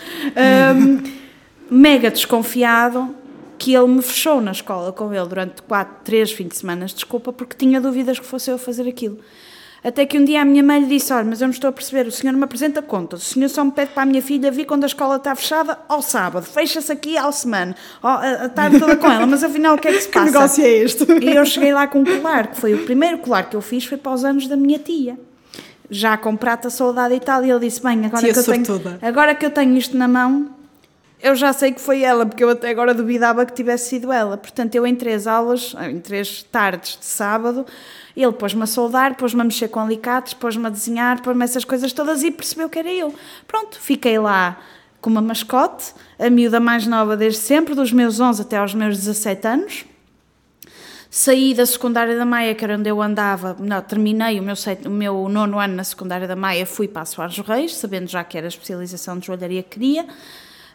hum, 0.76 1.02
mega 1.70 2.10
desconfiado, 2.10 3.14
que 3.56 3.72
ele 3.72 3.86
me 3.86 4.02
fechou 4.02 4.40
na 4.40 4.50
escola 4.50 4.92
com 4.92 5.14
ele 5.14 5.26
durante 5.26 5.62
quatro, 5.62 6.02
três 6.02 6.32
fins 6.32 6.48
de 6.48 6.56
semana, 6.56 6.86
desculpa, 6.86 7.32
porque 7.32 7.54
tinha 7.56 7.80
dúvidas 7.80 8.18
que 8.18 8.26
fosse 8.26 8.50
eu 8.50 8.58
fazer 8.58 8.88
aquilo. 8.88 9.20
Até 9.84 10.06
que 10.06 10.16
um 10.16 10.24
dia 10.24 10.42
a 10.42 10.44
minha 10.44 10.62
mãe 10.62 10.80
lhe 10.80 10.86
disse: 10.86 11.12
Olha, 11.12 11.24
mas 11.24 11.40
eu 11.40 11.48
não 11.48 11.52
estou 11.52 11.68
a 11.68 11.72
perceber, 11.72 12.06
o 12.06 12.12
senhor 12.12 12.32
não 12.32 12.38
me 12.38 12.44
apresenta 12.44 12.80
contas, 12.80 13.22
o 13.22 13.24
senhor 13.34 13.48
só 13.48 13.64
me 13.64 13.72
pede 13.72 13.90
para 13.92 14.04
a 14.04 14.06
minha 14.06 14.22
filha 14.22 14.50
vir 14.50 14.64
quando 14.64 14.84
a 14.84 14.86
escola 14.86 15.16
está 15.16 15.34
fechada 15.34 15.76
ao 15.88 16.00
sábado, 16.00 16.44
fecha-se 16.44 16.92
aqui 16.92 17.18
ao 17.18 17.32
semana, 17.32 17.74
a 18.00 18.48
tarde 18.48 18.78
toda 18.78 18.96
com 18.96 19.10
ela, 19.10 19.26
mas 19.26 19.42
afinal 19.42 19.74
o 19.74 19.78
que 19.78 19.88
é 19.88 19.92
que 19.92 20.00
se 20.00 20.08
passa? 20.10 20.26
que 20.26 20.32
negócio 20.32 20.64
é 20.64 20.68
este? 20.68 21.04
E 21.20 21.34
eu 21.34 21.44
cheguei 21.44 21.72
lá 21.74 21.88
com 21.88 22.00
um 22.00 22.04
colar, 22.04 22.48
que 22.48 22.60
foi 22.60 22.74
o 22.74 22.84
primeiro 22.84 23.18
colar 23.18 23.50
que 23.50 23.56
eu 23.56 23.60
fiz, 23.60 23.84
foi 23.84 23.98
para 23.98 24.12
os 24.12 24.24
anos 24.24 24.46
da 24.46 24.56
minha 24.56 24.78
tia. 24.78 25.18
Já 25.90 26.16
com 26.16 26.34
prata 26.36 26.70
soldada 26.70 27.14
e 27.14 27.20
tal, 27.20 27.44
e 27.44 27.50
ele 27.50 27.60
disse: 27.60 27.82
Bem, 27.82 28.06
agora 28.06 28.22
que, 28.32 28.38
eu 28.38 28.44
tenho, 28.44 28.98
agora 29.02 29.34
que 29.34 29.44
eu 29.44 29.50
tenho 29.50 29.76
isto 29.76 29.94
na 29.94 30.08
mão, 30.08 30.48
eu 31.22 31.36
já 31.36 31.52
sei 31.52 31.72
que 31.72 31.80
foi 31.80 32.02
ela, 32.02 32.26
porque 32.26 32.42
eu 32.42 32.50
até 32.50 32.68
agora 32.68 32.92
duvidava 32.92 33.46
que 33.46 33.52
tivesse 33.52 33.90
sido 33.90 34.10
ela. 34.10 34.36
Portanto, 34.36 34.74
eu 34.74 34.84
em 34.84 34.96
três 34.96 35.28
aulas, 35.28 35.74
em 35.88 36.00
três 36.00 36.42
tardes 36.42 36.98
de 36.98 37.04
sábado, 37.04 37.64
ele 38.16 38.32
pôs-me 38.32 38.62
a 38.64 38.66
soldar, 38.66 39.16
pôs-me 39.16 39.40
a 39.40 39.44
mexer 39.44 39.68
com 39.68 39.78
alicates, 39.78 40.34
pôs-me 40.34 40.66
a 40.66 40.68
desenhar, 40.68 41.22
pôs-me 41.22 41.44
essas 41.44 41.64
coisas 41.64 41.92
todas 41.92 42.24
e 42.24 42.30
percebeu 42.32 42.68
que 42.68 42.78
era 42.78 42.92
eu. 42.92 43.14
Pronto, 43.46 43.80
fiquei 43.80 44.18
lá 44.18 44.58
com 45.00 45.10
uma 45.10 45.20
mascote, 45.20 45.94
a 46.18 46.28
miúda 46.28 46.58
mais 46.58 46.86
nova 46.86 47.16
desde 47.16 47.40
sempre, 47.40 47.74
dos 47.74 47.92
meus 47.92 48.18
11 48.18 48.42
até 48.42 48.56
aos 48.56 48.74
meus 48.74 48.98
17 48.98 49.46
anos. 49.46 49.84
Saí 51.08 51.54
da 51.54 51.66
secundária 51.66 52.16
da 52.16 52.24
Maia, 52.24 52.54
que 52.54 52.64
era 52.64 52.76
onde 52.76 52.88
eu 52.88 53.00
andava, 53.00 53.54
não, 53.60 53.80
terminei 53.82 54.40
o 54.40 54.42
meu, 54.42 54.54
o 54.86 54.90
meu 54.90 55.28
nono 55.28 55.58
ano 55.58 55.74
na 55.74 55.84
secundária 55.84 56.26
da 56.26 56.34
Maia, 56.34 56.64
fui 56.64 56.88
para 56.88 57.02
a 57.02 57.04
Soares 57.04 57.36
Reis, 57.38 57.76
sabendo 57.76 58.08
já 58.08 58.24
que 58.24 58.36
era 58.36 58.46
a 58.46 58.48
especialização 58.48 59.18
de 59.18 59.26
joalharia 59.26 59.62
que 59.62 59.78
queria. 59.78 60.06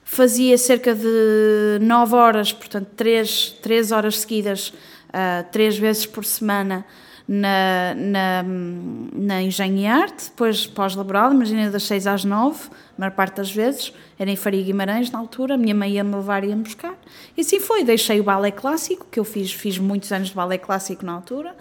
Fazia 0.09 0.57
cerca 0.57 0.95
de 0.95 1.79
9 1.81 2.15
horas, 2.15 2.53
portanto 2.53 2.87
3, 2.95 3.57
3 3.61 3.91
horas 3.91 4.19
seguidas, 4.19 4.69
uh, 5.09 5.45
3 5.51 5.77
vezes 5.77 6.05
por 6.05 6.23
semana, 6.23 6.85
na, 7.27 7.93
na, 7.93 8.45
na 9.13 9.43
Engenho 9.43 9.77
e 9.79 9.85
Arte, 9.85 10.29
depois 10.29 10.65
pós-laboral, 10.65 11.33
imagina 11.33 11.69
das 11.69 11.83
6 11.83 12.07
às 12.07 12.23
9, 12.23 12.69
a 12.69 12.71
maior 12.97 13.11
parte 13.11 13.35
das 13.35 13.51
vezes, 13.51 13.93
era 14.17 14.31
em 14.31 14.37
Faria 14.37 14.63
Guimarães 14.63 15.11
na 15.11 15.19
altura, 15.19 15.55
a 15.55 15.57
minha 15.57 15.75
mãe 15.75 15.91
ia-me 15.91 16.15
levar 16.15 16.45
e 16.45 16.47
ia-me 16.47 16.63
buscar. 16.63 16.95
E 17.35 17.41
assim 17.41 17.59
foi, 17.59 17.83
deixei 17.83 18.21
o 18.21 18.23
balé 18.23 18.49
clássico, 18.49 19.05
que 19.11 19.19
eu 19.19 19.25
fiz, 19.25 19.51
fiz 19.51 19.77
muitos 19.77 20.09
anos 20.13 20.29
de 20.29 20.35
balé 20.35 20.57
clássico 20.57 21.05
na 21.05 21.11
altura, 21.11 21.53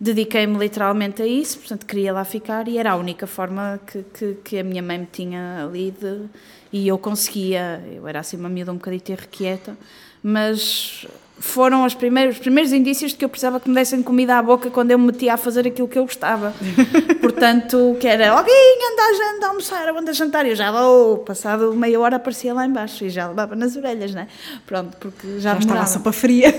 dediquei-me 0.00 0.56
literalmente 0.56 1.20
a 1.20 1.26
isso, 1.26 1.58
portanto 1.58 1.84
queria 1.84 2.12
lá 2.12 2.24
ficar 2.24 2.68
e 2.68 2.78
era 2.78 2.92
a 2.92 2.96
única 2.96 3.26
forma 3.26 3.80
que, 3.84 4.04
que, 4.04 4.34
que, 4.44 4.58
a 4.60 4.64
minha 4.64 4.82
mãe 4.82 5.00
me 5.00 5.06
tinha 5.06 5.64
ali 5.64 5.90
de, 5.90 6.28
e 6.72 6.88
eu 6.88 6.96
conseguia, 6.96 7.82
eu 7.92 8.06
era 8.08 8.20
assim 8.20 8.36
uma 8.36 8.48
miúda 8.48 8.72
um 8.72 8.76
bocadinho 8.76 9.02
irrequieta, 9.08 9.76
mas 10.22 11.06
foram 11.42 11.84
os 11.84 11.92
primeiros, 11.92 12.36
os 12.36 12.40
primeiros 12.40 12.72
indícios 12.72 13.10
de 13.10 13.18
que 13.18 13.24
eu 13.24 13.28
precisava 13.28 13.58
que 13.58 13.68
me 13.68 13.74
dessem 13.74 14.00
comida 14.00 14.38
à 14.38 14.42
boca 14.42 14.70
quando 14.70 14.92
eu 14.92 14.98
me 14.98 15.06
metia 15.06 15.34
a 15.34 15.36
fazer 15.36 15.66
aquilo 15.66 15.88
que 15.88 15.98
eu 15.98 16.04
gostava. 16.04 16.54
Portanto, 17.20 17.96
que 18.00 18.06
era 18.06 18.30
alguém 18.30 18.78
anda 18.92 19.02
a, 19.02 19.12
jantar, 19.12 19.46
a 19.46 19.48
almoçar, 19.48 19.88
anda 19.88 20.10
a 20.12 20.14
jantar. 20.14 20.46
E 20.46 20.50
eu 20.50 20.56
já 20.56 20.70
vou, 20.70 21.18
passado 21.18 21.74
meia 21.74 21.98
hora 21.98 22.16
aparecia 22.16 22.54
lá 22.54 22.64
embaixo 22.64 23.04
e 23.04 23.10
já 23.10 23.26
levava 23.26 23.56
nas 23.56 23.76
orelhas, 23.76 24.14
né? 24.14 24.28
Pronto, 24.64 24.96
porque 24.98 25.40
já, 25.40 25.54
já 25.54 25.58
estava 25.58 25.80
a 25.80 25.86
sopa 25.86 26.12
fria. 26.12 26.54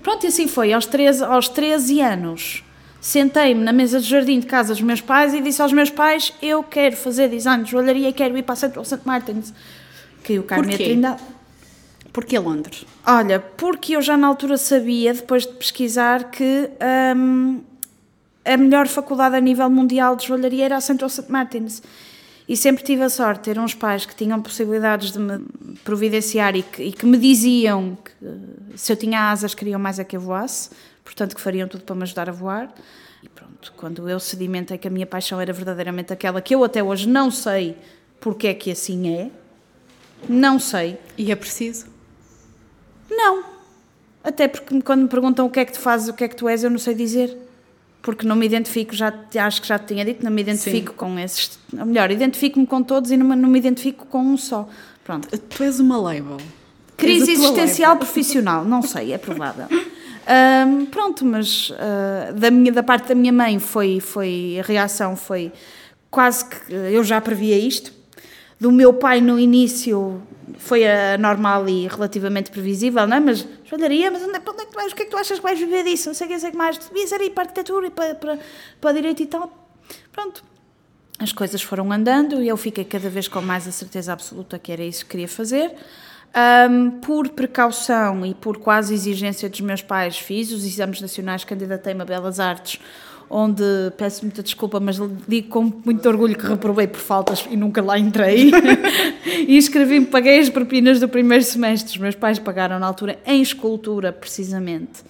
Pronto, 0.00 0.24
e 0.24 0.28
assim 0.28 0.46
foi. 0.46 0.72
Aos 0.72 0.86
13, 0.86 1.24
aos 1.24 1.48
13 1.48 2.00
anos, 2.00 2.62
sentei-me 3.00 3.62
na 3.62 3.72
mesa 3.72 4.00
de 4.00 4.06
jardim 4.06 4.40
de 4.40 4.46
casa 4.46 4.74
dos 4.74 4.82
meus 4.82 5.00
pais 5.00 5.32
e 5.32 5.40
disse 5.40 5.62
aos 5.62 5.72
meus 5.72 5.90
pais: 5.90 6.32
Eu 6.42 6.62
quero 6.62 6.96
fazer 6.96 7.28
design 7.28 7.64
de 7.64 7.70
joalharia 7.70 8.08
e 8.08 8.12
quero 8.12 8.36
ir 8.36 8.42
para 8.42 8.56
St. 8.56 9.00
Martins. 9.04 9.52
Caiu 10.22 10.42
cá 10.42 10.56
a 10.56 10.62
minha 10.62 10.76
trindade. 10.76 11.22
Porquê 12.12 12.38
Londres? 12.38 12.84
Olha, 13.06 13.38
porque 13.38 13.94
eu 13.94 14.02
já 14.02 14.16
na 14.16 14.26
altura 14.26 14.56
sabia, 14.56 15.14
depois 15.14 15.46
de 15.46 15.52
pesquisar, 15.52 16.30
que 16.30 16.68
um, 17.16 17.60
a 18.44 18.56
melhor 18.56 18.88
faculdade 18.88 19.36
a 19.36 19.40
nível 19.40 19.70
mundial 19.70 20.16
de 20.16 20.26
joalharia 20.26 20.64
era 20.64 20.76
a 20.76 20.80
St. 20.80 20.98
Martins. 21.28 21.82
E 22.48 22.56
sempre 22.56 22.82
tive 22.82 23.02
a 23.02 23.08
sorte 23.08 23.38
de 23.38 23.44
ter 23.44 23.60
uns 23.60 23.74
pais 23.74 24.04
que 24.04 24.12
tinham 24.12 24.42
possibilidades 24.42 25.12
de 25.12 25.20
me 25.20 25.38
providenciar 25.84 26.56
e 26.56 26.64
que, 26.64 26.82
e 26.82 26.92
que 26.92 27.06
me 27.06 27.16
diziam 27.16 27.96
que 28.04 28.10
se 28.76 28.92
eu 28.92 28.96
tinha 28.96 29.30
asas 29.30 29.54
queriam 29.54 29.78
mais 29.78 30.00
é 30.00 30.04
que 30.04 30.16
eu 30.16 30.20
voasse, 30.20 30.70
portanto 31.10 31.34
que 31.34 31.40
fariam 31.40 31.66
tudo 31.66 31.82
para 31.82 31.96
me 31.96 32.02
ajudar 32.02 32.28
a 32.28 32.32
voar. 32.32 32.72
E 33.22 33.28
pronto, 33.28 33.72
quando 33.76 34.08
eu 34.08 34.20
sedimentei 34.20 34.78
que 34.78 34.86
a 34.86 34.90
minha 34.90 35.06
paixão 35.06 35.40
era 35.40 35.52
verdadeiramente 35.52 36.12
aquela 36.12 36.40
que 36.40 36.54
eu 36.54 36.62
até 36.62 36.82
hoje 36.82 37.08
não 37.08 37.30
sei 37.30 37.76
porque 38.20 38.46
é 38.46 38.54
que 38.54 38.70
assim 38.70 39.14
é, 39.14 39.30
não 40.28 40.58
sei. 40.58 40.98
E 41.16 41.32
é 41.32 41.36
preciso? 41.36 41.86
Não. 43.10 43.42
Até 44.22 44.46
porque 44.46 44.80
quando 44.82 45.02
me 45.02 45.08
perguntam 45.08 45.46
o 45.46 45.50
que 45.50 45.58
é 45.58 45.64
que 45.64 45.72
tu 45.72 45.80
fazes, 45.80 46.08
o 46.08 46.12
que 46.12 46.22
é 46.24 46.28
que 46.28 46.36
tu 46.36 46.48
és, 46.48 46.62
eu 46.62 46.70
não 46.70 46.78
sei 46.78 46.94
dizer. 46.94 47.36
Porque 48.02 48.26
não 48.26 48.36
me 48.36 48.46
identifico, 48.46 48.94
já, 48.94 49.12
acho 49.44 49.60
que 49.60 49.68
já 49.68 49.78
te 49.78 49.88
tinha 49.88 50.04
dito, 50.04 50.24
não 50.24 50.30
me 50.30 50.40
identifico 50.40 50.92
Sim. 50.92 50.96
com 50.96 51.18
esses. 51.18 51.58
Ou 51.78 51.84
melhor, 51.84 52.10
identifico-me 52.10 52.66
com 52.66 52.82
todos 52.82 53.10
e 53.10 53.16
não, 53.16 53.34
não 53.36 53.48
me 53.48 53.58
identifico 53.58 54.06
com 54.06 54.20
um 54.20 54.36
só. 54.36 54.68
Pronto. 55.04 55.28
Tu 55.28 55.62
és 55.62 55.80
uma 55.80 55.98
label. 55.98 56.38
Crise 56.96 57.32
existencial 57.32 57.92
label. 57.92 58.06
profissional, 58.06 58.64
não 58.64 58.82
sei, 58.82 59.12
é 59.12 59.18
provável. 59.18 59.66
Um, 60.28 60.86
pronto, 60.86 61.24
mas 61.24 61.70
uh, 61.70 62.32
da, 62.34 62.50
minha, 62.50 62.72
da 62.72 62.82
parte 62.82 63.08
da 63.08 63.14
minha 63.14 63.32
mãe 63.32 63.58
foi, 63.58 64.00
foi 64.00 64.58
a 64.60 64.62
reação 64.62 65.16
foi 65.16 65.52
quase 66.10 66.44
que 66.44 66.72
eu 66.72 67.02
já 67.02 67.20
previa 67.20 67.56
isto. 67.58 67.92
Do 68.58 68.70
meu 68.70 68.92
pai 68.92 69.20
no 69.20 69.38
início 69.38 70.22
foi 70.58 70.86
a 70.86 71.16
normal 71.16 71.66
e 71.68 71.88
relativamente 71.88 72.50
previsível, 72.50 73.06
não 73.06 73.16
é? 73.16 73.20
Mas 73.20 73.46
joalharia, 73.64 74.10
mas 74.10 74.22
onde, 74.22 74.36
é, 74.36 74.42
onde 74.46 74.62
é 74.62 74.66
que 74.66 74.72
tu 74.72 74.74
vais? 74.74 74.92
O 74.92 74.94
que 74.94 75.02
é 75.02 75.04
que 75.06 75.10
tu 75.10 75.16
achas 75.16 75.38
que 75.38 75.42
vais 75.42 75.58
viver 75.58 75.84
disso? 75.84 76.08
Não 76.08 76.14
sei 76.14 76.26
o 76.26 76.30
que, 76.30 76.38
sei 76.38 76.50
que 76.50 76.56
mais. 76.56 76.76
Devias 76.76 77.10
ir 77.12 77.30
para 77.30 77.44
a 77.44 77.46
arquitetura 77.46 77.86
e 77.86 77.90
para, 77.90 78.14
para, 78.14 78.38
para 78.80 78.92
direito 78.92 79.22
e 79.22 79.26
tal. 79.26 79.50
Pronto. 80.12 80.44
As 81.18 81.32
coisas 81.32 81.62
foram 81.62 81.90
andando 81.90 82.42
e 82.42 82.48
eu 82.48 82.56
fiquei 82.56 82.84
cada 82.84 83.08
vez 83.08 83.28
com 83.28 83.40
mais 83.40 83.66
a 83.66 83.72
certeza 83.72 84.12
absoluta 84.12 84.58
que 84.58 84.72
era 84.72 84.82
isso 84.82 85.04
que 85.04 85.12
queria 85.12 85.28
fazer. 85.28 85.74
Um, 86.32 86.92
por 87.00 87.28
precaução 87.30 88.24
e 88.24 88.34
por 88.34 88.58
quase 88.58 88.94
exigência 88.94 89.48
dos 89.48 89.60
meus 89.60 89.82
pais, 89.82 90.16
fiz 90.16 90.52
os 90.52 90.64
exames 90.64 91.00
nacionais, 91.00 91.42
candidatei-me 91.42 92.02
a 92.02 92.04
Belas 92.04 92.38
Artes 92.38 92.80
onde 93.32 93.62
peço 93.96 94.24
muita 94.24 94.42
desculpa, 94.42 94.80
mas 94.80 94.96
digo 95.28 95.48
com 95.48 95.72
muito 95.84 96.06
orgulho 96.08 96.36
que 96.36 96.44
reprovei 96.44 96.88
por 96.88 96.98
faltas 96.98 97.46
e 97.48 97.56
nunca 97.56 97.80
lá 97.80 97.96
entrei. 97.96 98.50
e 99.46 99.56
escrevi-me, 99.56 100.06
paguei 100.06 100.40
as 100.40 100.48
propinas 100.48 100.98
do 100.98 101.08
primeiro 101.08 101.44
semestre. 101.44 101.92
Os 101.92 101.98
meus 101.98 102.16
pais 102.16 102.40
pagaram 102.40 102.80
na 102.80 102.86
altura 102.88 103.20
em 103.24 103.40
escultura, 103.40 104.12
precisamente. 104.12 105.04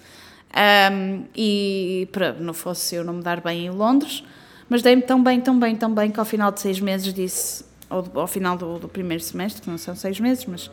Um, 0.93 1.23
e 1.35 2.07
para 2.11 2.33
não 2.33 2.53
fosse 2.53 2.93
eu 2.93 3.03
não 3.03 3.15
me 3.15 3.23
dar 3.23 3.41
bem 3.41 3.65
em 3.65 3.69
Londres, 3.71 4.23
mas 4.69 4.83
dei-me 4.83 5.01
tão 5.01 5.23
bem, 5.23 5.41
tão 5.41 5.57
bem, 5.57 5.75
tão 5.75 5.91
bem 5.91 6.11
que 6.11 6.19
ao 6.19 6.25
final 6.25 6.51
de 6.51 6.59
seis 6.59 6.79
meses 6.79 7.11
disse, 7.11 7.65
ou 7.89 8.05
ao 8.15 8.27
final 8.27 8.55
do, 8.55 8.77
do 8.77 8.87
primeiro 8.87 9.23
semestre, 9.23 9.63
que 9.63 9.69
não 9.69 9.79
são 9.79 9.95
seis 9.95 10.19
meses, 10.19 10.45
mas 10.45 10.69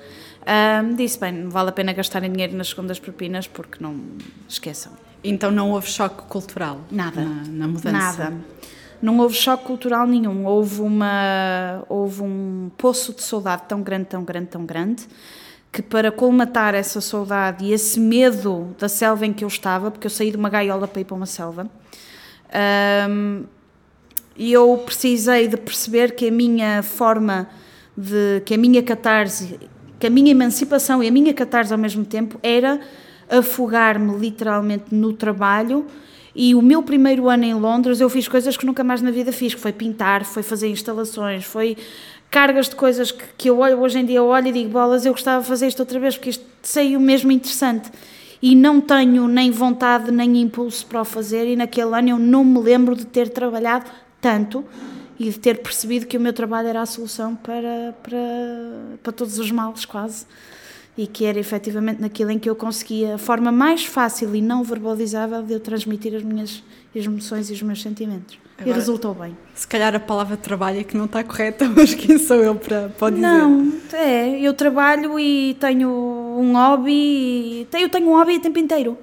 um, 0.46 0.94
disse: 0.94 1.18
bem, 1.18 1.32
não 1.32 1.50
vale 1.50 1.70
a 1.70 1.72
pena 1.72 1.92
gastarem 1.92 2.30
dinheiro 2.30 2.56
nas 2.56 2.68
segundas 2.68 2.98
propinas 2.98 3.46
porque 3.46 3.82
não 3.82 4.00
esqueçam. 4.48 4.92
Então 5.22 5.50
não 5.50 5.72
houve 5.72 5.88
choque 5.88 6.22
cultural? 6.28 6.80
Nada. 6.90 7.22
Na, 7.22 7.44
na 7.46 7.68
mudança? 7.68 7.92
Nada. 7.92 8.34
Não 9.00 9.18
houve 9.18 9.34
choque 9.34 9.64
cultural 9.64 10.06
nenhum. 10.06 10.46
Houve, 10.46 10.80
uma, 10.80 11.84
houve 11.88 12.22
um 12.22 12.70
poço 12.76 13.14
de 13.14 13.22
saudade 13.22 13.62
tão 13.68 13.82
grande, 13.82 14.06
tão 14.06 14.24
grande, 14.24 14.46
tão 14.46 14.66
grande, 14.66 15.06
que 15.70 15.82
para 15.82 16.10
colmatar 16.10 16.74
essa 16.74 17.00
saudade 17.00 17.64
e 17.64 17.72
esse 17.72 18.00
medo 18.00 18.74
da 18.78 18.88
selva 18.88 19.26
em 19.26 19.32
que 19.32 19.44
eu 19.44 19.48
estava, 19.48 19.90
porque 19.90 20.06
eu 20.06 20.10
saí 20.10 20.30
de 20.30 20.36
uma 20.36 20.48
gaiola 20.48 20.88
para 20.88 21.00
ir 21.00 21.04
para 21.04 21.14
uma 21.14 21.26
selva, 21.26 21.68
um, 23.08 23.44
eu 24.36 24.82
precisei 24.84 25.48
de 25.48 25.56
perceber 25.56 26.14
que 26.14 26.28
a 26.28 26.30
minha 26.30 26.82
forma 26.82 27.48
de. 27.96 28.40
que 28.44 28.54
a 28.54 28.58
minha 28.58 28.82
catarse, 28.82 29.58
que 29.98 30.06
a 30.06 30.10
minha 30.10 30.30
emancipação 30.30 31.02
e 31.02 31.08
a 31.08 31.10
minha 31.10 31.34
catarse 31.34 31.72
ao 31.72 31.78
mesmo 31.78 32.04
tempo 32.04 32.38
era 32.42 32.80
afogar-me 33.28 34.16
literalmente 34.16 34.94
no 34.94 35.12
trabalho. 35.12 35.86
E 36.34 36.54
o 36.54 36.62
meu 36.62 36.82
primeiro 36.82 37.28
ano 37.28 37.44
em 37.44 37.54
Londres 37.54 38.00
eu 38.00 38.08
fiz 38.08 38.28
coisas 38.28 38.56
que 38.56 38.64
nunca 38.64 38.84
mais 38.84 39.02
na 39.02 39.10
vida 39.10 39.32
fiz, 39.32 39.54
que 39.54 39.60
foi 39.60 39.72
pintar, 39.72 40.24
foi 40.24 40.42
fazer 40.42 40.68
instalações, 40.68 41.44
foi 41.44 41.76
cargas 42.30 42.68
de 42.68 42.76
coisas 42.76 43.10
que, 43.10 43.24
que 43.36 43.50
eu 43.50 43.58
olho 43.58 43.80
hoje 43.80 43.98
em 43.98 44.04
dia 44.04 44.22
olho 44.22 44.48
e 44.48 44.52
digo, 44.52 44.70
bolas, 44.70 45.04
eu 45.04 45.12
gostava 45.12 45.42
de 45.42 45.48
fazer 45.48 45.66
isto 45.66 45.80
outra 45.80 45.98
vez 45.98 46.16
porque 46.16 46.30
isto 46.30 46.44
saiu 46.62 47.00
mesmo 47.00 47.32
interessante. 47.32 47.90
E 48.40 48.54
não 48.54 48.80
tenho 48.80 49.26
nem 49.26 49.50
vontade 49.50 50.12
nem 50.12 50.40
impulso 50.40 50.86
para 50.86 51.00
o 51.00 51.04
fazer 51.04 51.46
e 51.46 51.56
naquele 51.56 51.92
ano 51.98 52.10
eu 52.10 52.18
não 52.18 52.44
me 52.44 52.60
lembro 52.60 52.94
de 52.94 53.04
ter 53.04 53.30
trabalhado 53.30 53.90
tanto 54.20 54.64
e 55.18 55.30
de 55.30 55.38
ter 55.38 55.58
percebido 55.60 56.06
que 56.06 56.16
o 56.16 56.20
meu 56.20 56.32
trabalho 56.32 56.68
era 56.68 56.82
a 56.82 56.86
solução 56.86 57.34
para, 57.34 57.94
para, 58.02 58.18
para 59.02 59.12
todos 59.12 59.38
os 59.38 59.50
males 59.50 59.84
quase 59.84 60.26
e 60.98 61.06
que 61.06 61.24
era 61.24 61.38
efetivamente 61.38 62.00
naquilo 62.00 62.32
em 62.32 62.40
que 62.40 62.50
eu 62.50 62.56
conseguia 62.56 63.14
a 63.14 63.18
forma 63.18 63.52
mais 63.52 63.84
fácil 63.84 64.34
e 64.34 64.42
não 64.42 64.64
verbalizável 64.64 65.44
de 65.44 65.52
eu 65.52 65.60
transmitir 65.60 66.12
as 66.12 66.24
minhas 66.24 66.62
emoções 66.92 67.48
e 67.50 67.52
os 67.52 67.62
meus 67.62 67.80
sentimentos. 67.80 68.36
Agora, 68.56 68.70
e 68.70 68.72
resultou 68.72 69.14
bem. 69.14 69.36
Se 69.54 69.68
calhar 69.68 69.94
a 69.94 70.00
palavra 70.00 70.36
trabalho 70.36 70.80
é 70.80 70.84
que 70.84 70.96
não 70.96 71.04
está 71.04 71.22
correta, 71.22 71.70
mas 71.74 71.94
quem 71.94 72.18
sou 72.18 72.38
eu 72.38 72.56
para, 72.56 72.88
para 72.88 73.10
dizer? 73.10 73.22
Não, 73.22 73.72
é, 73.92 74.40
eu 74.40 74.52
trabalho 74.52 75.20
e 75.20 75.56
tenho 75.60 75.88
um 75.88 76.54
hobby, 76.54 77.68
eu 77.72 77.88
tenho 77.88 78.08
um 78.08 78.16
hobby 78.16 78.36
o 78.36 78.40
tempo 78.40 78.58
inteiro. 78.58 78.98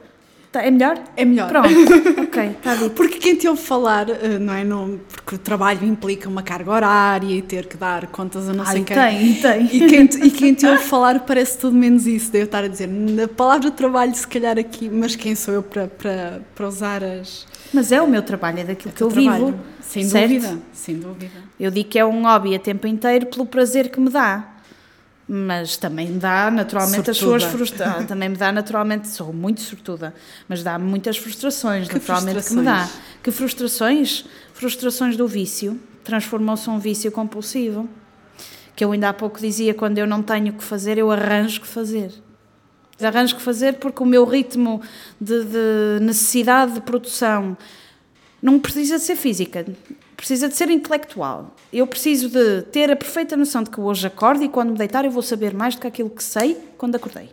Tá, 0.55 0.63
é 0.63 0.71
melhor? 0.71 0.97
É 1.17 1.25
melhor. 1.25 1.49
Pronto, 1.49 1.67
ok, 2.23 2.45
está 2.45 2.75
dito. 2.75 2.91
Porque 2.91 3.17
quem 3.17 3.35
te 3.35 3.45
ouve 3.45 3.61
falar, 3.61 4.09
eh, 4.09 4.39
não 4.39 4.53
é? 4.53 4.63
Não, 4.63 4.97
porque 5.05 5.35
o 5.35 5.37
trabalho 5.37 5.85
implica 5.85 6.29
uma 6.29 6.41
carga 6.41 6.71
horária 6.71 7.35
e 7.35 7.41
ter 7.41 7.65
que 7.65 7.75
dar 7.75 8.07
contas 8.07 8.47
a 8.47 8.53
não 8.53 8.65
sei 8.65 8.85
quem. 8.85 8.95
tem, 8.95 9.33
tem. 9.33 9.65
E 9.65 9.85
quem, 9.89 10.07
te, 10.07 10.17
e 10.25 10.31
quem 10.31 10.53
te 10.53 10.63
ouve 10.65 10.81
falar 10.83 11.19
parece 11.25 11.57
tudo 11.57 11.75
menos 11.75 12.07
isso. 12.07 12.31
Devo 12.31 12.45
estar 12.45 12.63
a 12.63 12.69
dizer, 12.69 12.87
na 12.87 13.27
palavra 13.27 13.69
trabalho, 13.69 14.15
se 14.15 14.25
calhar 14.25 14.57
aqui, 14.57 14.87
mas 14.87 15.13
quem 15.17 15.35
sou 15.35 15.55
eu 15.55 15.61
para, 15.61 15.89
para, 15.89 16.41
para 16.55 16.67
usar 16.69 17.03
as. 17.03 17.45
Mas 17.73 17.91
é 17.91 18.01
o 18.01 18.07
meu 18.07 18.21
trabalho, 18.21 18.59
é 18.59 18.63
daquilo 18.63 18.93
que 18.93 19.03
eu 19.03 19.09
trabalho? 19.09 19.47
vivo. 19.47 19.59
Sem 19.81 20.05
certo? 20.05 20.33
dúvida, 20.35 20.57
sem 20.71 20.95
dúvida. 20.95 21.43
Eu 21.59 21.69
digo 21.69 21.89
que 21.89 21.99
é 21.99 22.05
um 22.05 22.23
hobby 22.23 22.55
a 22.55 22.59
tempo 22.59 22.87
inteiro 22.87 23.25
pelo 23.25 23.45
prazer 23.45 23.89
que 23.89 23.99
me 23.99 24.09
dá. 24.09 24.54
Mas 25.27 25.75
também 25.75 26.07
me 26.07 26.19
dá 26.19 26.51
naturalmente 26.51 27.09
as 27.09 27.17
suas 27.17 27.41
Sortuda. 27.41 27.57
frustrações. 27.65 28.07
Também 28.07 28.29
me 28.29 28.35
dá 28.37 28.51
naturalmente, 28.51 29.07
sou 29.07 29.33
muito 29.33 29.59
sortuda, 29.61 30.13
mas 30.47 30.61
dá 30.61 30.77
muitas 30.77 31.17
frustrações, 31.17 31.87
Que 31.87 31.95
naturalmente 31.95 32.47
que 32.47 32.53
me 32.53 32.63
dá. 32.63 32.85
frustrações? 32.85 33.21
Que 33.23 33.31
frustrações? 33.31 34.25
Frustrações 34.53 35.17
do 35.17 35.27
vício. 35.27 35.79
Transformou-se 36.03 36.69
um 36.69 36.77
vício 36.77 37.11
compulsivo. 37.11 37.89
Que 38.75 38.85
eu 38.85 38.91
ainda 38.91 39.09
há 39.09 39.13
pouco 39.13 39.39
dizia, 39.39 39.73
quando 39.73 39.97
eu 39.97 40.05
não 40.05 40.21
tenho 40.21 40.49
o 40.53 40.53
que 40.57 40.63
fazer, 40.63 40.97
eu 40.99 41.09
arranjo 41.09 41.59
que 41.61 41.67
fazer. 41.67 42.11
Arranjo 43.01 43.35
que 43.35 43.41
fazer 43.41 43.73
porque 43.75 44.03
o 44.03 44.05
meu 44.05 44.25
ritmo 44.25 44.79
de, 45.19 45.43
de 45.43 45.99
necessidade 46.01 46.73
de 46.73 46.81
produção 46.81 47.57
não 48.41 48.59
precisa 48.59 48.97
de 48.97 49.03
ser 49.03 49.15
física, 49.15 49.65
precisa 50.15 50.47
de 50.47 50.55
ser 50.55 50.69
intelectual. 50.69 51.55
Eu 51.71 51.85
preciso 51.85 52.29
de 52.29 52.61
ter 52.63 52.91
a 52.91 52.95
perfeita 52.95 53.35
noção 53.35 53.63
de 53.63 53.69
que 53.69 53.79
hoje 53.79 54.07
acordo 54.07 54.43
e 54.43 54.49
quando 54.49 54.71
me 54.71 54.77
deitar 54.77 55.05
eu 55.05 55.11
vou 55.11 55.21
saber 55.21 55.53
mais 55.53 55.75
do 55.75 55.81
que 55.81 55.87
aquilo 55.87 56.09
que 56.09 56.23
sei 56.23 56.57
quando 56.77 56.95
acordei. 56.95 57.29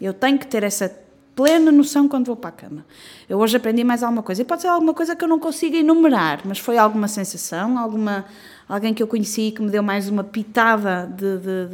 Eu 0.00 0.12
tenho 0.12 0.38
que 0.38 0.46
ter 0.46 0.62
essa 0.62 0.88
plena 1.34 1.70
noção 1.70 2.08
quando 2.08 2.26
vou 2.26 2.36
para 2.36 2.48
a 2.48 2.52
cama. 2.52 2.84
Eu 3.28 3.38
hoje 3.38 3.56
aprendi 3.56 3.84
mais 3.84 4.02
alguma 4.02 4.24
coisa. 4.24 4.42
E 4.42 4.44
pode 4.44 4.62
ser 4.62 4.68
alguma 4.68 4.92
coisa 4.92 5.14
que 5.14 5.24
eu 5.24 5.28
não 5.28 5.38
consiga 5.38 5.76
enumerar, 5.76 6.40
mas 6.44 6.58
foi 6.58 6.76
alguma 6.76 7.06
sensação, 7.06 7.78
alguma 7.78 8.24
alguém 8.68 8.92
que 8.92 9.02
eu 9.02 9.06
conheci 9.06 9.50
que 9.50 9.62
me 9.62 9.70
deu 9.70 9.82
mais 9.82 10.08
uma 10.08 10.22
pitada 10.22 11.06
de, 11.06 11.38
de, 11.38 11.66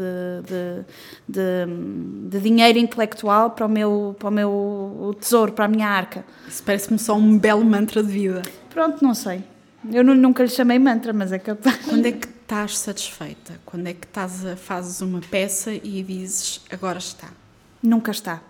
de, 1.26 1.66
de, 2.28 2.40
dinheiro 2.40 2.78
intelectual 2.78 3.50
para 3.50 3.66
o, 3.66 3.68
meu, 3.68 4.14
para 4.18 4.28
o 4.28 4.30
meu 4.30 5.16
tesouro, 5.18 5.52
para 5.52 5.64
a 5.64 5.68
minha 5.68 5.88
arca. 5.88 6.24
Isso 6.46 6.62
parece-me 6.62 6.98
só 6.98 7.16
um 7.16 7.36
belo 7.38 7.64
mantra 7.64 8.02
de 8.02 8.12
vida. 8.12 8.42
Pronto, 8.70 9.02
não 9.02 9.14
sei. 9.14 9.42
Eu 9.92 10.02
nu- 10.04 10.14
nunca 10.14 10.42
lhe 10.42 10.48
chamei 10.48 10.78
mantra, 10.78 11.12
mas 11.12 11.32
é 11.32 11.38
capaz. 11.38 11.76
Quando 11.86 12.06
é 12.06 12.12
que 12.12 12.26
estás 12.26 12.78
satisfeita? 12.78 13.60
Quando 13.64 13.86
é 13.86 13.92
que 13.94 14.06
estás 14.06 14.44
a, 14.46 14.56
fazes 14.56 15.00
uma 15.00 15.20
peça 15.20 15.72
e 15.72 16.02
dizes 16.02 16.60
agora 16.70 16.98
está? 16.98 17.28
Nunca 17.82 18.10
está. 18.10 18.40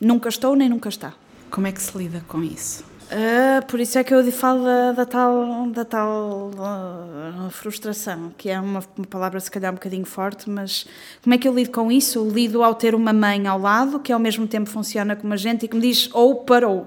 Nunca 0.00 0.28
estou 0.28 0.54
nem 0.56 0.68
nunca 0.68 0.88
está. 0.88 1.12
Como 1.50 1.66
é 1.66 1.72
que 1.72 1.80
se 1.82 1.96
lida 1.96 2.22
com 2.28 2.42
isso? 2.42 2.84
Ah, 3.10 3.62
por 3.62 3.80
isso 3.80 3.98
é 3.98 4.04
que 4.04 4.12
eu 4.14 4.30
falo 4.30 4.64
da, 4.64 4.92
da 4.92 5.06
tal, 5.06 5.70
da 5.70 5.84
tal 5.84 6.50
ah, 6.58 7.48
frustração, 7.50 8.30
que 8.36 8.50
é 8.50 8.60
uma, 8.60 8.82
uma 8.96 9.06
palavra 9.06 9.40
se 9.40 9.50
calhar 9.50 9.72
um 9.72 9.76
bocadinho 9.76 10.04
forte, 10.04 10.48
mas 10.50 10.86
como 11.22 11.34
é 11.34 11.38
que 11.38 11.48
eu 11.48 11.54
lido 11.54 11.70
com 11.70 11.90
isso? 11.90 12.18
Eu 12.18 12.28
lido 12.30 12.62
ao 12.62 12.74
ter 12.74 12.94
uma 12.94 13.12
mãe 13.12 13.46
ao 13.46 13.58
lado, 13.58 13.98
que 13.98 14.12
ao 14.12 14.18
mesmo 14.20 14.46
tempo 14.46 14.68
funciona 14.68 15.16
como 15.16 15.32
a 15.32 15.36
gente 15.38 15.64
e 15.64 15.68
que 15.68 15.74
me 15.76 15.82
diz 15.82 16.10
ou 16.12 16.44
parou. 16.44 16.86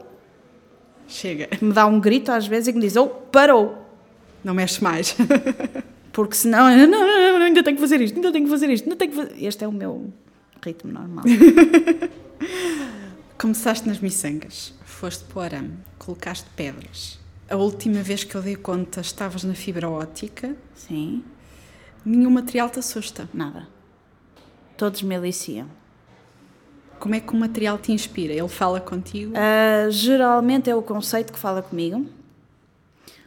Chega, 1.12 1.49
me 1.62 1.74
dá 1.74 1.86
um 1.86 1.99
grito 1.99 2.32
às 2.32 2.47
vezes 2.47 2.70
e 2.70 2.74
me 2.74 2.80
diz 2.80 2.95
ou 2.95 3.09
parou. 3.09 3.86
não 4.43 4.53
mexe 4.53 4.82
mais. 4.82 5.16
Porque 6.14 6.36
senão, 6.36 6.70
não, 6.70 6.88
não, 6.88 7.07
não, 7.07 7.39
não, 7.39 7.45
ainda 7.45 7.64
tenho 7.64 7.76
que 7.76 7.82
fazer 7.82 8.01
isto, 8.01 8.16
ainda 8.16 8.32
tenho 8.32 8.45
que 8.45 8.51
fazer 8.51 8.70
isto, 8.70 8.84
ainda 8.86 8.95
tenho 8.95 9.12
que 9.12 9.18
fazer... 9.18 9.45
Este 9.45 9.64
é 9.64 9.68
o 9.68 9.72
meu 9.72 10.12
ritmo 10.64 10.91
normal. 10.91 11.24
Começaste 13.38 13.88
nas 13.88 13.99
miçangas, 13.99 14.74
foste 14.86 15.24
para 15.26 15.38
o 15.38 15.41
arame, 15.41 15.74
colocaste 15.97 16.45
pedras. 16.55 17.20
A 17.49 17.55
última 17.55 18.01
vez 18.01 18.24
que 18.24 18.36
eu 18.36 18.41
dei 18.41 18.55
conta 18.55 19.01
estavas 19.01 19.43
na 19.43 19.53
fibra 19.53 19.89
óptica, 19.89 20.55
Sim, 20.76 21.24
nenhum 22.05 22.30
material 22.30 22.70
te 22.70 22.80
assusta. 22.80 23.28
nada. 23.34 23.68
Todos 24.78 25.01
me 25.01 25.16
aliciam. 25.16 25.68
Como 27.01 27.15
é 27.15 27.19
que 27.19 27.33
o 27.33 27.35
material 27.35 27.79
te 27.79 27.91
inspira? 27.91 28.31
Ele 28.31 28.47
fala 28.47 28.79
contigo? 28.79 29.33
Ah, 29.35 29.89
geralmente 29.89 30.69
é 30.69 30.75
o 30.75 30.83
conceito 30.83 31.33
que 31.33 31.39
fala 31.39 31.63
comigo, 31.63 32.05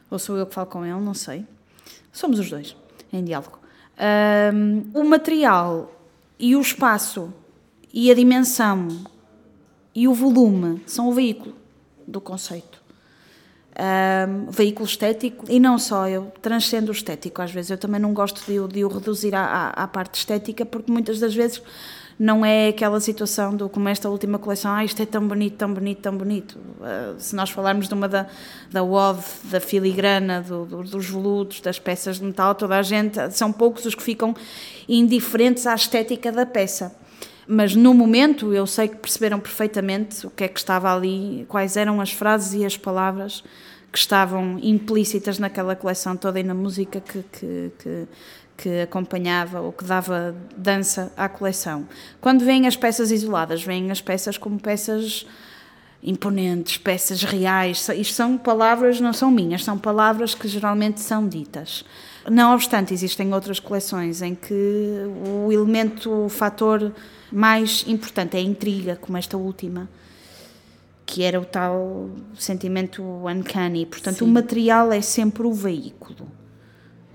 ou 0.08 0.16
sou 0.16 0.36
eu 0.36 0.46
que 0.46 0.54
falo 0.54 0.68
com 0.68 0.86
ele, 0.86 1.00
não 1.00 1.12
sei. 1.12 1.44
Somos 2.12 2.38
os 2.38 2.48
dois, 2.48 2.76
em 3.12 3.24
diálogo. 3.24 3.58
Ah, 3.98 4.52
o 4.94 5.02
material 5.02 5.92
e 6.38 6.54
o 6.54 6.60
espaço 6.60 7.34
e 7.92 8.12
a 8.12 8.14
dimensão 8.14 8.86
e 9.92 10.06
o 10.06 10.14
volume 10.14 10.80
são 10.86 11.08
o 11.08 11.12
veículo 11.12 11.56
do 12.06 12.20
conceito. 12.20 12.80
Um, 13.76 14.52
veículo 14.52 14.86
estético 14.86 15.46
e 15.48 15.58
não 15.58 15.80
só, 15.80 16.08
eu 16.08 16.32
transcendo 16.40 16.92
o 16.92 16.94
estético 16.94 17.42
às 17.42 17.50
vezes, 17.50 17.72
eu 17.72 17.78
também 17.78 18.00
não 18.00 18.14
gosto 18.14 18.40
de, 18.46 18.72
de 18.72 18.84
o 18.84 18.88
reduzir 18.88 19.34
à, 19.34 19.44
à, 19.44 19.68
à 19.70 19.88
parte 19.88 20.16
estética 20.16 20.64
porque 20.64 20.92
muitas 20.92 21.18
das 21.18 21.34
vezes 21.34 21.60
não 22.18 22.44
é 22.44 22.68
aquela 22.68 23.00
situação 23.00 23.56
do 23.56 23.68
como 23.68 23.88
esta 23.88 24.08
última 24.08 24.38
coleção, 24.38 24.72
ah, 24.72 24.84
isto 24.84 25.02
é 25.02 25.06
tão 25.06 25.26
bonito, 25.26 25.56
tão 25.56 25.72
bonito, 25.74 26.00
tão 26.00 26.16
bonito. 26.16 26.58
Uh, 26.78 27.14
se 27.18 27.34
nós 27.34 27.50
falarmos 27.50 27.88
de 27.88 27.94
uma 27.94 28.08
da, 28.08 28.26
da 28.70 28.82
WOD, 28.82 29.20
da 29.44 29.60
filigrana, 29.60 30.40
do, 30.40 30.64
do- 30.64 30.82
dos 30.84 31.06
veludos, 31.10 31.60
das 31.60 31.78
peças 31.78 32.18
de 32.18 32.24
metal, 32.24 32.54
toda 32.54 32.76
a 32.78 32.82
gente, 32.82 33.18
são 33.32 33.52
poucos 33.52 33.84
os 33.84 33.94
que 33.94 34.02
ficam 34.02 34.34
indiferentes 34.88 35.66
à 35.66 35.74
estética 35.74 36.30
da 36.30 36.46
peça. 36.46 36.94
Mas 37.46 37.74
no 37.74 37.92
momento 37.92 38.54
eu 38.54 38.66
sei 38.66 38.88
que 38.88 38.96
perceberam 38.96 39.38
perfeitamente 39.38 40.26
o 40.26 40.30
que 40.30 40.44
é 40.44 40.48
que 40.48 40.58
estava 40.58 40.94
ali, 40.94 41.44
quais 41.48 41.76
eram 41.76 42.00
as 42.00 42.10
frases 42.12 42.54
e 42.54 42.64
as 42.64 42.76
palavras 42.76 43.42
que 43.92 43.98
estavam 43.98 44.58
implícitas 44.62 45.38
naquela 45.38 45.76
coleção 45.76 46.16
toda 46.16 46.40
e 46.40 46.42
na 46.42 46.54
música 46.54 47.00
que, 47.00 47.22
que, 47.32 47.70
que, 47.78 48.06
que 48.56 48.82
acompanhava 48.82 49.60
ou 49.60 49.72
que 49.72 49.84
dava 49.84 50.34
dança 50.56 51.12
à 51.16 51.28
coleção. 51.28 51.86
Quando 52.20 52.44
vêm 52.44 52.66
as 52.66 52.76
peças 52.76 53.10
isoladas, 53.10 53.62
vêm 53.62 53.90
as 53.90 54.00
peças 54.00 54.38
como 54.38 54.60
peças 54.60 55.26
imponentes, 56.02 56.76
peças 56.76 57.22
reais. 57.22 57.88
Isto 57.96 58.14
são 58.14 58.36
palavras, 58.36 59.00
não 59.00 59.12
são 59.12 59.30
minhas, 59.30 59.64
são 59.64 59.78
palavras 59.78 60.34
que 60.34 60.46
geralmente 60.46 61.00
são 61.00 61.26
ditas. 61.26 61.84
Não 62.30 62.54
obstante, 62.54 62.92
existem 62.94 63.32
outras 63.32 63.58
coleções 63.58 64.22
em 64.22 64.34
que 64.34 64.54
o 65.26 65.50
elemento, 65.50 66.10
o 66.10 66.28
fator 66.28 66.92
mais 67.32 67.84
importante 67.86 68.36
é 68.36 68.40
a 68.40 68.42
intriga, 68.42 68.96
como 68.96 69.18
esta 69.18 69.36
última, 69.36 69.88
que 71.06 71.22
era 71.22 71.40
o 71.40 71.44
tal 71.44 72.10
sentimento 72.38 73.02
uncanny. 73.02 73.86
Portanto, 73.86 74.18
Sim. 74.18 74.24
o 74.24 74.28
material 74.28 74.92
é 74.92 75.00
sempre 75.00 75.46
o 75.46 75.52
veículo. 75.52 76.03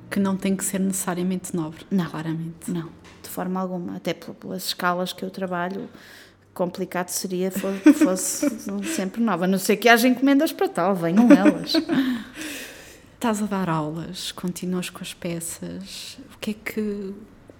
Que 0.09 0.19
não 0.19 0.35
tem 0.35 0.55
que 0.55 0.63
ser 0.65 0.79
necessariamente 0.79 1.55
nobre, 1.55 1.85
Não. 1.91 2.05
claramente. 2.09 2.69
Não, 2.71 2.89
de 3.21 3.29
forma 3.29 3.59
alguma. 3.59 3.97
Até 3.97 4.13
pel- 4.13 4.33
pelas 4.33 4.65
escalas 4.65 5.13
que 5.13 5.23
eu 5.23 5.29
trabalho, 5.29 5.87
complicado 6.53 7.09
seria 7.09 7.51
que 7.51 7.93
fosse 7.93 8.49
sempre 8.95 9.21
nova. 9.21 9.45
A 9.45 9.47
não 9.47 9.59
ser 9.59 9.77
que 9.77 9.87
haja 9.87 10.07
encomendas 10.07 10.51
para 10.51 10.67
tal, 10.67 10.95
venham 10.95 11.31
elas. 11.31 11.73
Estás 13.15 13.41
a 13.43 13.45
dar 13.45 13.69
aulas, 13.69 14.31
continuas 14.31 14.89
com 14.89 14.99
as 15.01 15.13
peças. 15.13 16.17
O 16.33 16.37
que 16.39 16.51
é 16.51 16.53
que, 16.53 16.79
o 16.79 17.15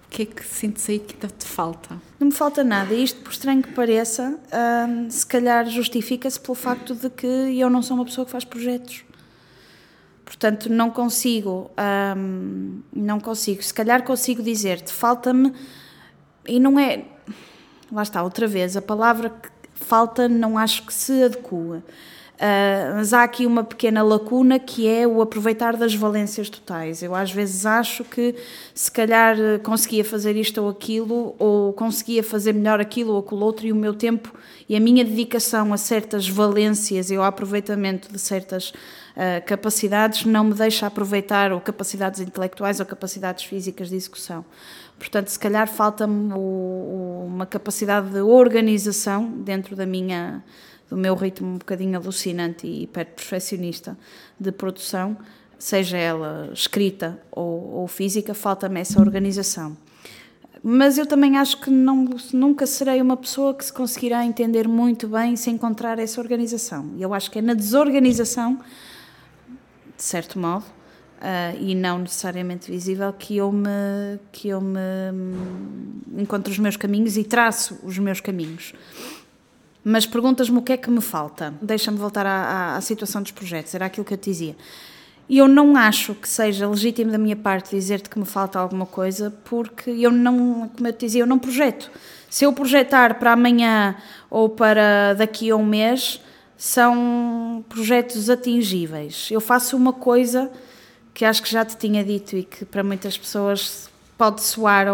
que, 0.08 0.22
é 0.22 0.26
que 0.26 0.42
sentes 0.44 0.88
aí 0.88 0.98
que 0.98 1.14
ainda 1.14 1.28
te 1.28 1.44
falta? 1.46 1.96
Não 2.18 2.28
me 2.28 2.32
falta 2.32 2.64
nada. 2.64 2.94
E 2.94 3.04
isto, 3.04 3.20
por 3.20 3.30
estranho 3.30 3.62
que 3.62 3.70
pareça, 3.72 4.38
hum, 4.88 5.10
se 5.10 5.26
calhar 5.26 5.66
justifica-se 5.68 6.40
pelo 6.40 6.54
facto 6.54 6.94
de 6.94 7.10
que 7.10 7.26
eu 7.26 7.68
não 7.68 7.82
sou 7.82 7.96
uma 7.96 8.04
pessoa 8.06 8.24
que 8.24 8.30
faz 8.32 8.44
projetos. 8.44 9.04
Portanto, 10.30 10.70
não 10.70 10.90
consigo, 10.90 11.68
hum, 12.16 12.82
não 12.94 13.18
consigo. 13.18 13.60
Se 13.64 13.74
calhar 13.74 14.04
consigo 14.04 14.40
dizer-te, 14.40 14.92
falta-me, 14.92 15.52
e 16.46 16.60
não 16.60 16.78
é, 16.78 17.02
lá 17.90 18.04
está, 18.04 18.22
outra 18.22 18.46
vez, 18.46 18.76
a 18.76 18.80
palavra 18.80 19.30
que 19.30 19.48
falta 19.74 20.28
não 20.28 20.56
acho 20.56 20.86
que 20.86 20.94
se 20.94 21.24
adequa. 21.24 21.82
Ah, 22.38 22.92
mas 22.94 23.12
há 23.12 23.24
aqui 23.24 23.44
uma 23.44 23.64
pequena 23.64 24.04
lacuna 24.04 24.60
que 24.60 24.86
é 24.86 25.04
o 25.04 25.20
aproveitar 25.20 25.76
das 25.76 25.96
valências 25.96 26.48
totais. 26.48 27.02
Eu 27.02 27.12
às 27.12 27.32
vezes 27.32 27.66
acho 27.66 28.04
que 28.04 28.36
se 28.72 28.90
calhar 28.90 29.36
conseguia 29.64 30.04
fazer 30.04 30.36
isto 30.36 30.62
ou 30.62 30.68
aquilo, 30.70 31.34
ou 31.40 31.72
conseguia 31.72 32.22
fazer 32.22 32.54
melhor 32.54 32.80
aquilo 32.80 33.14
ou 33.14 33.18
aquilo 33.18 33.44
outro, 33.44 33.66
e 33.66 33.72
o 33.72 33.76
meu 33.76 33.94
tempo 33.94 34.32
e 34.68 34.76
a 34.76 34.80
minha 34.80 35.04
dedicação 35.04 35.72
a 35.74 35.76
certas 35.76 36.28
valências 36.28 37.10
e 37.10 37.16
ao 37.16 37.24
aproveitamento 37.24 38.10
de 38.12 38.18
certas 38.18 38.72
ah, 39.22 39.38
capacidades 39.42 40.24
não 40.24 40.44
me 40.44 40.54
deixa 40.54 40.86
aproveitar 40.86 41.52
ou 41.52 41.60
capacidades 41.60 42.20
intelectuais 42.20 42.80
ou 42.80 42.86
capacidades 42.86 43.44
físicas 43.44 43.90
de 43.90 43.96
execução. 43.96 44.42
Portanto, 44.98 45.28
se 45.28 45.38
calhar 45.38 45.68
falta-me 45.68 46.32
uma 46.32 47.44
capacidade 47.44 48.08
de 48.08 48.22
organização 48.22 49.30
dentro 49.30 49.76
da 49.76 49.84
minha 49.84 50.42
do 50.88 50.96
meu 50.96 51.14
ritmo 51.14 51.48
um 51.48 51.58
bocadinho 51.58 51.98
alucinante 51.98 52.66
e 52.66 52.84
hiper-perfeccionista 52.84 53.96
de 54.40 54.50
produção, 54.50 55.16
seja 55.58 55.98
ela 55.98 56.50
escrita 56.54 57.20
ou, 57.30 57.74
ou 57.74 57.86
física, 57.86 58.32
falta-me 58.32 58.80
essa 58.80 58.98
organização. 58.98 59.76
Mas 60.62 60.96
eu 60.96 61.06
também 61.06 61.36
acho 61.36 61.60
que 61.60 61.70
não, 61.70 62.08
nunca 62.32 62.66
serei 62.66 63.02
uma 63.02 63.18
pessoa 63.18 63.54
que 63.54 63.64
se 63.66 63.72
conseguirá 63.72 64.24
entender 64.24 64.66
muito 64.66 65.06
bem 65.06 65.36
se 65.36 65.50
encontrar 65.50 65.98
essa 65.98 66.20
organização. 66.20 66.94
Eu 66.98 67.12
acho 67.12 67.30
que 67.30 67.38
é 67.38 67.42
na 67.42 67.54
desorganização, 67.54 68.58
de 70.00 70.06
certo 70.06 70.38
modo, 70.38 70.64
uh, 70.64 71.56
e 71.60 71.74
não 71.74 71.98
necessariamente 71.98 72.70
visível, 72.70 73.12
que 73.12 73.36
eu 73.36 73.52
me 73.52 73.68
que 74.32 74.48
eu 74.48 74.62
me 74.62 74.78
hum, 75.12 76.00
encontro 76.16 76.50
os 76.50 76.58
meus 76.58 76.74
caminhos 76.74 77.18
e 77.18 77.24
traço 77.24 77.78
os 77.82 77.98
meus 77.98 78.18
caminhos. 78.18 78.72
Mas 79.84 80.06
perguntas-me 80.06 80.56
o 80.56 80.62
que 80.62 80.72
é 80.72 80.76
que 80.78 80.90
me 80.90 81.02
falta. 81.02 81.52
Deixa-me 81.60 81.98
voltar 81.98 82.24
à, 82.24 82.30
à, 82.30 82.76
à 82.76 82.80
situação 82.80 83.22
dos 83.22 83.32
projetos, 83.32 83.74
era 83.74 83.84
aquilo 83.84 84.06
que 84.06 84.14
eu 84.14 84.18
te 84.18 84.30
dizia. 84.30 84.56
E 85.28 85.38
eu 85.38 85.46
não 85.46 85.76
acho 85.76 86.14
que 86.14 86.28
seja 86.28 86.66
legítimo 86.66 87.12
da 87.12 87.18
minha 87.18 87.36
parte 87.36 87.70
dizer-te 87.70 88.08
que 88.08 88.18
me 88.18 88.24
falta 88.24 88.58
alguma 88.58 88.86
coisa, 88.86 89.30
porque 89.44 89.90
eu 89.90 90.10
não, 90.10 90.68
como 90.74 90.88
eu 90.88 90.92
te 90.94 91.06
dizia, 91.06 91.22
eu 91.22 91.26
não 91.26 91.38
projeto. 91.38 91.90
Se 92.28 92.44
eu 92.44 92.52
projetar 92.52 93.18
para 93.18 93.32
amanhã 93.32 93.96
ou 94.30 94.48
para 94.48 95.14
daqui 95.14 95.50
a 95.50 95.56
um 95.56 95.64
mês, 95.64 96.20
são 96.60 97.64
projetos 97.70 98.28
atingíveis. 98.28 99.28
Eu 99.30 99.40
faço 99.40 99.74
uma 99.78 99.94
coisa 99.94 100.50
que 101.14 101.24
acho 101.24 101.42
que 101.42 101.50
já 101.50 101.64
te 101.64 101.74
tinha 101.74 102.04
dito 102.04 102.36
e 102.36 102.42
que 102.42 102.66
para 102.66 102.84
muitas 102.84 103.16
pessoas 103.16 103.88
pode 104.18 104.42
soar, 104.42 104.88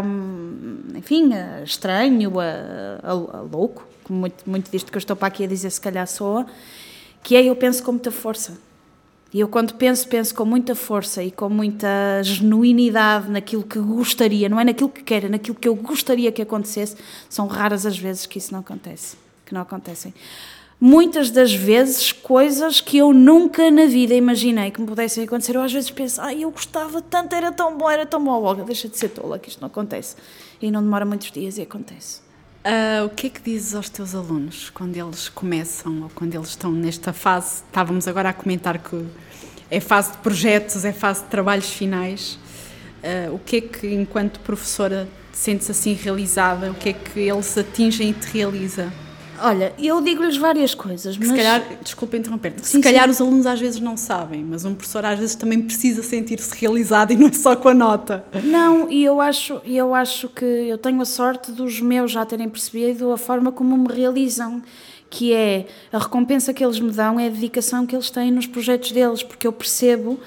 enfim, 0.95 1.33
estranho, 1.65 2.39
a, 2.39 2.45
a, 3.03 3.11
a 3.11 3.41
louco, 3.41 3.85
como 4.05 4.21
muito, 4.21 4.49
muito 4.49 4.71
disto 4.71 4.93
que 4.93 4.97
eu 4.97 5.01
estou 5.01 5.17
para 5.17 5.27
aqui 5.27 5.43
a 5.43 5.49
dizer 5.49 5.69
se 5.71 5.81
calhar 5.81 6.07
soa, 6.07 6.47
que 7.21 7.35
é 7.35 7.43
eu 7.43 7.57
penso 7.57 7.83
com 7.83 7.91
muita 7.91 8.13
força. 8.13 8.57
E 9.35 9.41
eu, 9.41 9.49
quando 9.49 9.75
penso, 9.75 10.07
penso 10.07 10.33
com 10.37 10.45
muita 10.45 10.77
força 10.77 11.21
e 11.21 11.33
com 11.33 11.49
muita 11.49 12.23
genuinidade 12.23 13.29
naquilo 13.29 13.65
que 13.65 13.81
gostaria, 13.81 14.49
não 14.49 14.61
é 14.61 14.65
naquilo 14.65 14.89
que 14.89 15.03
quero, 15.03 15.27
é 15.27 15.29
naquilo 15.31 15.57
que 15.57 15.67
eu 15.67 15.75
gostaria 15.75 16.31
que 16.31 16.41
acontecesse. 16.41 16.97
São 17.29 17.49
raras 17.49 17.85
as 17.85 17.99
vezes 17.99 18.25
que 18.25 18.39
isso 18.39 18.53
não 18.53 18.61
acontece, 18.61 19.17
que 19.45 19.53
não 19.53 19.63
acontecem. 19.63 20.15
Muitas 20.79 21.31
das 21.31 21.55
vezes, 21.55 22.13
coisas 22.13 22.83
que 22.83 22.99
eu 22.99 23.13
nunca 23.13 23.71
na 23.71 23.87
vida 23.87 24.15
imaginei 24.15 24.71
que 24.71 24.79
me 24.79 24.87
pudessem 24.87 25.25
acontecer. 25.25 25.57
Eu 25.57 25.63
às 25.63 25.73
vezes 25.73 25.91
penso, 25.91 26.21
ai, 26.21 26.45
eu 26.45 26.51
gostava 26.51 27.01
tanto, 27.01 27.35
era 27.35 27.51
tão 27.51 27.79
bom, 27.79 27.91
era 27.91 28.05
tão 28.05 28.23
bom. 28.23 28.43
Olga, 28.43 28.63
deixa 28.63 28.87
de 28.87 28.99
ser 28.99 29.09
tola, 29.09 29.39
que 29.39 29.49
isto 29.49 29.61
não 29.61 29.69
acontece. 29.69 30.17
E 30.61 30.71
não 30.71 30.83
demora 30.83 31.07
muitos 31.07 31.31
dias 31.31 31.57
e 31.57 31.63
acontece. 31.63 32.21
Uh, 32.67 33.07
o 33.07 33.09
que 33.09 33.29
é 33.29 33.31
que 33.31 33.41
dizes 33.41 33.75
aos 33.75 33.89
teus 33.89 34.15
alunos 34.15 34.69
quando 34.69 34.97
eles 34.97 35.29
começam 35.31 36.03
ou 36.03 36.11
quando 36.15 36.35
eles 36.35 36.49
estão 36.49 36.71
nesta 36.73 37.13
fase? 37.13 37.63
Estávamos 37.67 38.07
agora 38.07 38.29
a 38.29 38.33
comentar 38.35 38.77
que 38.79 39.07
é 39.71 39.81
fase 39.81 40.13
de 40.13 40.19
projetos, 40.19 40.85
é 40.85 40.93
fase 40.93 41.23
de 41.23 41.31
trabalhos 41.31 41.71
finais. 41.71 42.39
Uh, 43.03 43.35
o 43.35 43.39
que 43.39 43.57
é 43.57 43.61
que, 43.63 43.95
enquanto 43.95 44.41
professora, 44.41 45.09
te 45.33 45.39
sentes 45.39 45.71
assim 45.71 45.95
realizada? 45.95 46.71
O 46.71 46.75
que 46.75 46.91
é 46.91 46.93
que 46.93 47.21
eles 47.21 47.57
atingem 47.57 48.11
e 48.11 48.13
te 48.13 48.27
realiza? 48.27 48.93
Olha, 49.41 49.75
eu 49.79 50.01
digo-lhes 50.01 50.37
várias 50.37 50.75
coisas, 50.75 51.17
mas... 51.17 51.29
Se 51.29 51.35
calhar, 51.35 51.63
desculpa 51.83 52.17
interromper-te, 52.17 52.67
se 52.67 52.81
calhar 52.81 53.05
sim. 53.05 53.11
os 53.11 53.21
alunos 53.21 53.47
às 53.47 53.61
vezes 53.61 53.81
não 53.81 53.97
sabem, 53.97 54.43
mas 54.45 54.65
um 54.65 54.75
professor 54.75 55.05
às 55.05 55.19
vezes 55.19 55.35
também 55.35 55.61
precisa 55.61 56.03
sentir-se 56.03 56.55
realizado 56.59 57.13
e 57.13 57.17
não 57.17 57.29
é 57.29 57.33
só 57.33 57.55
com 57.57 57.69
a 57.69 57.75
nota. 57.75 58.25
Não, 58.45 58.91
e 58.91 59.05
eu 59.05 59.21
acho, 59.21 59.61
eu 59.65 59.95
acho 59.95 60.29
que 60.29 60.45
eu 60.45 60.79
tenho 60.79 61.01
a 61.01 61.05
sorte 61.05 61.53
dos 61.53 61.81
meus 61.81 62.11
já 62.11 62.25
terem 62.25 62.49
percebido 62.49 63.13
a 63.13 63.19
forma 63.19 63.53
como 63.53 63.77
me 63.77 63.93
realizam, 63.93 64.63
que 65.11 65.33
é 65.33 65.67
a 65.93 65.99
recompensa 65.99 66.53
que 66.53 66.65
eles 66.65 66.81
me 66.81 66.91
dão 66.91 67.19
é 67.19 67.27
a 67.27 67.31
dedicação 67.31 67.87
que 67.87 67.95
eles 67.95 68.11
têm 68.11 68.31
nos 68.31 68.47
projetos 68.47 68.93
deles, 68.93 69.23
porque 69.23 69.47
eu 69.47 69.53
percebo 69.53 70.19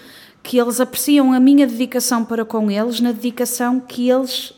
que 0.42 0.58
eles 0.58 0.80
apreciam 0.80 1.34
a 1.34 1.40
minha 1.40 1.68
dedicação 1.68 2.24
para 2.24 2.46
com 2.46 2.72
eles 2.72 3.00
na 3.00 3.12
dedicação 3.12 3.80
que 3.80 4.10
eles 4.10 4.54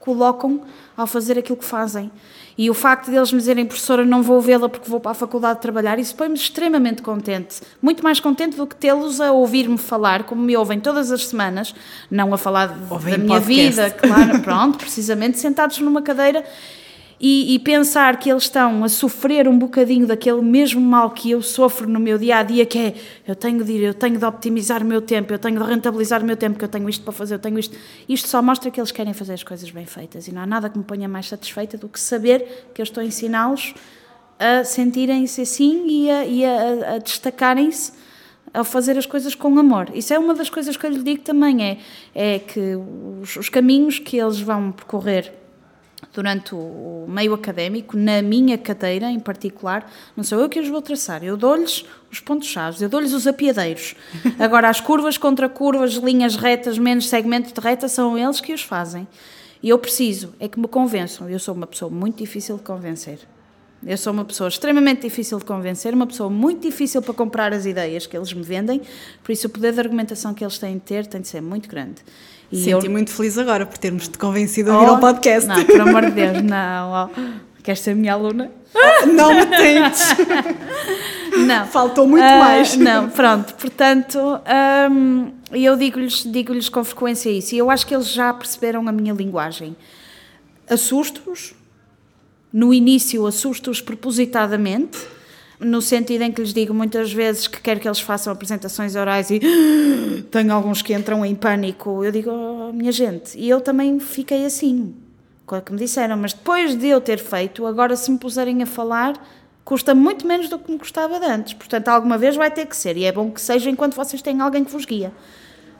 colocam 0.00 0.62
ao 0.96 1.06
fazer 1.06 1.38
aquilo 1.38 1.58
que 1.58 1.64
fazem. 1.64 2.10
E 2.58 2.68
o 2.68 2.74
facto 2.74 3.08
de 3.08 3.16
eles 3.16 3.30
me 3.30 3.38
dizerem, 3.38 3.64
professora, 3.64 4.04
não 4.04 4.20
vou 4.20 4.40
vê-la 4.40 4.68
porque 4.68 4.90
vou 4.90 4.98
para 4.98 5.12
a 5.12 5.14
faculdade 5.14 5.60
trabalhar, 5.60 5.96
isso 5.96 6.12
põe-me 6.16 6.34
extremamente 6.34 7.02
contente. 7.02 7.60
Muito 7.80 8.02
mais 8.02 8.18
contente 8.18 8.56
do 8.56 8.66
que 8.66 8.74
tê-los 8.74 9.20
a 9.20 9.30
ouvir-me 9.30 9.78
falar, 9.78 10.24
como 10.24 10.42
me 10.42 10.56
ouvem 10.56 10.80
todas 10.80 11.12
as 11.12 11.28
semanas, 11.28 11.72
não 12.10 12.34
a 12.34 12.36
falar 12.36 12.76
Ouvem 12.90 13.12
da 13.12 13.18
minha 13.18 13.40
podcast. 13.40 13.70
vida, 13.70 13.90
claro, 13.92 14.40
pronto, 14.42 14.76
precisamente, 14.76 15.38
sentados 15.38 15.78
numa 15.78 16.02
cadeira 16.02 16.44
e, 17.20 17.54
e, 17.54 17.58
pensar 17.58 18.18
que 18.18 18.30
eles 18.30 18.44
estão 18.44 18.84
a 18.84 18.88
sofrer 18.88 19.48
um 19.48 19.58
bocadinho 19.58 20.06
daquele 20.06 20.40
mesmo 20.40 20.80
mal 20.80 21.10
que 21.10 21.32
eu 21.32 21.42
sofro 21.42 21.88
no 21.88 21.98
meu 21.98 22.16
dia 22.16 22.38
a 22.38 22.42
dia, 22.44 22.64
que 22.64 22.78
é 22.78 22.94
eu 23.26 23.34
tenho 23.34 23.64
de 23.64 23.72
ir, 23.72 23.82
eu 23.82 23.94
tenho 23.94 24.16
de 24.16 24.24
optimizar 24.24 24.82
o 24.82 24.86
meu 24.86 25.02
tempo, 25.02 25.32
eu 25.32 25.38
tenho 25.38 25.58
de 25.58 25.68
rentabilizar 25.68 26.22
o 26.22 26.24
meu 26.24 26.36
tempo, 26.36 26.56
que 26.56 26.64
eu 26.64 26.68
tenho 26.68 26.88
isto 26.88 27.02
para 27.02 27.12
fazer, 27.12 27.34
eu 27.34 27.38
tenho 27.40 27.58
isto. 27.58 27.76
Isto 28.08 28.28
só 28.28 28.40
mostra 28.40 28.70
que 28.70 28.80
eles 28.80 28.92
querem 28.92 29.12
fazer 29.12 29.32
as 29.32 29.42
coisas 29.42 29.68
bem 29.70 29.84
feitas 29.84 30.28
e 30.28 30.32
não 30.32 30.42
há 30.42 30.46
nada 30.46 30.70
que 30.70 30.78
me 30.78 30.84
ponha 30.84 31.08
mais 31.08 31.26
satisfeita 31.26 31.76
do 31.76 31.88
que 31.88 31.98
saber 31.98 32.70
que 32.72 32.80
eu 32.80 32.84
estou 32.84 33.02
a 33.02 33.04
ensiná-los 33.04 33.74
a 34.38 34.62
sentirem-se 34.62 35.40
assim 35.40 35.88
e 35.88 36.10
a, 36.10 36.24
e 36.24 36.44
a, 36.44 36.94
a 36.94 36.98
destacarem-se 36.98 37.92
ao 38.54 38.64
fazer 38.64 38.96
as 38.96 39.06
coisas 39.06 39.34
com 39.34 39.58
amor. 39.58 39.90
Isso 39.92 40.14
é 40.14 40.18
uma 40.18 40.34
das 40.34 40.48
coisas 40.48 40.76
que 40.76 40.86
eu 40.86 40.90
lhe 40.90 41.02
digo 41.02 41.22
também, 41.22 41.64
é, 41.64 41.78
é 42.14 42.38
que 42.38 42.76
os, 43.20 43.36
os 43.36 43.48
caminhos 43.48 43.98
que 43.98 44.16
eles 44.16 44.40
vão 44.40 44.70
percorrer 44.70 45.32
durante 46.12 46.54
o 46.54 47.06
meio 47.08 47.34
académico, 47.34 47.96
na 47.96 48.22
minha 48.22 48.56
cadeira 48.56 49.10
em 49.10 49.18
particular, 49.18 49.90
não 50.16 50.24
sou 50.24 50.40
eu 50.40 50.48
que 50.48 50.60
os 50.60 50.68
vou 50.68 50.80
traçar, 50.80 51.24
eu 51.24 51.36
dou-lhes 51.36 51.84
os 52.10 52.20
pontos-chave, 52.20 52.82
eu 52.82 52.88
dou-lhes 52.88 53.12
os 53.12 53.26
apiadeiros. 53.26 53.94
Agora, 54.38 54.68
as 54.68 54.80
curvas 54.80 55.18
contra 55.18 55.48
curvas, 55.48 55.94
linhas 55.94 56.36
retas, 56.36 56.78
menos 56.78 57.08
segmento 57.08 57.52
de 57.52 57.60
reta, 57.60 57.88
são 57.88 58.16
eles 58.16 58.40
que 58.40 58.52
os 58.52 58.62
fazem. 58.62 59.06
E 59.62 59.68
eu 59.68 59.78
preciso 59.78 60.34
é 60.38 60.48
que 60.48 60.58
me 60.58 60.68
convençam. 60.68 61.28
Eu 61.28 61.38
sou 61.38 61.54
uma 61.54 61.66
pessoa 61.66 61.90
muito 61.90 62.18
difícil 62.18 62.56
de 62.56 62.62
convencer. 62.62 63.18
Eu 63.84 63.96
sou 63.96 64.12
uma 64.12 64.24
pessoa 64.24 64.48
extremamente 64.48 65.02
difícil 65.02 65.38
de 65.38 65.44
convencer, 65.44 65.94
uma 65.94 66.06
pessoa 66.06 66.28
muito 66.28 66.62
difícil 66.62 67.00
para 67.00 67.14
comprar 67.14 67.52
as 67.52 67.64
ideias 67.64 68.06
que 68.06 68.16
eles 68.16 68.32
me 68.32 68.42
vendem, 68.42 68.82
por 69.22 69.30
isso 69.30 69.46
o 69.46 69.50
poder 69.50 69.72
de 69.72 69.78
argumentação 69.78 70.34
que 70.34 70.42
eles 70.42 70.58
têm 70.58 70.74
de 70.74 70.80
ter 70.80 71.06
tem 71.06 71.20
de 71.20 71.28
ser 71.28 71.40
muito 71.40 71.68
grande. 71.68 72.02
E 72.50 72.56
Senti 72.56 72.86
eu... 72.86 72.90
muito 72.90 73.10
feliz 73.10 73.36
agora 73.36 73.66
por 73.66 73.76
termos-te 73.76 74.16
convencido 74.16 74.72
a 74.72 74.78
vir 74.78 74.86
oh, 74.86 74.90
ao 74.90 75.00
podcast. 75.00 75.48
Não, 75.48 75.64
por 75.64 75.80
amor 75.80 76.06
de 76.06 76.12
Deus, 76.12 76.40
não. 76.42 76.92
Oh. 76.92 77.38
Queres 77.62 77.80
ser 77.80 77.94
minha 77.94 78.14
aluna? 78.14 78.50
Oh, 78.74 79.06
não 79.06 79.34
me 79.34 79.46
tentes. 79.46 80.02
não. 81.46 81.66
Faltou 81.66 82.06
muito 82.06 82.24
uh, 82.24 82.38
mais. 82.38 82.76
Não, 82.76 83.10
pronto. 83.10 83.54
Portanto, 83.54 84.18
um, 84.90 85.32
eu 85.52 85.76
digo-lhes 85.76 86.22
digo 86.24 86.54
com 86.70 86.84
frequência 86.84 87.28
isso. 87.28 87.54
E 87.54 87.58
eu 87.58 87.70
acho 87.70 87.86
que 87.86 87.94
eles 87.94 88.08
já 88.08 88.32
perceberam 88.32 88.88
a 88.88 88.92
minha 88.92 89.12
linguagem. 89.12 89.76
Assusto-os. 90.68 91.54
No 92.50 92.72
início, 92.72 93.26
assusto-os 93.26 93.82
propositadamente 93.82 94.98
no 95.60 95.82
sentido 95.82 96.22
em 96.22 96.30
que 96.30 96.40
lhes 96.40 96.52
digo 96.52 96.72
muitas 96.72 97.12
vezes 97.12 97.48
que 97.48 97.60
quero 97.60 97.80
que 97.80 97.88
eles 97.88 98.00
façam 98.00 98.32
apresentações 98.32 98.94
orais 98.94 99.30
e 99.30 99.40
tenho 100.30 100.52
alguns 100.52 100.82
que 100.82 100.94
entram 100.94 101.24
em 101.24 101.34
pânico. 101.34 102.04
Eu 102.04 102.12
digo, 102.12 102.30
oh, 102.30 102.72
minha 102.72 102.92
gente, 102.92 103.36
e 103.38 103.48
eu 103.48 103.60
também 103.60 103.98
fiquei 103.98 104.44
assim, 104.44 104.94
com 105.44 105.56
o 105.56 105.60
que 105.60 105.72
me 105.72 105.78
disseram, 105.78 106.16
mas 106.16 106.32
depois 106.32 106.76
de 106.76 106.86
eu 106.86 107.00
ter 107.00 107.18
feito, 107.18 107.66
agora 107.66 107.96
se 107.96 108.10
me 108.10 108.18
puserem 108.18 108.62
a 108.62 108.66
falar, 108.66 109.14
custa 109.64 109.94
muito 109.94 110.26
menos 110.26 110.48
do 110.48 110.58
que 110.58 110.70
me 110.70 110.78
custava 110.78 111.18
de 111.18 111.26
antes. 111.26 111.54
Portanto, 111.54 111.88
alguma 111.88 112.16
vez 112.16 112.36
vai 112.36 112.50
ter 112.50 112.66
que 112.66 112.76
ser, 112.76 112.96
e 112.96 113.04
é 113.04 113.10
bom 113.10 113.30
que 113.30 113.40
seja 113.40 113.68
enquanto 113.68 113.94
vocês 113.94 114.22
têm 114.22 114.40
alguém 114.40 114.64
que 114.64 114.70
vos 114.70 114.84
guia. 114.84 115.12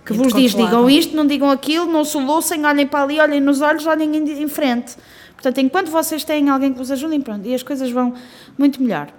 Que 0.05 0.12
vos 0.12 0.33
diz, 0.33 0.55
digam 0.55 0.89
isto, 0.89 1.14
não 1.14 1.26
digam 1.26 1.51
aquilo, 1.51 1.87
não 1.87 2.03
solucem, 2.03 2.64
olhem 2.64 2.87
para 2.87 3.05
ali, 3.05 3.20
olhem 3.20 3.41
nos 3.41 3.61
olhos, 3.61 3.87
olhem 3.87 4.16
em 4.16 4.49
frente. 4.49 4.97
Portanto, 5.35 5.59
enquanto 5.59 5.91
vocês 5.91 6.24
têm 6.24 6.49
alguém 6.49 6.72
que 6.72 6.79
vos 6.79 6.91
ajude, 6.91 7.18
pronto, 7.20 7.47
e 7.47 7.55
as 7.55 7.62
coisas 7.62 7.91
vão 7.91 8.14
muito 8.57 8.83
melhor. 8.83 9.12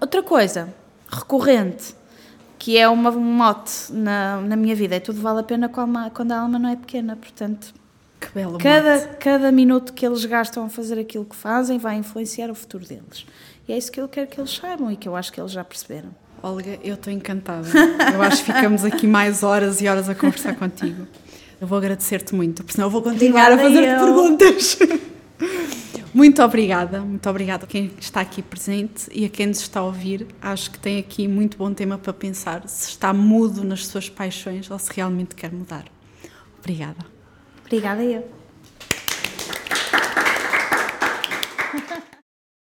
Outra 0.00 0.22
coisa 0.22 0.72
recorrente, 1.10 1.94
que 2.58 2.76
é 2.76 2.88
uma, 2.88 3.10
um 3.10 3.20
mote 3.20 3.92
na, 3.92 4.40
na 4.40 4.56
minha 4.56 4.74
vida, 4.74 4.96
é 4.96 5.00
tudo 5.00 5.20
vale 5.20 5.40
a 5.40 5.42
pena 5.42 5.68
quando 5.68 6.32
a 6.32 6.40
alma 6.40 6.58
não 6.58 6.68
é 6.68 6.76
pequena, 6.76 7.16
portanto. 7.16 7.74
Que 8.20 8.28
belo 8.34 8.58
cada, 8.58 8.94
mote. 8.94 9.16
cada 9.18 9.50
minuto 9.50 9.92
que 9.92 10.04
eles 10.04 10.24
gastam 10.24 10.66
a 10.66 10.68
fazer 10.68 10.98
aquilo 10.98 11.24
que 11.24 11.34
fazem 11.34 11.78
vai 11.78 11.96
influenciar 11.96 12.50
o 12.50 12.54
futuro 12.54 12.86
deles. 12.86 13.26
E 13.66 13.72
é 13.72 13.78
isso 13.78 13.90
que 13.90 14.00
eu 14.00 14.08
quero 14.08 14.26
que 14.26 14.40
eles 14.40 14.54
saibam 14.54 14.90
e 14.90 14.96
que 14.96 15.08
eu 15.08 15.16
acho 15.16 15.32
que 15.32 15.40
eles 15.40 15.52
já 15.52 15.64
perceberam. 15.64 16.10
Olga, 16.42 16.78
eu 16.82 16.94
estou 16.94 17.12
encantada. 17.12 17.68
Eu 18.12 18.22
acho 18.22 18.44
que 18.44 18.52
ficamos 18.52 18.84
aqui 18.84 19.06
mais 19.06 19.42
horas 19.42 19.80
e 19.80 19.88
horas 19.88 20.08
a 20.08 20.14
conversar 20.14 20.54
contigo. 20.56 21.06
Eu 21.60 21.66
vou 21.66 21.76
agradecer-te 21.76 22.34
muito, 22.34 22.62
porque 22.62 22.72
senão 22.72 22.86
eu 22.86 22.90
vou 22.90 23.02
continuar 23.02 23.52
Obrigada 23.52 23.68
a 23.68 23.98
fazer 23.98 24.04
perguntas. 24.04 24.78
Muito 26.12 26.42
obrigada, 26.42 27.00
muito 27.00 27.30
obrigada 27.30 27.64
a 27.64 27.68
quem 27.68 27.92
está 27.98 28.20
aqui 28.20 28.42
presente 28.42 29.08
e 29.12 29.24
a 29.24 29.28
quem 29.28 29.46
nos 29.46 29.60
está 29.60 29.78
a 29.78 29.84
ouvir. 29.84 30.26
Acho 30.42 30.72
que 30.72 30.78
tem 30.78 30.98
aqui 30.98 31.28
muito 31.28 31.56
bom 31.56 31.72
tema 31.72 31.96
para 31.98 32.12
pensar 32.12 32.68
se 32.68 32.88
está 32.88 33.12
mudo 33.12 33.62
nas 33.62 33.86
suas 33.86 34.08
paixões 34.08 34.68
ou 34.68 34.78
se 34.78 34.90
realmente 34.92 35.36
quer 35.36 35.52
mudar. 35.52 35.84
Obrigada. 36.58 37.06
Obrigada 37.64 38.02
eu. 38.02 38.28